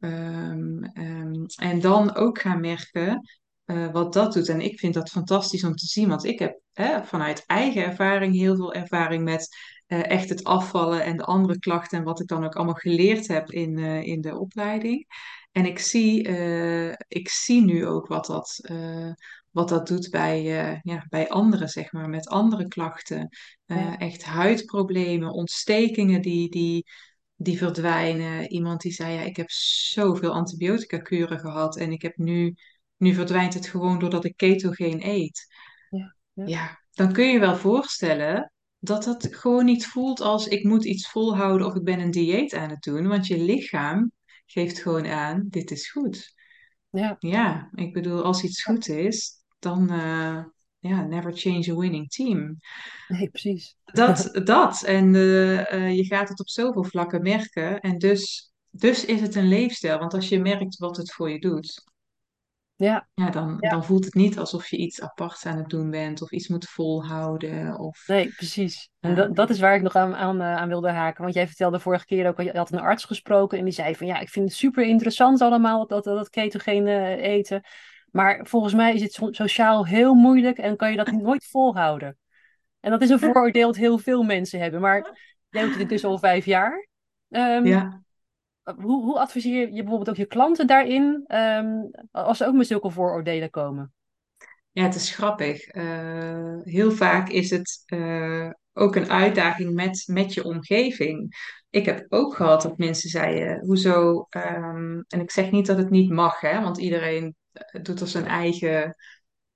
Um, 0.00 0.90
um, 0.94 1.46
en 1.56 1.80
dan 1.80 2.14
ook 2.14 2.40
gaan 2.40 2.60
merken 2.60 3.20
uh, 3.66 3.92
wat 3.92 4.12
dat 4.12 4.32
doet. 4.32 4.48
En 4.48 4.60
ik 4.60 4.78
vind 4.78 4.94
dat 4.94 5.10
fantastisch 5.10 5.64
om 5.64 5.74
te 5.74 5.86
zien, 5.86 6.08
want 6.08 6.24
ik 6.24 6.38
heb 6.38 6.60
hè, 6.72 7.04
vanuit 7.04 7.44
eigen 7.46 7.84
ervaring 7.84 8.34
heel 8.34 8.56
veel 8.56 8.74
ervaring 8.74 9.24
met 9.24 9.56
uh, 9.86 10.10
echt 10.10 10.28
het 10.28 10.44
afvallen 10.44 11.04
en 11.04 11.16
de 11.16 11.24
andere 11.24 11.58
klachten 11.58 11.98
en 11.98 12.04
wat 12.04 12.20
ik 12.20 12.26
dan 12.26 12.44
ook 12.44 12.54
allemaal 12.54 12.74
geleerd 12.74 13.28
heb 13.28 13.50
in, 13.50 13.78
uh, 13.78 14.02
in 14.02 14.20
de 14.20 14.38
opleiding. 14.38 15.06
En 15.52 15.66
ik 15.66 15.78
zie, 15.78 16.28
ik 17.08 17.28
zie 17.28 17.64
nu 17.64 17.86
ook 17.86 18.06
wat 18.06 18.26
dat, 18.26 18.70
wat 19.50 19.68
dat 19.68 19.86
doet 19.86 20.10
bij, 20.10 20.42
ja, 20.82 21.06
bij 21.08 21.28
anderen, 21.28 21.68
zeg 21.68 21.92
maar, 21.92 22.08
met 22.08 22.28
andere 22.28 22.68
klachten. 22.68 23.28
Ja. 23.64 23.98
Echt 23.98 24.24
huidproblemen, 24.24 25.32
ontstekingen 25.32 26.22
die, 26.22 26.50
die, 26.50 26.86
die 27.36 27.58
verdwijnen. 27.58 28.50
Iemand 28.50 28.80
die 28.80 28.92
zei, 28.92 29.14
ja, 29.14 29.20
ik 29.20 29.36
heb 29.36 29.50
zoveel 29.50 30.32
antibiotica 30.32 30.98
kuren 30.98 31.38
gehad 31.38 31.76
en 31.76 31.92
ik 31.92 32.02
heb 32.02 32.16
nu, 32.16 32.54
nu 32.96 33.14
verdwijnt 33.14 33.54
het 33.54 33.66
gewoon 33.66 33.98
doordat 33.98 34.24
ik 34.24 34.36
ketogeen 34.36 35.06
eet. 35.06 35.46
Ja, 35.90 36.16
ja. 36.32 36.46
ja, 36.46 36.80
dan 36.92 37.12
kun 37.12 37.28
je 37.28 37.38
wel 37.38 37.56
voorstellen 37.56 38.52
dat 38.78 39.04
dat 39.04 39.28
gewoon 39.30 39.64
niet 39.64 39.86
voelt 39.86 40.20
als 40.20 40.46
ik 40.46 40.64
moet 40.64 40.84
iets 40.84 41.10
volhouden 41.10 41.66
of 41.66 41.74
ik 41.74 41.84
ben 41.84 42.00
een 42.00 42.10
dieet 42.10 42.54
aan 42.54 42.70
het 42.70 42.82
doen. 42.82 43.08
Want 43.08 43.26
je 43.26 43.38
lichaam 43.38 44.12
geeft 44.46 44.78
gewoon 44.78 45.06
aan, 45.06 45.46
dit 45.48 45.70
is 45.70 45.90
goed. 45.90 46.34
Ja, 46.90 47.16
ja 47.18 47.70
ik 47.74 47.92
bedoel, 47.92 48.22
als 48.22 48.42
iets 48.42 48.62
goed 48.62 48.88
is, 48.88 49.32
dan... 49.58 49.92
Uh, 49.92 50.44
ja, 50.78 51.02
never 51.02 51.32
change 51.32 51.70
a 51.70 51.74
winning 51.74 52.10
team. 52.10 52.56
Nee, 53.08 53.28
precies. 53.30 53.76
Dat, 53.84 54.30
dat. 54.44 54.82
En 54.82 55.14
uh, 55.14 55.72
uh, 55.72 55.96
je 55.96 56.04
gaat 56.04 56.28
het 56.28 56.40
op 56.40 56.48
zoveel 56.48 56.84
vlakken 56.84 57.22
merken. 57.22 57.80
En 57.80 57.98
dus, 57.98 58.52
dus 58.70 59.04
is 59.04 59.20
het 59.20 59.34
een 59.34 59.48
leefstijl. 59.48 59.98
Want 59.98 60.14
als 60.14 60.28
je 60.28 60.40
merkt 60.40 60.78
wat 60.78 60.96
het 60.96 61.12
voor 61.12 61.30
je 61.30 61.38
doet, 61.38 61.84
ja. 62.78 63.08
Ja, 63.14 63.30
dan, 63.30 63.56
Ja. 63.60 63.70
dan 63.70 63.84
voelt 63.84 64.04
het 64.04 64.14
niet 64.14 64.38
alsof 64.38 64.68
je 64.68 64.76
iets 64.76 65.00
aparts 65.00 65.46
aan 65.46 65.56
het 65.56 65.68
doen 65.68 65.90
bent 65.90 66.22
of 66.22 66.30
iets 66.30 66.48
moet 66.48 66.68
volhouden. 66.68 67.78
Of, 67.78 68.04
Nee, 68.06 68.28
precies. 68.28 68.90
En 69.00 69.10
Ja. 69.10 69.16
dat, 69.16 69.36
dat 69.36 69.50
is 69.50 69.60
waar 69.60 69.74
ik 69.74 69.82
nog 69.82 69.94
aan, 69.94 70.14
aan, 70.14 70.40
eh, 70.40 70.56
aan 70.56 70.68
wilde 70.68 70.90
haken. 70.90 71.22
Want 71.22 71.34
jij 71.34 71.46
vertelde 71.46 71.80
vorige 71.80 72.04
keer 72.04 72.28
ook, 72.28 72.40
je 72.40 72.56
had 72.56 72.72
een 72.72 72.78
arts 72.78 73.04
gesproken 73.04 73.58
en 73.58 73.64
die 73.64 73.72
zei 73.72 73.94
van 73.94 74.06
ja, 74.06 74.18
ik 74.18 74.28
vind 74.28 74.48
het 74.48 74.58
super 74.58 74.84
interessant 74.84 75.40
allemaal, 75.40 75.86
dat, 75.86 76.04
dat, 76.04 76.16
dat 76.16 76.28
ketogene 76.30 77.16
eten. 77.16 77.62
Maar 78.16 78.46
volgens 78.46 78.74
mij 78.74 78.94
is 78.94 79.02
het 79.02 79.12
so- 79.12 79.32
sociaal 79.32 79.86
heel 79.86 80.14
moeilijk 80.14 80.58
en 80.58 80.76
kan 80.76 80.90
je 80.90 80.96
dat 80.96 81.10
nooit 81.12 81.46
volhouden. 81.46 82.18
En 82.80 82.90
dat 82.90 83.02
is 83.02 83.10
een 83.10 83.18
vooroordeel 83.18 83.66
dat 83.66 83.76
heel 83.76 83.98
veel 83.98 84.22
mensen 84.22 84.60
hebben. 84.60 84.80
Maar 84.80 85.18
jij 85.48 85.62
doet 85.62 85.78
het 85.78 85.88
dus 85.88 86.04
al 86.04 86.18
vijf 86.18 86.44
jaar. 86.44 86.88
Ehm, 87.28 87.66
ja. 87.66 88.02
hoe, 88.62 89.04
hoe 89.04 89.18
adviseer 89.18 89.68
je 89.68 89.82
bijvoorbeeld 89.82 90.08
ook 90.08 90.16
je 90.16 90.26
klanten 90.26 90.66
daarin, 90.66 91.24
ehm, 91.26 91.66
als 92.10 92.38
ze 92.38 92.46
ook 92.46 92.54
met 92.54 92.66
zulke 92.66 92.90
vooroordelen 92.90 93.50
komen? 93.50 93.92
Ja, 94.70 94.82
het 94.82 94.94
is 94.94 95.14
grappig. 95.14 95.66
Eh, 95.66 96.58
heel 96.62 96.90
vaak 96.90 97.28
is 97.28 97.50
het 97.50 97.82
eh, 97.86 98.50
ook 98.72 98.96
een 98.96 99.10
uitdaging 99.10 99.74
met, 99.74 100.04
met 100.06 100.34
je 100.34 100.44
omgeving. 100.44 101.34
Ik 101.70 101.84
heb 101.84 102.04
ook 102.08 102.34
gehad 102.34 102.62
dat 102.62 102.78
mensen 102.78 103.10
zeiden, 103.10 103.60
hoezo... 103.64 104.26
ehm, 104.28 105.02
en 105.08 105.20
ik 105.20 105.30
zeg 105.30 105.50
niet 105.50 105.66
dat 105.66 105.76
het 105.76 105.90
niet 105.90 106.10
mag, 106.10 106.40
hè, 106.40 106.60
want 106.60 106.78
iedereen 106.78 107.34
eh, 107.56 107.82
doet 107.82 108.00
er 108.00 108.08
zijn 108.08 108.26
eigen, 108.26 108.96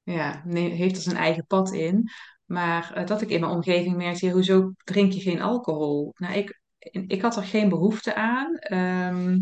ja, 0.02 0.42
heeft 0.52 0.96
er 0.96 1.02
zijn 1.02 1.16
eigen 1.16 1.46
pad 1.46 1.72
in. 1.72 2.10
Maar 2.44 2.92
eh, 2.94 3.06
dat 3.06 3.22
ik 3.22 3.28
in 3.28 3.40
mijn 3.40 3.52
omgeving 3.52 3.96
merkte, 3.96 4.26
ja, 4.26 4.32
hoezo 4.32 4.72
drink 4.84 5.12
je 5.12 5.20
geen 5.20 5.40
alcohol? 5.40 6.12
Nou, 6.16 6.34
ik, 6.34 6.60
ik 7.06 7.22
had 7.22 7.36
er 7.36 7.42
geen 7.42 7.68
behoefte 7.68 8.14
aan. 8.14 8.56
Ehm, 8.56 9.38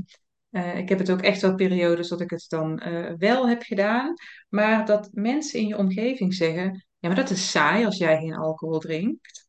eh, 0.51 0.79
ik 0.79 0.89
heb 0.89 0.99
het 0.99 1.11
ook 1.11 1.23
echt 1.23 1.41
wel 1.41 1.55
periodes 1.55 2.09
dat 2.09 2.21
ik 2.21 2.31
het 2.31 2.45
dan 2.49 2.83
wel 3.19 3.49
heb 3.49 3.63
gedaan. 3.63 4.15
Maar 4.49 4.87
dat 4.87 5.09
mensen 5.13 5.61
in 5.61 5.67
je 5.67 5.77
omgeving 5.77 6.35
zeggen, 6.35 6.87
ja, 6.99 7.09
maar 7.09 7.17
dat 7.17 7.31
is 7.31 7.51
saai 7.51 7.85
als 7.85 7.99
jij 7.99 8.19
geen 8.19 8.37
alcohol 8.37 8.79
drinkt. 8.79 9.49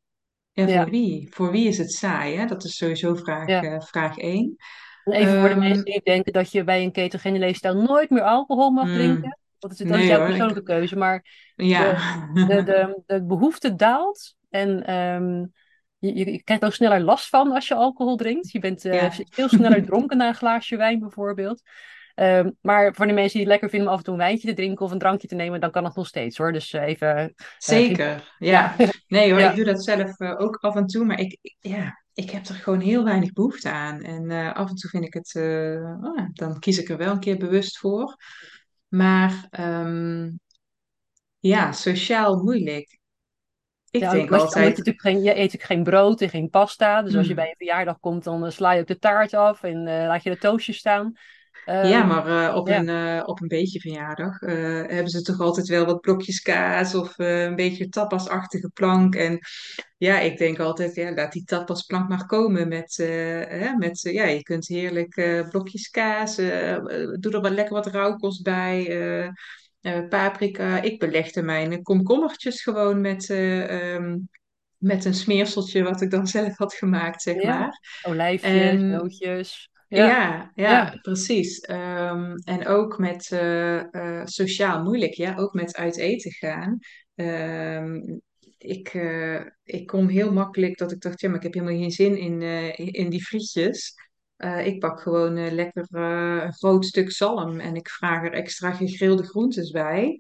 En 0.53 0.70
voor 0.70 0.89
wie? 0.89 1.28
Voor 1.34 1.51
wie 1.51 1.68
is 1.68 1.78
het 1.78 1.91
saai? 1.91 2.36
Hè? 2.36 2.45
Dat 2.45 2.64
is 2.64 2.76
sowieso 2.76 3.16
vraag, 3.16 3.47
ja. 3.47 3.82
vraag 3.82 4.18
1. 4.18 4.55
Even 5.12 5.39
voor 5.39 5.47
de 5.47 5.53
ehm, 5.53 5.60
mensen 5.60 5.86
die 5.86 6.01
denken 6.03 6.34
dat 6.34 6.51
je 6.51 6.64
bij 6.64 6.84
een 6.84 6.91
ketogene 6.91 7.39
leefstijl 7.39 7.82
nooit 7.82 8.10
meer 8.10 8.22
alcohol 8.22 8.70
mag 8.70 8.88
mm. 8.88 8.93
drinken. 8.93 9.28
Mm, 9.28 9.38
dat 9.60 9.72
is, 9.72 9.78
dat 9.78 10.03
jouw 10.03 10.26
persoonlijke 10.26 10.64
keuze. 10.64 10.95
Maar 10.95 11.26
ja. 11.55 11.93
de, 12.34 13.03
de, 13.05 13.24
behoefte 13.28 13.76
daalt. 13.76 14.36
En 14.49 14.86
ehm, 14.86 15.45
je, 15.97 16.32
je, 16.32 16.43
krijgt 16.43 16.66
ook 16.66 16.74
sneller 16.74 17.01
last 17.01 17.30
van 17.30 17.51
als 17.51 17.68
je 17.68 17.76
alcohol 17.76 18.16
drinkt. 18.16 18.51
Je 18.51 18.60
bent 18.60 18.86
eh, 18.86 19.12
veel 19.30 19.49
sneller 19.49 19.86
dronken 19.86 20.18
na 20.18 20.28
een 20.28 20.36
glaasje 20.36 20.78
wijn 20.78 20.99
bijvoorbeeld. 20.99 21.62
Ehm, 22.16 22.49
maar 22.62 22.93
voor 22.93 23.07
de 23.07 23.14
mensen 23.14 23.32
die 23.32 23.41
het 23.41 23.49
lekker 23.49 23.70
vinden 23.70 23.88
om 23.88 23.93
af 23.93 23.99
en 23.99 24.05
toe 24.05 24.14
een 24.14 24.20
wijntje 24.20 24.47
te 24.47 24.53
drinken 24.53 24.86
of 24.86 24.91
een 24.91 24.99
drankje 24.99 25.28
te 25.28 25.36
nemen, 25.36 25.60
dan 25.60 25.72
kan 25.72 25.84
dat 25.84 25.95
nog 25.95 26.07
steeds 26.07 26.38
hoor. 26.38 26.51
Dus 26.51 26.74
eh, 26.74 26.84
even. 26.84 27.18
Eh, 27.18 27.28
Zeker, 27.57 28.36
ja. 28.39 28.76
Nee 29.07 29.32
hoor, 29.32 29.39
ik 29.39 29.55
doe 29.55 29.66
dat 29.66 29.84
zelf 29.84 30.20
ook 30.20 30.57
af 30.62 30.76
en 30.76 30.86
toe. 30.86 31.05
Maar 31.05 31.20
ik, 31.20 31.38
ja, 31.60 32.03
ik 32.20 32.30
heb 32.30 32.45
er 32.45 32.55
gewoon 32.55 32.80
heel 32.80 33.03
weinig 33.03 33.34
behoefte 33.34 33.70
aan. 33.70 34.01
En 34.01 34.32
eh, 34.32 34.53
af 34.53 34.70
en 34.70 34.76
toe 34.76 34.89
vind 34.89 35.05
ik 35.05 35.13
het, 35.13 35.36
eh, 35.36 36.03
ah, 36.03 36.28
dan 36.34 36.59
kies 36.59 36.78
ik 36.78 36.89
er 36.89 36.97
wel 36.97 37.11
een 37.11 37.20
keer 37.20 37.38
bewust 37.38 37.78
voor. 37.78 38.15
Maar 38.88 39.47
ehm, 39.49 40.30
ja, 41.39 41.72
sociaal 41.72 42.43
moeilijk. 42.43 42.99
Ik 43.91 44.01
Ja, 44.01 44.11
denk 44.11 44.24
omdat 44.24 44.39
je, 44.53 44.59
je 44.59 44.65
altijd, 44.65 44.78
natuurlijk 44.78 45.01
geen, 45.01 45.22
je 45.22 45.30
eet 45.30 45.36
natuurlijk 45.36 45.63
geen 45.63 45.84
brood 45.84 46.22
en 46.22 46.30
geen 46.30 46.49
pasta. 46.49 47.01
Dus 47.01 47.15
als 47.15 47.28
je 47.28 47.34
bij 47.34 47.43
hmm, 47.43 47.51
een 47.51 47.57
verjaardag 47.57 47.99
komt, 47.99 48.24
dan 48.24 48.45
eh, 48.45 48.51
sla 48.51 48.72
je 48.72 48.82
ook 48.82 48.88
de 48.88 48.99
taart 48.99 49.34
af 49.34 49.63
en 49.63 49.84
laat 49.84 50.24
je 50.24 50.30
de 50.30 50.38
toastjes 50.38 50.78
staan. 50.78 51.13
Ja, 51.74 51.99
Ehm, 51.99 52.07
maar 52.07 52.49
eh, 52.49 52.55
op 52.55 52.67
ja, 52.67 52.80
een, 52.80 52.89
eh, 52.89 53.28
op 53.28 53.41
een 53.41 53.47
beetje 53.47 53.80
verjaardag 53.80 54.41
eh, 54.41 54.53
hebben 54.88 55.09
ze 55.09 55.22
toch 55.22 55.39
altijd 55.39 55.67
wel 55.67 55.86
wat 55.86 56.01
blokjes 56.01 56.41
kaas 56.41 56.95
of 56.95 57.13
een 57.17 57.55
beetje 57.55 57.89
tapasachtige 57.89 58.70
plank. 58.70 59.15
En 59.15 59.39
ja, 59.97 60.20
ik 60.20 60.38
denk 60.38 60.59
altijd, 60.59 60.95
ja, 60.95 61.13
laat 61.13 61.32
die 61.32 61.43
tapasplank 61.43 62.09
maar 62.09 62.26
komen 62.26 62.67
met, 62.67 62.97
hè, 62.97 63.74
met 63.74 64.01
ja, 64.01 64.26
je 64.26 64.43
kunt 64.43 64.67
heerlijk 64.67 65.45
blokjes 65.49 65.89
kaas, 65.89 66.36
doe 66.36 67.32
er 67.32 67.41
wat 67.41 67.51
lekker 67.51 67.74
wat 67.74 67.88
rauwkost 67.88 68.43
bij. 68.43 69.34
paprika. 70.09 70.82
Ik 70.82 70.99
belegde 70.99 71.41
mijn 71.41 71.84
komkommertjes 71.84 72.61
gewoon 72.61 73.01
met, 73.01 73.30
eh, 73.30 73.93
ehm, 73.95 74.17
met 74.80 75.05
een 75.05 75.13
smeerseltje 75.13 75.84
wat 75.84 76.01
ik 76.01 76.11
dan 76.11 76.28
zelf 76.38 76.57
had 76.57 76.74
gemaakt, 76.74 77.22
zeg 77.22 77.41
ja. 77.41 77.59
maar. 77.59 78.01
Olijfjes, 78.01 78.51
En 78.51 78.89
nootjes. 78.89 79.68
Ja, 79.89 80.07
ja, 80.07 80.51
ja. 80.55 80.71
ja, 80.71 80.97
precies. 81.01 81.59
Ehm, 81.59 82.35
en 82.35 82.67
ook 82.67 82.97
met 82.97 83.31
eh, 83.31 83.93
eh, 83.93 84.25
sociaal 84.25 84.83
moeilijk, 84.83 85.13
ja, 85.13 85.35
ook 85.35 85.53
met 85.53 85.75
uit 85.75 85.97
eten 85.97 86.31
gaan. 86.31 86.77
Ehm, 87.15 88.01
ik, 88.57 88.87
eh, 88.87 89.41
ik 89.63 89.87
kom 89.87 90.07
heel 90.07 90.33
makkelijk 90.33 90.77
dat 90.77 90.91
ik 90.91 91.01
dacht, 91.01 91.21
ja, 91.21 91.27
maar 91.27 91.37
ik 91.37 91.43
heb 91.43 91.53
helemaal 91.53 91.79
geen 91.79 91.91
zin 91.91 92.17
in, 92.17 92.41
in 92.93 93.09
die 93.09 93.25
frietjes. 93.25 93.93
Ik 94.63 94.79
pak 94.79 95.01
gewoon 95.01 95.53
lekker 95.53 95.87
een 95.89 96.53
groot 96.53 96.85
stuk 96.85 97.11
zalm 97.11 97.59
en 97.59 97.75
ik 97.75 97.89
vraag 97.89 98.23
er 98.23 98.33
extra 98.33 98.71
gegrilde 98.71 99.23
groentes 99.23 99.71
bij. 99.71 100.17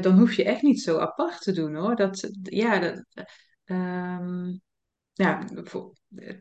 Dan 0.00 0.18
hoef 0.18 0.34
je 0.34 0.44
echt 0.44 0.62
niet 0.62 0.80
zo 0.80 0.98
apart 0.98 1.42
te 1.42 1.52
doen 1.52 1.74
hoor. 1.74 1.96
Dat, 1.96 2.30
ja, 2.42 2.78
dat, 2.78 3.04
ehm, 3.64 4.52
ja, 5.12 5.46
voor, 5.54 5.92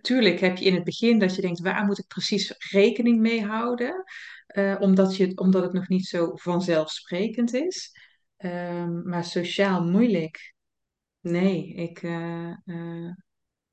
tuurlijk 0.01 0.39
heb 0.39 0.57
je 0.57 0.65
in 0.65 0.73
het 0.73 0.83
begin 0.83 1.19
dat 1.19 1.35
je 1.35 1.41
denkt, 1.41 1.59
waar 1.59 1.85
moet 1.85 1.99
ik 1.99 2.07
precies 2.07 2.55
rekening 2.71 3.19
mee 3.19 3.45
houden? 3.45 4.03
Eh, 4.47 4.75
omdat 4.79 5.15
je, 5.15 5.37
omdat 5.37 5.63
het 5.63 5.73
nog 5.73 5.87
niet 5.87 6.05
zo 6.05 6.35
vanzelfsprekend 6.35 7.53
is. 7.53 7.91
Ehm, 8.37 9.09
maar 9.09 9.23
sociaal 9.23 9.83
moeilijk. 9.83 10.53
Nee, 11.19 11.73
ik, 11.73 12.03
eh, 12.03 12.49
eh, 12.65 13.11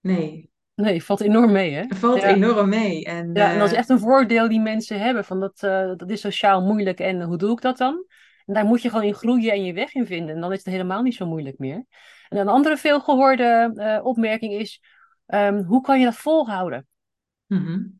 nee. 0.01 0.51
Nee, 0.74 1.05
valt 1.05 1.20
enorm 1.20 1.53
mee, 1.53 1.72
hè? 1.72 1.84
Valt 1.88 2.22
Ja. 2.22 2.28
enorm 2.28 2.68
mee. 2.68 3.05
En 3.05 3.30
Ja, 3.32 3.53
en 3.53 3.59
dat 3.59 3.70
is 3.70 3.76
echt 3.76 3.88
een 3.88 3.98
voordeel 3.98 4.48
die 4.48 4.61
mensen 4.61 5.01
hebben. 5.01 5.24
Van 5.24 5.40
dat, 5.40 5.59
dat 5.98 6.11
is 6.11 6.20
sociaal 6.20 6.62
moeilijk 6.62 7.01
en 7.01 7.22
hoe 7.22 7.38
doe 7.38 7.53
ik 7.53 7.61
dat 7.61 7.78
dan? 7.78 8.05
En 8.46 8.55
daar 8.55 8.64
moet 8.64 8.82
je 8.82 8.88
gewoon 8.88 9.05
in 9.05 9.14
groeien 9.14 9.53
en 9.53 9.64
je 9.64 9.72
weg 9.72 9.94
in 9.94 10.07
vinden. 10.07 10.34
En 10.34 10.40
dan 10.40 10.53
is 10.53 10.59
het 10.59 10.66
helemaal 10.66 11.03
niet 11.03 11.14
zo 11.14 11.26
moeilijk 11.26 11.59
meer. 11.59 11.84
En 12.28 12.38
een 12.38 12.48
andere 12.48 12.76
veelgehoorde 12.76 13.72
eh, 13.74 14.05
opmerking 14.05 14.53
is, 14.53 14.82
ehm, 15.31 15.62
hoe 15.62 15.81
kan 15.81 15.99
je 15.99 16.05
dat 16.05 16.16
volhouden? 16.16 16.87
mhm. 17.47 17.99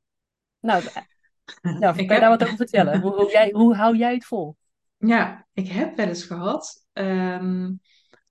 Nou, 0.61 0.83
nou, 1.78 1.99
Ik 1.99 2.07
kan 2.07 2.16
je 2.16 2.20
daar 2.22 2.31
wat 2.31 2.43
over 2.43 2.57
vertellen? 2.57 3.01
Hoe, 3.01 3.14
hoe, 3.14 3.31
jij, 3.31 3.51
hoe 3.53 3.74
hou 3.74 3.97
jij 3.97 4.14
het 4.14 4.24
vol? 4.24 4.57
ja, 4.97 5.47
ik 5.53 5.68
heb 5.68 5.97
wel 5.97 6.07
eens 6.07 6.24
gehad 6.24 6.87
ehm, 6.93 7.72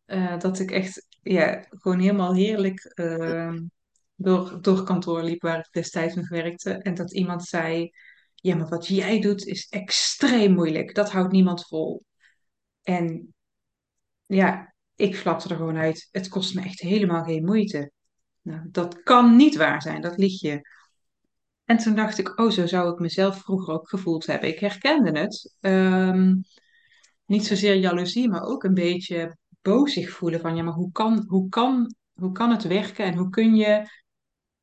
eh, 0.05 0.39
dat 0.39 0.59
ik 0.59 0.71
echt 0.71 1.07
ja, 1.21 1.65
gewoon 1.69 1.99
helemaal 1.99 2.33
heerlijk 2.33 2.83
ehm, 2.83 3.61
door, 4.15 4.61
door 4.61 4.83
kantoor 4.83 5.23
liep 5.23 5.41
waar 5.41 5.59
ik 5.59 5.67
destijds 5.71 6.15
nog 6.15 6.29
werkte. 6.29 6.71
En 6.71 6.93
dat 6.93 7.13
iemand 7.13 7.43
zei, 7.45 7.91
ja, 8.35 8.55
maar 8.55 8.67
wat 8.69 8.87
jij 8.87 9.21
doet 9.21 9.45
is 9.45 9.67
extreem 9.69 10.53
moeilijk. 10.53 10.95
Dat 10.95 11.11
houdt 11.11 11.31
niemand 11.31 11.67
vol. 11.67 12.03
En 12.83 13.33
ja, 14.25 14.73
ik 14.95 15.15
flapte 15.15 15.49
er 15.49 15.55
gewoon 15.55 15.77
uit. 15.77 16.07
Het 16.11 16.27
kost 16.27 16.55
me 16.55 16.61
echt 16.61 16.79
helemaal 16.79 17.23
geen 17.23 17.45
moeite. 17.45 17.91
Nou, 18.49 18.61
dat 18.71 19.03
kan 19.03 19.35
niet 19.35 19.55
waar 19.55 19.81
zijn, 19.81 20.01
dat 20.01 20.17
lieg 20.17 20.41
je. 20.41 20.61
En 21.63 21.77
toen 21.77 21.95
dacht 21.95 22.17
ik, 22.17 22.39
oh, 22.39 22.51
zo 22.51 22.67
zou 22.67 22.93
ik 22.93 22.99
mezelf 22.99 23.37
vroeger 23.41 23.73
ook 23.73 23.89
gevoeld 23.89 24.25
hebben. 24.25 24.49
Ik 24.49 24.59
herkende 24.59 25.19
het. 25.19 25.55
Ehm, 25.59 26.35
niet 27.25 27.45
zozeer 27.45 27.75
jaloezie, 27.75 28.29
maar 28.29 28.43
ook 28.43 28.63
een 28.63 28.73
beetje 28.73 29.37
bozig 29.61 30.09
voelen 30.09 30.39
van, 30.39 30.55
ja, 30.55 30.63
maar 30.63 30.73
hoe 30.73 30.91
kan, 30.91 31.23
hoe 31.27 31.49
kan, 31.49 31.95
hoe 32.13 32.31
kan 32.31 32.51
het 32.51 32.63
werken 32.63 33.05
en 33.05 33.15
hoe 33.15 33.29
kun 33.29 33.55
je 33.55 33.89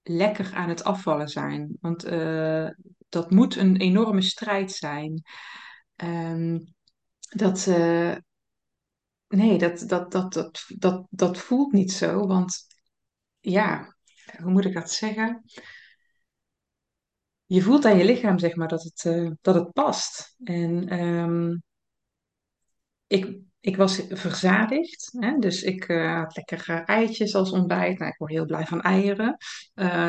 lekker 0.03 0.55
aan 0.55 0.69
het 0.69 0.85
afvallen 0.85 1.29
zijn? 1.29 1.77
Want 1.81 2.05
eh, 2.05 2.69
dat 3.09 3.31
moet 3.31 3.57
een 3.57 3.77
enorme 3.77 4.23
strijd 4.23 4.73
zijn. 4.73 5.23
Ehm, 5.97 6.59
dat, 7.19 7.67
eh, 7.67 8.17
nee, 9.29 9.59
dat, 9.59 9.85
dat, 9.89 10.13
dat, 10.13 10.33
dat, 10.33 10.65
dat, 10.77 11.07
dat 11.11 11.39
voelt 11.39 11.73
niet 11.73 11.93
zo, 11.93 12.27
want 12.27 12.75
ja, 13.51 13.97
hoe 14.43 14.51
moet 14.51 14.65
ik 14.65 14.75
dat 14.75 14.91
zeggen? 14.91 15.43
Je 17.47 17.63
voelt 17.63 17.85
aan 17.85 17.99
je 17.99 18.05
lichaam, 18.05 18.39
zeg 18.39 18.55
maar, 18.55 18.69
dat 18.69 18.83
het, 18.83 19.05
eh, 19.05 19.31
dat 19.41 19.55
het 19.55 19.73
past. 19.73 20.37
En 20.45 20.89
ehm, 20.89 21.57
ik, 23.07 23.39
ik 23.61 23.77
was 23.77 24.03
verzadigd, 24.09 25.13
hè? 25.13 25.39
dus 25.39 25.63
ik 25.63 25.89
eh, 25.89 26.15
had 26.15 26.37
lekker 26.37 26.69
eh, 26.69 26.83
eitjes 26.85 27.35
als 27.35 27.51
ontbijt. 27.53 27.99
Nou, 27.99 28.11
ik 28.11 28.19
word 28.19 28.31
heel 28.31 28.47
blij 28.47 28.67
van 28.67 28.83
eieren. 28.83 29.37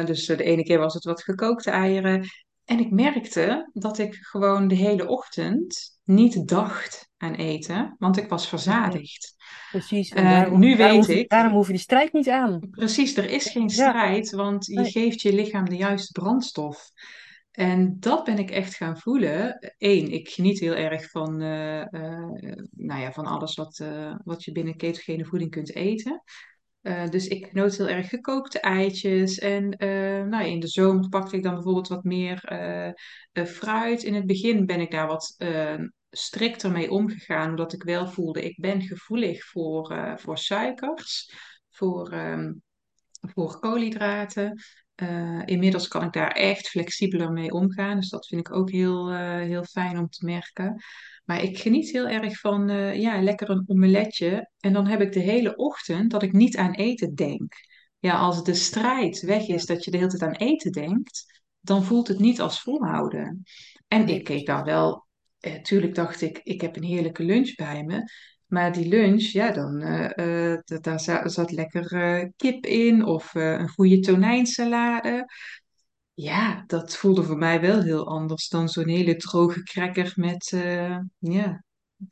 Dus 0.05 0.25
de 0.25 0.43
ene 0.43 0.63
keer 0.63 0.79
was 0.79 0.93
het 0.93 1.03
wat 1.03 1.23
gekookte 1.23 1.71
eieren. 1.71 2.27
En 2.65 2.79
ik 2.79 2.91
merkte 2.91 3.69
dat 3.73 3.97
ik 3.97 4.15
gewoon 4.15 4.67
de 4.67 4.75
hele 4.75 5.07
ochtend 5.07 5.99
niet 6.03 6.47
dacht 6.47 7.06
aan 7.17 7.33
eten, 7.33 7.95
want 7.99 8.17
ik 8.17 8.29
was 8.29 8.47
verzadigd. 8.47 9.35
precies. 9.69 10.11
En 10.11 10.23
En 10.23 10.23
daarom, 10.23 10.59
nu 10.59 10.75
daarom, 10.75 11.05
weet 11.05 11.09
ik, 11.09 11.29
daarom 11.29 11.53
hoef 11.53 11.65
je 11.65 11.71
die 11.73 11.81
strijd 11.81 12.13
niet 12.13 12.29
aan. 12.29 12.67
precies, 12.69 13.17
er 13.17 13.29
is 13.29 13.49
geen 13.49 13.61
Ja, 13.67 13.69
strijd, 13.69 14.31
want 14.31 14.65
je 14.65 14.73
nee. 14.75 14.91
geeft 14.91 15.21
je 15.21 15.33
lichaam 15.33 15.65
de 15.69 15.75
juiste 15.75 16.11
brandstof. 16.21 16.91
En 17.51 17.99
dat 17.99 18.23
ben 18.23 18.37
ik 18.37 18.49
echt 18.51 18.75
gaan 18.75 18.97
voelen. 18.97 19.57
Eén, 19.77 20.11
ik 20.11 20.29
geniet 20.29 20.59
heel 20.59 20.73
erg 20.75 21.09
van, 21.09 21.41
eh, 21.41 21.81
eh, 21.81 22.57
nou 22.71 23.01
ja, 23.01 23.11
van 23.11 23.25
alles 23.25 23.55
wat, 23.55 23.79
eh, 23.79 24.15
wat 24.23 24.43
je 24.43 24.51
binnen 24.51 24.75
ketogene 24.77 25.25
voeding 25.25 25.51
kunt 25.51 25.75
eten. 25.75 26.23
Eh, 26.81 27.07
dus 27.09 27.27
ik 27.27 27.45
genoot 27.45 27.77
heel 27.77 27.87
erg 27.87 28.09
gekookte 28.09 28.59
eitjes. 28.59 29.37
En 29.39 29.71
eh, 29.71 29.89
nou, 30.23 30.29
ja, 30.29 30.41
in 30.41 30.59
de 30.59 30.67
zomer 30.67 31.09
pakte 31.09 31.35
ik 31.35 31.43
dan 31.43 31.53
bijvoorbeeld 31.53 31.87
wat 31.87 32.03
meer 32.03 32.43
eh, 32.43 32.87
eh, 32.87 33.45
fruit. 33.45 34.03
In 34.03 34.13
het 34.13 34.25
begin 34.25 34.65
ben 34.65 34.79
ik 34.79 34.91
daar 34.91 35.07
wat 35.07 35.33
eh, 35.37 35.75
strikter 36.17 36.71
mee 36.71 36.91
omgegaan, 36.91 37.49
omdat 37.49 37.73
ik 37.73 37.83
wel 37.83 38.07
voelde, 38.07 38.43
ik 38.43 38.59
ben 38.59 38.81
gevoelig 38.81 39.45
voor, 39.45 39.91
eh, 39.91 40.17
voor 40.17 40.37
suikers, 40.37 41.31
voor, 41.69 42.11
ehm, 42.11 42.53
voor 43.21 43.59
koolhydraten. 43.59 44.61
Eh, 44.95 45.41
inmiddels 45.45 45.87
kan 45.87 46.03
ik 46.03 46.13
daar 46.13 46.31
echt 46.31 46.67
flexibeler 46.67 47.31
mee 47.31 47.51
omgaan. 47.51 47.95
Dus 47.99 48.09
dat 48.09 48.27
vind 48.27 48.47
ik 48.47 48.53
ook 48.53 48.71
heel, 48.71 49.09
eh, 49.09 49.35
heel 49.35 49.63
fijn 49.63 49.97
om 49.97 50.09
te 50.09 50.25
merken. 50.25 50.81
Maar 51.25 51.43
ik 51.43 51.57
geniet 51.57 51.91
heel 51.91 52.07
erg 52.07 52.39
van 52.39 52.67
ja, 52.99 53.21
lekker 53.21 53.49
een 53.49 53.63
omeletje. 53.67 54.49
En 54.59 54.73
dan 54.73 54.87
heb 54.87 55.01
ik 55.01 55.11
de 55.11 55.19
hele 55.19 55.55
ochtend 55.55 56.11
dat 56.11 56.23
ik 56.23 56.31
niet 56.31 56.57
aan 56.57 56.73
eten 56.73 57.15
denk. 57.15 57.53
Ja, 57.99 58.17
als 58.17 58.43
de 58.43 58.53
strijd 58.53 59.21
weg 59.21 59.47
is 59.47 59.65
dat 59.65 59.83
je 59.83 59.91
de 59.91 59.97
hele 59.97 60.09
tijd 60.09 60.21
aan 60.21 60.47
eten 60.47 60.71
denkt, 60.71 61.41
dan 61.59 61.83
voelt 61.83 62.07
het 62.07 62.19
niet 62.19 62.41
als 62.41 62.61
volhouden. 62.61 63.43
En 63.87 64.07
ik 64.07 64.23
keek 64.23 64.45
daar 64.45 64.63
wel, 64.63 65.06
eh, 65.39 65.61
tuurlijk 65.61 65.95
dacht 65.95 66.21
ik, 66.21 66.39
ik 66.43 66.61
heb 66.61 66.75
een 66.75 66.83
heerlijke 66.83 67.23
lunch 67.23 67.55
bij 67.55 67.83
me. 67.83 68.03
Maar 68.45 68.73
die 68.73 68.87
lunch, 68.87 69.21
ja, 69.23 69.51
dan, 69.51 69.81
eh, 69.81 70.53
eh, 70.53 70.59
da- 70.65 70.79
daar 70.79 70.99
za- 70.99 71.27
zat 71.27 71.51
lekker 71.51 71.93
eh, 71.93 72.29
kip 72.35 72.65
in 72.65 73.05
of 73.05 73.33
een 73.35 73.69
goede 73.69 73.99
tonijnsalade. 73.99 75.25
Ja, 76.13 76.63
dat 76.67 76.95
voelde 76.97 77.23
voor 77.23 77.37
mij 77.37 77.61
wel 77.61 77.81
heel 77.81 78.07
anders 78.07 78.49
dan 78.49 78.69
zo'n 78.69 78.87
hele 78.87 79.15
droge 79.15 79.63
cracker 79.63 80.13
met, 80.15 80.53
ja, 81.19 81.63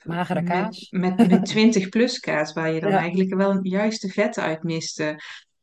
Magere 0.03 0.43
kaas. 0.43 0.79
met, 0.89 1.25
met 1.27 1.45
20 1.45 1.89
plus 1.89 2.19
kaas, 2.19 2.53
waar 2.53 2.71
je 2.71 2.79
dan 2.79 2.91
Ja, 2.91 2.97
eigenlijk 2.97 3.35
wel 3.35 3.59
juist 3.65 4.01
de 4.01 4.09
vetten 4.09 4.43
uit 4.43 4.63
miste. 4.63 5.19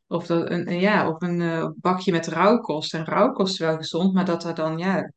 Of, 0.06 0.26
dat 0.26 0.50
een, 0.50 0.80
ja, 0.80 1.08
of 1.08 1.22
een 1.22 1.74
bakje 1.80 2.12
met 2.12 2.26
rauwkost. 2.26 2.94
En 2.94 3.04
rauwkost 3.04 3.52
is 3.52 3.58
wel 3.58 3.76
gezond, 3.76 4.14
maar 4.14 4.24
dat 4.24 4.44
er 4.44 4.54
dan, 4.54 4.78
ja, 4.78 5.12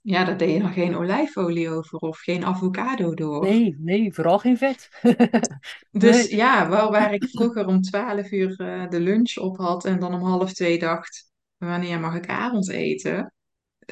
ja, 0.00 0.24
daar 0.24 0.36
deed 0.36 0.52
je 0.52 0.58
dan 0.60 0.72
geen 0.72 0.96
olijfolie 0.96 1.70
over 1.70 1.98
of 1.98 2.18
geen 2.18 2.44
avocado 2.44 3.14
door. 3.14 3.44
nee, 3.44 3.76
nee, 3.78 4.14
vooral 4.14 4.38
geen 4.38 4.56
vet. 4.56 4.88
Dus 5.90 6.28
Nee, 6.28 6.36
ja, 6.36 6.68
waar, 6.68 6.90
waar 6.90 7.14
ik 7.14 7.28
vroeger 7.28 7.66
om 7.66 7.80
12 7.80 8.30
uur 8.30 8.60
eh, 8.60 8.88
de 8.88 9.00
lunch 9.00 9.36
op 9.36 9.56
had 9.56 9.84
en 9.84 9.98
dan 9.98 10.14
om 10.14 10.22
half 10.22 10.52
twee 10.52 10.78
dacht, 10.78 11.32
wanneer 11.58 12.00
mag 12.00 12.14
ik 12.14 12.26
avondeten? 12.28 13.32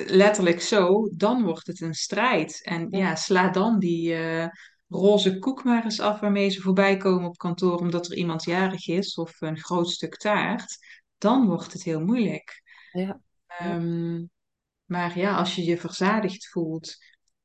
letterlijk 0.06 0.60
zo, 0.60 1.08
dan 1.16 1.42
wordt 1.42 1.66
het 1.66 1.80
een 1.80 1.94
strijd. 1.94 2.60
En 2.64 2.86
ja, 2.90 2.98
ja, 2.98 3.14
sla 3.14 3.48
dan 3.48 3.78
die 3.78 4.14
eh, 4.14 4.46
roze 4.88 5.38
koek 5.38 5.64
maar 5.64 5.84
eens 5.84 6.00
af 6.00 6.20
waarmee 6.20 6.48
ze 6.48 6.60
voorbij 6.60 6.96
komen 6.96 7.28
op 7.28 7.36
kantoor 7.36 7.78
omdat 7.78 8.06
er 8.06 8.16
iemand 8.16 8.44
jarig 8.44 8.88
is 8.88 9.14
of 9.14 9.40
een 9.40 9.58
groot 9.58 9.90
stuk 9.90 10.16
taart. 10.16 10.78
Dan 11.18 11.46
wordt 11.46 11.72
het 11.72 11.82
heel 11.82 12.00
moeilijk. 12.00 12.62
ja, 12.92 13.00
ja, 13.00 13.20
Ehm, 13.46 14.22
maar 14.88 15.18
ja, 15.18 15.36
als 15.36 15.54
je 15.54 15.64
je 15.64 15.78
verzadigd 15.78 16.48
voelt 16.48 16.96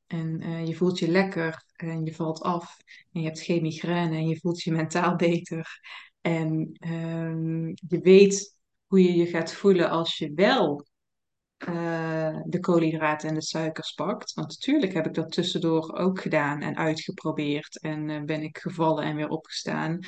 en 0.06 0.40
eh, 0.40 0.66
je 0.66 0.74
voelt 0.74 0.98
je 0.98 1.08
lekker 1.08 1.64
en 1.76 2.04
je 2.04 2.14
valt 2.14 2.40
af 2.40 2.76
en 3.12 3.20
je 3.20 3.26
hebt 3.26 3.40
geen 3.40 3.62
migraine 3.62 4.16
en 4.16 4.28
je 4.28 4.38
voelt 4.40 4.62
je 4.62 4.72
mentaal 4.72 5.16
beter 5.28 5.80
en 6.20 6.76
ehm, 6.78 7.66
je 7.68 7.98
weet 8.02 8.56
hoe 8.86 9.02
je 9.02 9.14
je 9.14 9.26
gaat 9.26 9.52
voelen 9.52 9.90
als 9.90 10.18
je 10.18 10.32
wel 10.34 10.86
eh, 11.56 12.40
de 12.44 12.60
koolhydraten 12.60 13.28
en 13.28 13.34
de 13.34 13.42
suikers 13.42 13.92
pakt. 13.92 14.32
Want 14.32 14.48
natuurlijk 14.48 14.92
heb 14.92 15.06
ik 15.06 15.14
dat 15.14 15.32
tussendoor 15.32 15.96
ook 15.96 16.20
gedaan 16.20 16.60
en 16.60 16.76
uitgeprobeerd. 16.76 17.80
En 17.80 18.10
eh, 18.10 18.22
ben 18.22 18.42
ik 18.42 18.58
gevallen 18.58 19.04
en 19.04 19.16
weer 19.16 19.28
opgestaan. 19.28 19.98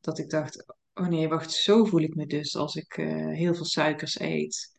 Dat 0.00 0.18
ik 0.18 0.30
dacht, 0.30 0.74
oh 0.94 1.06
nee, 1.06 1.28
wacht, 1.28 1.52
zo 1.52 1.84
voel 1.84 2.00
ik 2.00 2.14
me 2.14 2.26
dus 2.26 2.56
als 2.56 2.74
ik 2.74 2.92
heel 3.32 3.54
veel 3.54 3.64
suikers 3.64 4.20
eet. 4.20 4.76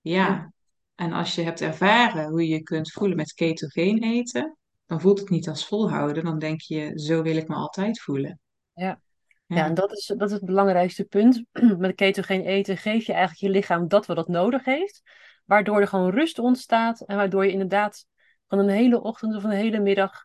Ja, 0.00 0.52
en 0.98 1.12
als 1.12 1.34
je 1.34 1.42
hebt 1.42 1.60
ervaren 1.60 2.28
hoe 2.28 2.42
je 2.42 2.54
je 2.54 2.62
kunt 2.62 2.92
voelen 2.92 3.16
met 3.16 3.32
ketogeen 3.32 4.02
eten, 4.02 4.56
dan 4.86 5.00
voelt 5.00 5.18
het 5.18 5.28
niet 5.28 5.48
als 5.48 5.66
volhouden. 5.66 6.24
Dan 6.24 6.38
denk 6.38 6.60
je, 6.60 6.92
zo 6.94 7.22
wil 7.22 7.36
ik 7.36 7.48
me 7.48 7.54
altijd 7.54 8.00
voelen. 8.00 8.40
ja. 8.72 9.00
Ja, 9.46 9.64
en 9.64 9.74
dat 9.74 9.92
is, 9.92 10.06
dat 10.16 10.28
is 10.28 10.32
het 10.32 10.44
belangrijkste 10.44 11.04
punt. 11.04 11.44
Met 11.78 11.94
ketogeen 11.94 12.44
eten 12.44 12.76
geef 12.76 13.06
je 13.06 13.12
eigenlijk 13.12 13.40
je 13.40 13.50
lichaam 13.50 13.88
dat 13.88 14.06
wat 14.06 14.16
het 14.16 14.28
nodig 14.28 14.64
heeft. 14.64 15.02
Waardoor 15.44 15.80
er 15.80 15.88
gewoon 15.88 16.10
rust 16.10 16.38
ontstaat. 16.38 17.00
En 17.00 17.16
waardoor 17.16 17.44
je 17.44 17.52
inderdaad 17.52 18.06
van 18.46 18.58
een 18.58 18.68
hele 18.68 19.02
ochtend 19.02 19.36
of 19.36 19.44
een 19.44 19.50
hele 19.50 19.80
middag 19.80 20.24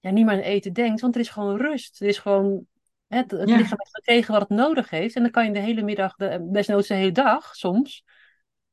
ja, 0.00 0.10
niet 0.10 0.24
meer 0.24 0.34
aan 0.34 0.40
eten 0.40 0.72
denkt. 0.72 1.00
Want 1.00 1.14
er 1.14 1.20
is 1.20 1.28
gewoon 1.28 1.56
rust. 1.56 2.00
Er 2.00 2.06
is 2.06 2.18
gewoon, 2.18 2.66
het, 3.06 3.30
het 3.30 3.48
ja, 3.48 3.56
lichaam 3.56 3.78
heeft 3.78 3.94
gekregen 3.94 4.32
wat 4.32 4.48
het 4.48 4.58
nodig 4.58 4.90
heeft. 4.90 5.16
En 5.16 5.22
dan 5.22 5.30
kan 5.30 5.44
je 5.44 5.52
de 5.52 5.58
hele 5.58 5.82
middag, 5.82 6.14
de, 6.14 6.48
desnoods 6.52 6.88
de 6.88 6.94
hele 6.94 7.12
dag 7.12 7.54
soms, 7.54 8.04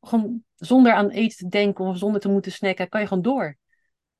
gewoon 0.02 0.44
zonder 0.56 0.94
aan 0.94 1.10
eten 1.10 1.38
te 1.38 1.48
denken 1.48 1.86
of 1.86 1.98
zonder 1.98 2.22
te 2.22 2.30
moeten 2.30 2.52
snacken, 2.52 2.90
kan 2.90 3.02
je 3.02 3.08
gewoon 3.08 3.24
door. 3.24 3.58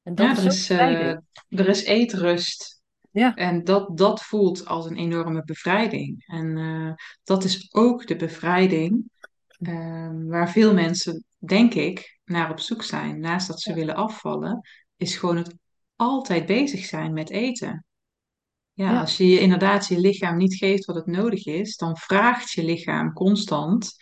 En 0.04 0.16
dat 0.16 0.26
ja 0.26 0.32
is 0.32 0.40
er 0.40 0.46
is, 0.46 0.70
eh, 0.70 1.60
er 1.60 1.68
is 1.68 1.84
eetrust. 1.84 2.82
Ja, 3.12 3.36
En 3.36 3.64
dat, 3.64 3.98
dat 3.98 4.24
voelt 4.24 4.66
als 4.66 4.86
een 4.86 4.96
enorme 4.96 5.44
bevrijding. 5.44 6.24
En 6.28 6.58
eh, 6.58 6.94
dat 7.24 7.44
is 7.44 7.74
ook 7.74 8.08
de 8.08 8.16
bevrijding 8.16 9.10
eh, 9.60 10.12
waar 10.14 10.50
veel 10.50 10.74
mensen, 10.74 11.24
denk 11.38 11.74
ik, 11.74 12.20
naar 12.26 12.52
op 12.52 12.60
zoek 12.60 12.84
zijn. 12.84 13.20
Naast 13.20 13.48
dat 13.48 13.62
ze 13.62 13.70
ja, 13.70 13.76
willen 13.76 13.96
afvallen, 13.96 14.62
is 14.96 15.16
gewoon 15.16 15.38
het 15.38 15.56
altijd 15.96 16.46
bezig 16.46 16.86
zijn 16.86 17.14
met 17.14 17.30
eten. 17.30 17.86
Ja, 18.74 18.92
ja, 18.92 19.00
als 19.00 19.18
je 19.18 19.28
je 19.28 19.40
inderdaad 19.40 19.88
je 19.88 20.00
lichaam 20.00 20.38
niet 20.38 20.56
geeft 20.56 20.86
wat 20.86 20.96
het 20.96 21.06
nodig 21.06 21.46
is, 21.46 21.78
dan 21.78 21.98
vraagt 21.98 22.52
je 22.52 22.64
lichaam 22.64 23.14
constant: 23.14 23.96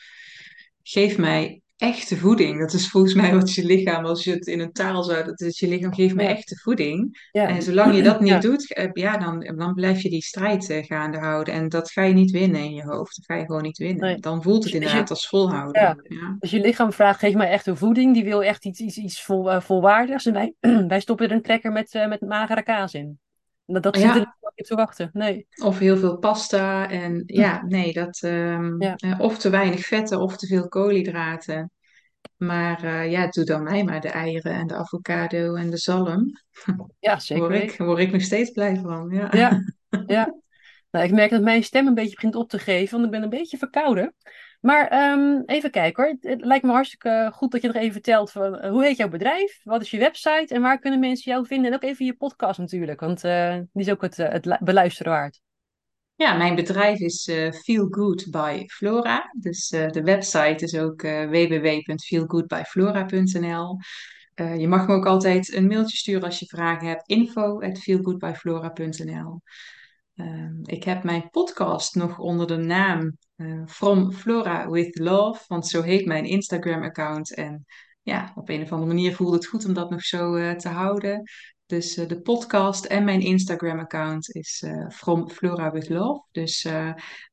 geef 0.82 1.18
mij 1.18 1.62
echte 1.78 2.18
voeding. 2.18 2.60
Dat 2.60 2.74
is 2.74 2.90
volgens 2.90 3.14
mij 3.14 3.34
wat 3.34 3.54
je 3.54 3.66
lichaam, 3.66 4.06
als 4.06 4.24
je 4.24 4.32
het 4.32 4.48
in 4.48 4.60
een 4.60 4.72
taal 4.72 5.04
zou, 5.04 5.24
dat 5.26 5.42
is 5.42 5.60
je 5.60 5.68
lichaam 5.68 5.94
geeft 5.94 6.16
ja, 6.22 6.28
echte 6.28 6.56
voeding. 6.56 7.28
ja, 7.32 7.48
En 7.48 7.62
zolang 7.62 7.96
je 7.96 8.02
dat 8.02 8.20
niet 8.22 8.30
ja. 8.30 8.40
doet, 8.40 8.74
eh, 8.74 8.90
ja, 8.94 9.18
dan, 9.18 9.54
dan 9.58 9.74
blijf 9.74 10.02
je 10.02 10.10
die 10.10 10.22
strijd 10.24 10.70
eh, 10.70 10.84
gaande 10.84 11.18
houden. 11.18 11.54
En 11.54 11.70
dat 11.70 11.92
ga 11.92 12.04
je 12.04 12.14
niet 12.14 12.32
winnen 12.32 12.62
in 12.62 12.74
je 12.74 12.84
hoofd. 12.84 13.16
Dat 13.16 13.26
ga 13.26 13.36
je 13.36 13.46
gewoon 13.46 13.62
niet 13.62 13.78
winnen. 13.78 14.06
Nee. 14.06 14.18
Dan 14.20 14.44
voelt 14.44 14.64
het 14.64 14.64
dus 14.64 14.72
je- 14.72 14.78
inderdaad 14.78 15.10
als 15.10 15.28
volhouden. 15.28 15.82
Ja, 15.82 15.96
Ja, 16.04 16.36
dus 16.40 16.52
je 16.52 16.60
lichaam 16.60 16.92
vraagt, 16.94 17.20
geef 17.20 17.34
mij 17.34 17.50
echt 17.50 17.68
een 17.68 17.78
voeding. 17.78 18.14
Die 18.14 18.24
wil 18.24 18.44
echt 18.44 18.66
iets, 18.66 18.80
iets, 18.80 18.98
iets 18.98 19.24
vol, 19.24 19.52
eh, 19.52 19.62
volwaardigs. 19.62 20.26
En 20.26 20.34
wij, 20.34 20.54
wij 20.88 21.00
stoppen 21.00 21.26
er 21.30 21.32
een 21.36 21.42
cracker 21.42 21.72
met, 21.72 22.06
met 22.10 22.22
magere 22.22 22.64
kaas 22.64 22.94
in. 22.94 23.20
Dat, 23.68 23.84
dat 23.84 23.96
zit 23.98 24.06
er 24.06 24.16
ja 24.16 24.38
niet 24.58 24.68
te 24.68 24.76
wachten. 24.76 25.10
Nee. 25.14 25.48
of 25.64 25.80
heel 25.80 25.98
veel 25.98 26.18
pasta. 26.18 26.90
En 26.90 27.24
ja, 27.26 27.66
nee, 27.66 27.94
dat, 27.94 28.20
ehm, 28.22 28.82
Ja, 28.82 28.96
eh, 28.96 29.20
of 29.20 29.38
te 29.38 29.50
weinig 29.50 29.86
vetten 29.86 30.20
of 30.20 30.38
te 30.38 30.48
veel 30.48 30.68
koolhydraten. 30.68 31.72
Maar 32.38 32.84
eh, 32.84 33.12
ja, 33.12 33.28
doe 33.28 33.44
dan 33.44 33.64
mij 33.64 33.84
maar 33.84 34.02
de 34.02 34.10
eieren 34.10 34.52
en 34.52 34.68
de 34.68 34.76
avocado 34.76 35.56
en 35.56 35.70
de 35.70 35.78
zalm. 35.78 36.32
ja, 37.00 37.20
zeker 37.20 37.48
Word 37.48 37.64
ik, 37.64 37.78
word 37.78 38.00
ik 38.00 38.12
nog 38.12 38.22
steeds 38.22 38.52
blij 38.52 38.76
van. 38.76 39.10
Ja. 39.10 39.28
Ja, 39.32 39.64
ja. 40.06 40.36
Nou, 40.92 41.06
ik 41.06 41.12
merk 41.12 41.30
dat 41.30 41.42
mijn 41.42 41.64
stem 41.64 41.88
een 41.88 41.94
beetje 41.94 42.16
begint 42.16 42.36
op 42.36 42.50
te 42.50 42.60
geven, 42.60 42.92
want 42.92 43.06
ik 43.06 43.12
ben 43.12 43.24
een 43.24 43.30
beetje 43.30 43.58
verkouden. 43.58 44.16
Maar 44.60 44.88
ehm, 44.88 45.42
even 45.46 45.72
kijken 45.72 46.04
hoor. 46.04 46.16
Het 46.32 46.46
lijkt 46.46 46.66
me 46.66 46.72
hartstikke 46.72 47.30
goed 47.34 47.52
dat 47.52 47.62
je 47.62 47.68
nog 47.68 47.76
even 47.76 47.92
vertelt 47.92 48.36
eh, 48.36 48.70
hoe 48.70 48.84
heet 48.84 48.98
jouw 48.98 49.10
bedrijf? 49.10 49.60
Wat 49.64 49.82
is 49.82 49.92
je 49.92 49.98
website? 49.98 50.54
En 50.54 50.62
waar 50.62 50.80
kunnen 50.80 51.00
mensen 51.00 51.32
jou 51.32 51.46
vinden? 51.46 51.68
En 51.72 51.76
ook 51.76 51.84
even 51.84 52.06
je 52.06 52.16
podcast 52.16 52.60
natuurlijk, 52.60 53.00
want 53.00 53.24
eh, 53.24 53.54
die 53.56 53.68
is 53.84 53.90
ook 53.90 54.02
het, 54.02 54.20
eh, 54.20 54.30
het 54.30 54.46
lu- 54.46 54.58
beluisteren 54.60 55.12
waard. 55.12 55.42
ja, 56.16 56.38
mijn 56.38 56.56
bedrijf 56.56 57.00
is 57.00 57.28
eh, 57.28 57.52
Feel 57.52 57.88
Good 57.90 58.28
by 58.32 58.64
Flora. 58.68 59.34
Dus 59.40 59.68
de 59.68 60.02
website 60.04 60.64
is 60.64 60.78
ook 60.78 61.02
www.feelgoodbyflora.nl. 61.02 63.78
Eh, 64.38 64.58
je 64.58 64.68
mag 64.68 64.88
me 64.88 64.94
ook 64.94 65.06
altijd 65.06 65.54
een 65.54 65.68
mailtje 65.68 65.98
sturen 65.98 66.24
als 66.24 66.40
je 66.40 66.46
vragen 66.46 66.88
hebt. 66.88 67.08
info 67.10 67.62
at 67.62 67.80
feelgoodbyflora.nl. 67.80 69.42
Ehm, 70.16 70.54
ik 70.64 70.84
heb 70.84 71.04
mijn 71.04 71.30
podcast 71.30 71.96
nog 71.96 72.20
onder 72.20 72.48
de 72.48 72.58
naam 72.58 73.18
eh, 73.38 73.62
From 73.66 74.12
Flora 74.12 74.70
with 74.70 75.00
Love, 75.00 75.44
want 75.48 75.68
zo 75.68 75.82
heet 75.82 76.06
mijn 76.06 76.26
Instagram-account. 76.26 77.34
En 77.34 77.66
ja, 78.02 78.32
op 78.36 78.50
een 78.50 78.62
of 78.62 78.72
andere 78.72 78.94
manier 78.94 79.16
voelde 79.16 79.36
het 79.36 79.46
goed 79.46 79.66
om 79.66 79.74
dat 79.74 79.90
nog 79.90 80.02
zo 80.02 80.36
eh, 80.36 80.52
te 80.52 80.70
houden. 80.70 81.24
Dus 81.66 81.98
eh, 81.98 82.08
de 82.08 82.22
podcast 82.22 82.86
en 82.86 83.04
mijn 83.04 83.22
Instagram-account 83.22 84.36
is 84.36 84.64
From 84.90 85.30
Flora 85.30 85.72
with 85.72 85.90
Love. 85.90 86.24
Dus 86.32 86.62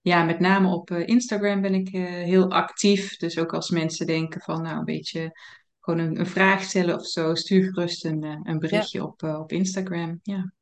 ja, 0.00 0.24
met 0.24 0.40
name 0.40 0.68
op 0.68 0.90
Instagram 0.90 1.61
ben 1.61 1.74
ik 1.74 1.88
heel 2.26 2.50
actief. 2.50 3.16
Dus 3.16 3.38
ook 3.38 3.55
als 3.55 3.70
mensen 3.70 4.07
denken 4.07 4.40
van, 4.40 4.62
nou, 4.62 4.78
een 4.78 4.84
beetje 4.84 5.32
gewoon 5.80 6.00
een, 6.00 6.18
een 6.20 6.26
vraag 6.26 6.62
stellen 6.62 6.94
of 6.94 7.07
zo, 7.07 7.34
stuur 7.34 7.64
gerust 7.64 8.05
een, 8.05 8.22
een 8.22 8.40
Ja. 8.42 8.59
berichtje 8.59 9.05
op, 9.05 9.22
op 9.22 9.52
Instagram. 9.52 10.20
Ja. 10.22 10.52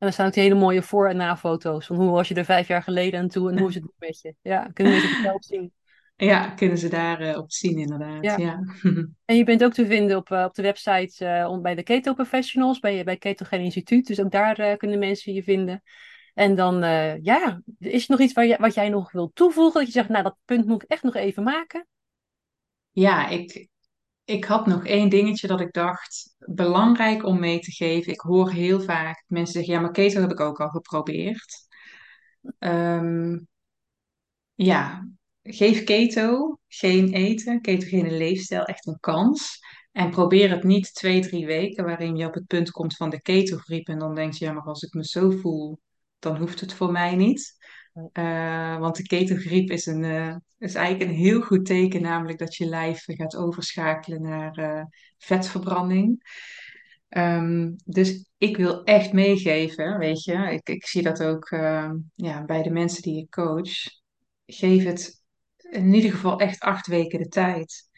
En 0.00 0.06
dan 0.06 0.12
staan 0.12 0.26
ook 0.26 0.32
die 0.32 0.42
hele 0.42 0.54
mooie 0.54 0.82
voor- 0.82 1.08
en 1.08 1.16
na-foto's. 1.16 1.86
Van 1.86 1.96
hoe 1.96 2.10
was 2.10 2.28
je 2.28 2.34
er 2.34 2.44
vijf 2.44 2.68
jaar 2.68 2.82
geleden 2.82 3.20
aan 3.20 3.28
toe 3.28 3.50
en 3.50 3.58
hoe 3.58 3.68
is 3.68 3.74
het 3.74 3.84
nu 3.84 3.90
met 3.98 4.20
je? 4.20 4.34
Ja, 4.42 4.70
kunnen 4.72 4.92
mensen 4.92 5.10
het 5.12 5.22
zelf 5.22 5.44
zien. 5.44 5.72
Ja, 6.16 6.48
kunnen 6.48 6.78
ze 6.78 6.88
daar 6.88 7.20
eh, 7.20 7.38
op 7.38 7.52
zien 7.52 7.78
inderdaad. 7.78 8.24
Ja. 8.24 8.36
Ja. 8.36 8.60
En 9.24 9.36
je 9.36 9.44
bent 9.44 9.64
ook 9.64 9.72
te 9.72 9.86
vinden 9.86 10.16
op, 10.16 10.30
eh, 10.30 10.44
op 10.44 10.54
de 10.54 10.62
website 10.62 11.46
om- 11.48 11.62
bij 11.62 11.74
de 11.74 11.82
Keto 11.82 12.14
Professionals, 12.14 12.78
bij, 12.78 13.04
bij 13.04 13.16
Ketogeen 13.16 13.60
Instituut. 13.60 14.06
Dus 14.06 14.20
ook 14.20 14.30
daar 14.30 14.76
kunnen 14.76 14.98
mensen 14.98 15.32
je 15.32 15.42
vinden. 15.42 15.82
En 16.34 16.54
dan, 16.54 16.76
ja, 17.22 17.62
is 17.78 18.02
er 18.02 18.10
nog 18.10 18.20
iets 18.20 18.32
waar 18.32 18.46
je, 18.46 18.56
wat 18.60 18.74
jij 18.74 18.88
nog 18.88 19.12
wilt 19.12 19.34
toevoegen? 19.34 19.72
Dat 19.78 19.86
je 19.86 19.92
zegt, 19.92 20.08
nou, 20.08 20.22
dat 20.22 20.36
punt 20.44 20.66
moet 20.66 20.82
ik 20.82 20.90
echt 20.90 21.02
nog 21.02 21.14
even 21.14 21.42
maken. 21.42 21.86
Ja, 22.90 23.28
ik, 23.28 23.68
ik 24.30 24.44
had 24.44 24.66
nog 24.66 24.86
één 24.86 25.08
dingetje 25.08 25.46
dat 25.46 25.60
ik 25.60 25.72
dacht, 25.72 26.34
belangrijk 26.38 27.24
om 27.24 27.40
mee 27.40 27.58
te 27.58 27.70
geven. 27.70 28.12
Ik 28.12 28.20
hoor 28.20 28.50
heel 28.50 28.80
vaak 28.80 29.24
mensen 29.26 29.54
zeggen, 29.54 29.74
ja, 29.74 29.80
maar 29.80 29.90
keto 29.90 30.20
heb 30.20 30.30
ik 30.30 30.40
ook 30.40 30.60
al 30.60 30.68
geprobeerd. 30.68 31.68
Ehm, 32.58 33.38
ja, 34.54 35.08
geef 35.42 35.84
keto, 35.84 36.58
geen 36.68 37.12
eten, 37.12 37.60
ketogene 37.60 38.10
leefstijl 38.10 38.64
echt 38.64 38.86
een 38.86 39.00
kans. 39.00 39.58
En 39.92 40.10
probeer 40.10 40.50
het 40.50 40.64
niet 40.64 40.94
twee, 40.94 41.20
drie 41.20 41.46
weken 41.46 41.84
waarin 41.84 42.16
je 42.16 42.26
op 42.26 42.34
het 42.34 42.46
punt 42.46 42.70
komt 42.70 42.96
van 42.96 43.10
de 43.10 43.22
ketogriep 43.22 43.88
en 43.88 43.98
dan 43.98 44.14
denk 44.14 44.32
je, 44.32 44.44
ja, 44.44 44.52
maar 44.52 44.62
als 44.62 44.82
ik 44.82 44.92
me 44.92 45.04
zo 45.04 45.30
voel, 45.30 45.80
dan 46.18 46.36
hoeft 46.36 46.60
het 46.60 46.72
voor 46.72 46.92
mij 46.92 47.16
niet. 47.16 47.59
Uh, 48.12 48.78
want 48.78 48.96
de 48.96 49.02
ketogriep 49.02 49.70
is, 49.70 49.86
een, 49.86 50.02
uh, 50.02 50.36
is 50.58 50.74
eigenlijk 50.74 51.10
een 51.10 51.16
heel 51.16 51.40
goed 51.40 51.64
teken, 51.64 52.02
namelijk 52.02 52.38
dat 52.38 52.56
je 52.56 52.66
lijf 52.66 53.02
gaat 53.04 53.36
overschakelen 53.36 54.22
naar 54.22 54.58
uh, 54.58 54.82
vetverbranding. 55.18 56.38
Um, 57.08 57.76
dus 57.84 58.30
ik 58.38 58.56
wil 58.56 58.84
echt 58.84 59.12
meegeven, 59.12 59.98
weet 59.98 60.24
je, 60.24 60.32
ik, 60.32 60.68
ik 60.68 60.86
zie 60.86 61.02
dat 61.02 61.22
ook 61.22 61.48
ja, 62.14 62.44
bij 62.44 62.62
de 62.62 62.70
mensen 62.70 63.02
die 63.02 63.22
ik 63.22 63.30
coach. 63.30 63.72
Geef 64.46 64.84
het 64.84 65.22
in 65.70 65.94
ieder 65.94 66.10
geval 66.10 66.38
echt 66.38 66.60
acht 66.60 66.86
weken 66.86 67.18
de 67.18 67.28
tijd. 67.28 67.88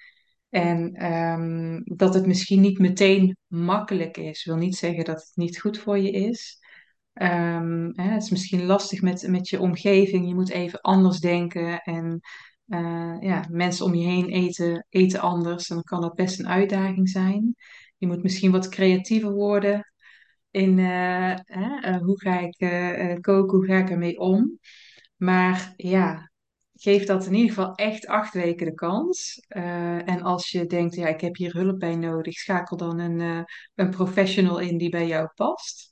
En 0.49 1.13
um, 1.13 1.83
dat 1.85 2.15
het 2.15 2.27
misschien 2.27 2.61
niet 2.61 2.79
meteen 2.79 3.37
makkelijk 3.47 4.17
is, 4.17 4.45
wil 4.45 4.57
niet 4.57 4.77
zeggen 4.77 5.05
dat 5.05 5.21
het 5.21 5.33
niet 5.35 5.61
goed 5.61 5.79
voor 5.79 5.99
je 5.99 6.11
is. 6.11 6.59
Um, 7.15 7.93
hè, 7.95 8.11
het 8.11 8.23
is 8.23 8.31
misschien 8.31 8.65
lastig 8.65 9.03
met, 9.03 9.29
met 9.29 9.49
je 9.49 9.61
omgeving. 9.61 10.29
Je 10.29 10.35
moet 10.35 10.51
even 10.51 10.81
anders 10.81 11.19
denken. 11.19 11.81
En 11.81 12.21
uh, 12.67 13.17
ja, 13.21 13.47
mensen 13.51 13.85
om 13.85 13.95
je 13.95 14.07
heen 14.07 14.29
eten, 14.29 14.87
eten 14.89 15.21
anders. 15.21 15.69
En 15.69 15.75
dan 15.75 15.85
kan 15.85 16.01
dat 16.01 16.15
best 16.15 16.39
een 16.39 16.49
uitdaging 16.49 17.09
zijn. 17.09 17.55
Je 17.97 18.07
moet 18.07 18.23
misschien 18.23 18.51
wat 18.51 18.69
creatiever 18.69 19.33
worden 19.33 19.93
in 20.51 20.79
uh, 20.79 21.37
uh, 21.47 21.97
hoe 21.97 22.21
ga 22.21 22.41
ik 22.41 22.57
koken, 23.21 23.57
hoe 23.59 23.67
ga 23.67 23.77
ik 23.77 23.91
ermee 23.91 24.19
om. 24.19 24.59
Maar 25.17 25.73
ja, 25.77 26.31
geef 26.75 27.05
dat 27.05 27.27
in 27.27 27.35
ieder 27.35 27.49
geval 27.55 27.75
echt 27.75 28.07
acht 28.07 28.35
weken 28.35 28.67
de 28.67 28.75
kans. 28.75 29.45
En 30.05 30.23
als 30.23 30.51
je 30.51 30.67
denkt, 30.67 30.95
ja, 30.95 31.07
ik 31.07 31.21
heb 31.21 31.37
hier 31.37 31.53
hulp 31.53 31.79
bij 31.79 31.97
nodig, 31.97 32.35
schakel 32.35 32.77
dan 32.77 32.99
een, 32.99 33.47
een 33.75 33.91
professional 33.91 34.59
in 34.59 34.79
die 34.79 34.91
bij 34.91 35.07
jou 35.07 35.29
past. 35.35 35.91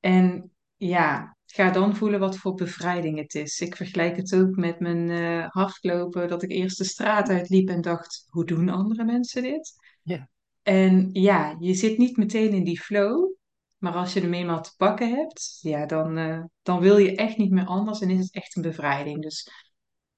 En 0.00 0.50
ja, 0.76 1.36
ga 1.46 1.70
dan 1.70 1.96
voelen 1.96 2.20
wat 2.20 2.36
voor 2.36 2.54
bevrijding 2.54 3.18
het 3.18 3.34
is. 3.34 3.60
Ik 3.60 3.76
vergelijk 3.76 4.16
het 4.16 4.34
ook 4.34 4.56
met 4.56 4.80
mijn 4.80 5.08
uh, 5.08 5.46
hardlopen, 5.48 6.28
dat 6.28 6.42
ik 6.42 6.50
eerst 6.50 6.78
de 6.78 6.84
straat 6.84 7.28
uitliep 7.28 7.68
en 7.68 7.80
dacht, 7.80 8.26
hoe 8.28 8.44
doen 8.44 8.68
andere 8.68 9.04
mensen 9.04 9.42
dit? 9.42 9.72
Ja. 10.02 10.28
En 10.62 11.08
ja, 11.12 11.56
je 11.58 11.74
zit 11.74 11.98
niet 11.98 12.16
meteen 12.16 12.52
in 12.52 12.64
die 12.64 12.80
flow. 12.80 13.32
Maar 13.78 13.92
als 13.92 14.12
je 14.12 14.20
hem 14.20 14.34
eenmaal 14.34 14.62
te 14.62 14.74
pakken 14.76 15.14
hebt, 15.14 15.58
ja, 15.60 15.86
dan, 15.86 16.14
dan 16.62 16.80
wil 16.80 16.96
je 16.96 17.14
echt 17.14 17.36
niet 17.36 17.50
meer 17.50 17.66
anders 17.66 18.00
en 18.00 18.10
is 18.10 18.18
het 18.18 18.34
echt 18.34 18.56
een 18.56 18.62
bevrijding. 18.62 19.22
Dus 19.22 19.48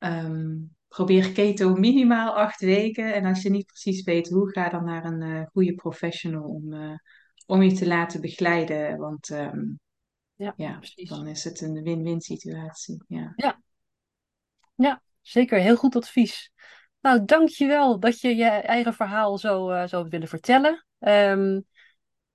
Um, 0.04 0.76
probeer 0.88 1.32
keto 1.32 1.74
minimaal 1.74 2.36
acht 2.36 2.60
weken. 2.60 3.14
En 3.14 3.24
als 3.24 3.42
je 3.42 3.50
niet 3.50 3.66
precies 3.66 4.02
weet 4.02 4.28
hoe, 4.28 4.50
ga 4.50 4.68
dan 4.68 4.84
naar 4.84 5.04
een 5.04 5.20
uh, 5.20 5.42
goede 5.52 5.74
professional 5.74 6.48
om, 6.48 6.74
om 7.52 7.62
je 7.62 7.72
te 7.72 7.86
laten 7.86 8.20
begeleiden. 8.20 8.98
Want 8.98 9.28
um, 9.30 9.80
ja, 10.34 10.54
ja 10.56 10.80
dan 10.94 11.26
is 11.26 11.44
het 11.44 11.60
een 11.60 11.82
win-win 11.82 12.20
situatie. 12.20 13.04
Ja. 13.06 13.32
ja. 13.36 13.62
Ja, 14.74 15.02
zeker. 15.20 15.58
Heel 15.58 15.76
goed 15.76 15.96
advies. 15.96 16.52
Nou, 17.00 17.24
dankjewel 17.24 18.00
dat 18.00 18.20
je 18.20 18.36
je 18.36 18.44
eigen 18.44 18.94
verhaal 18.94 19.38
zo, 19.38 19.70
uh, 19.70 19.86
zo 19.86 19.98
hebt 19.98 20.10
willen 20.10 20.28
vertellen. 20.28 20.86
Um, 20.98 21.66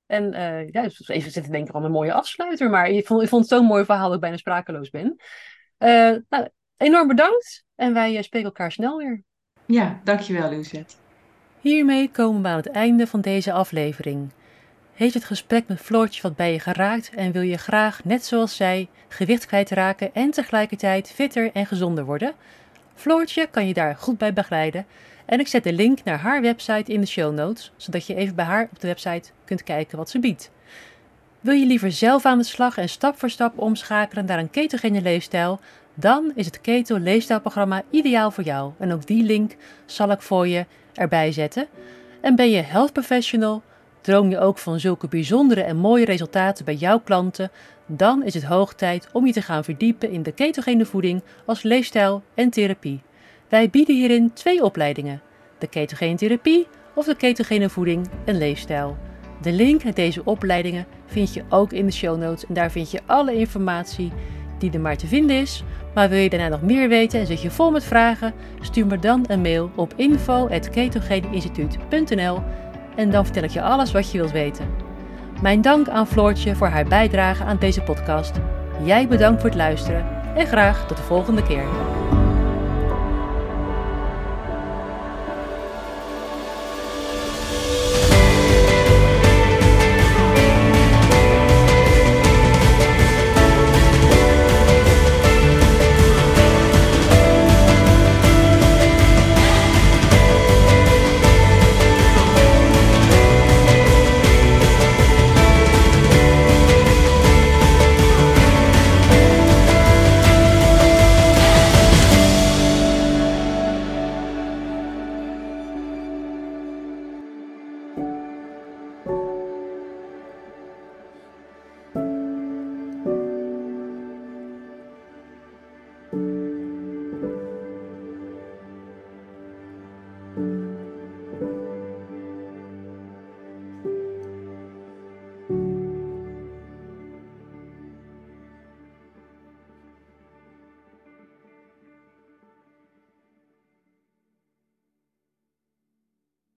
en 0.05 0.33
uh, 0.33 0.69
ja, 0.69 0.83
even 0.83 1.31
zitten 1.31 1.51
denken 1.51 1.73
aan 1.73 1.83
een 1.83 1.91
mooie 1.91 2.13
afsluiter, 2.13 2.69
maar 2.69 2.87
ik 2.87 3.07
vond, 3.07 3.21
ik 3.21 3.29
vond 3.29 3.41
het 3.41 3.51
zo'n 3.51 3.65
mooi 3.65 3.85
verhaal 3.85 4.05
dat 4.05 4.15
ik 4.15 4.21
bijna 4.21 4.37
sprakeloos 4.37 4.89
ben. 4.89 5.15
Uh, 5.79 6.15
nou, 6.29 6.49
enorm 6.77 7.07
bedankt 7.07 7.65
en 7.75 7.93
wij 7.93 8.21
spreken 8.21 8.47
elkaar 8.47 8.71
snel 8.71 8.97
weer. 8.97 9.23
Ja, 9.65 10.01
dankjewel 10.03 10.49
Luzet. 10.49 10.97
Hiermee 11.61 12.11
komen 12.11 12.41
we 12.41 12.47
aan 12.47 12.57
het 12.57 12.69
einde 12.69 13.07
van 13.07 13.21
deze 13.21 13.51
aflevering. 13.51 14.31
Heeft 14.97 15.13
het 15.13 15.23
gesprek 15.25 15.67
met 15.67 15.79
Floortje 15.81 16.21
wat 16.21 16.35
bij 16.35 16.51
je 16.51 16.59
geraakt 16.59 17.09
en 17.09 17.31
wil 17.31 17.41
je 17.41 17.57
graag, 17.57 18.03
net 18.03 18.25
zoals 18.25 18.55
zij, 18.55 18.87
gewicht 19.07 19.45
kwijtraken 19.45 20.13
en 20.13 20.31
tegelijkertijd 20.31 21.11
fitter 21.11 21.51
en 21.53 21.65
gezonder 21.65 22.05
worden? 22.05 22.33
Floortje 22.95 23.47
kan 23.51 23.67
je 23.67 23.73
daar 23.73 23.95
goed 23.95 24.17
bij 24.17 24.33
begeleiden 24.33 24.85
en 25.25 25.39
ik 25.39 25.47
zet 25.47 25.63
de 25.63 25.73
link 25.73 26.03
naar 26.03 26.19
haar 26.19 26.41
website 26.41 26.93
in 26.93 27.01
de 27.01 27.07
show 27.07 27.33
notes, 27.33 27.71
zodat 27.75 28.07
je 28.07 28.15
even 28.15 28.35
bij 28.35 28.45
haar 28.45 28.67
op 28.71 28.79
de 28.79 28.87
website 28.87 29.29
kunt 29.45 29.63
kijken 29.63 29.97
wat 29.97 30.09
ze 30.09 30.19
biedt. 30.19 30.51
Wil 31.39 31.53
je 31.53 31.65
liever 31.65 31.91
zelf 31.91 32.25
aan 32.25 32.37
de 32.37 32.43
slag 32.43 32.77
en 32.77 32.89
stap 32.89 33.19
voor 33.19 33.29
stap 33.29 33.57
omschakelen 33.59 34.25
naar 34.25 34.39
een 34.39 34.49
ketogene 34.49 35.01
leefstijl? 35.01 35.59
Dan 35.93 36.31
is 36.35 36.45
het 36.45 36.61
Keto 36.61 36.97
Leefstijlprogramma 36.97 37.83
ideaal 37.89 38.31
voor 38.31 38.43
jou. 38.43 38.71
En 38.79 38.93
ook 38.93 39.07
die 39.07 39.23
link 39.23 39.55
zal 39.85 40.11
ik 40.11 40.21
voor 40.21 40.47
je 40.47 40.65
erbij 40.93 41.31
zetten. 41.31 41.67
En 42.21 42.35
ben 42.35 42.49
je 42.49 42.61
health 42.61 42.93
professional? 42.93 43.63
Droom 44.07 44.29
je 44.29 44.39
ook 44.39 44.57
van 44.57 44.79
zulke 44.79 45.07
bijzondere 45.07 45.61
en 45.61 45.77
mooie 45.77 46.05
resultaten 46.05 46.65
bij 46.65 46.75
jouw 46.75 46.99
klanten? 46.99 47.51
Dan 47.85 48.23
is 48.23 48.33
het 48.33 48.43
hoog 48.43 48.73
tijd 48.73 49.07
om 49.11 49.25
je 49.25 49.33
te 49.33 49.41
gaan 49.41 49.63
verdiepen 49.63 50.11
in 50.11 50.23
de 50.23 50.31
ketogene 50.31 50.85
voeding 50.85 51.23
als 51.45 51.61
leefstijl 51.61 52.23
en 52.33 52.49
therapie. 52.49 53.01
Wij 53.49 53.69
bieden 53.69 53.95
hierin 53.95 54.33
twee 54.33 54.63
opleidingen: 54.63 55.21
de 55.57 55.67
ketogene 55.67 56.15
therapie 56.15 56.67
of 56.95 57.05
de 57.05 57.15
ketogene 57.15 57.69
voeding 57.69 58.09
en 58.25 58.37
leefstijl. 58.37 58.97
De 59.41 59.51
link 59.51 59.83
naar 59.83 59.93
deze 59.93 60.21
opleidingen 60.23 60.85
vind 61.05 61.33
je 61.33 61.43
ook 61.49 61.71
in 61.71 61.85
de 61.85 61.91
show 61.91 62.17
notes 62.17 62.45
en 62.45 62.53
daar 62.53 62.71
vind 62.71 62.91
je 62.91 63.01
alle 63.05 63.33
informatie 63.33 64.11
die 64.59 64.71
er 64.71 64.79
maar 64.79 64.97
te 64.97 65.07
vinden 65.07 65.35
is. 65.35 65.63
Maar 65.93 66.09
wil 66.09 66.19
je 66.19 66.29
daarna 66.29 66.47
nog 66.47 66.61
meer 66.61 66.89
weten 66.89 67.19
en 67.19 67.25
zit 67.25 67.41
je 67.41 67.51
vol 67.51 67.71
met 67.71 67.83
vragen? 67.83 68.33
Stuur 68.61 68.85
me 68.85 68.99
dan 68.99 69.25
een 69.27 69.41
mail 69.41 69.71
op 69.75 69.93
info.ketogeneinstituut.nl 69.95 72.41
en 72.97 73.11
dan 73.11 73.23
vertel 73.23 73.43
ik 73.43 73.49
je 73.49 73.61
alles 73.61 73.91
wat 73.91 74.11
je 74.11 74.17
wilt 74.17 74.31
weten. 74.31 74.67
Mijn 75.41 75.61
dank 75.61 75.89
aan 75.89 76.07
Floortje 76.07 76.55
voor 76.55 76.67
haar 76.67 76.85
bijdrage 76.85 77.43
aan 77.43 77.57
deze 77.59 77.81
podcast. 77.81 78.31
Jij 78.83 79.07
bedankt 79.07 79.41
voor 79.41 79.49
het 79.49 79.59
luisteren 79.59 80.05
en 80.35 80.47
graag 80.47 80.87
tot 80.87 80.97
de 80.97 81.03
volgende 81.03 81.43
keer. 81.43 81.65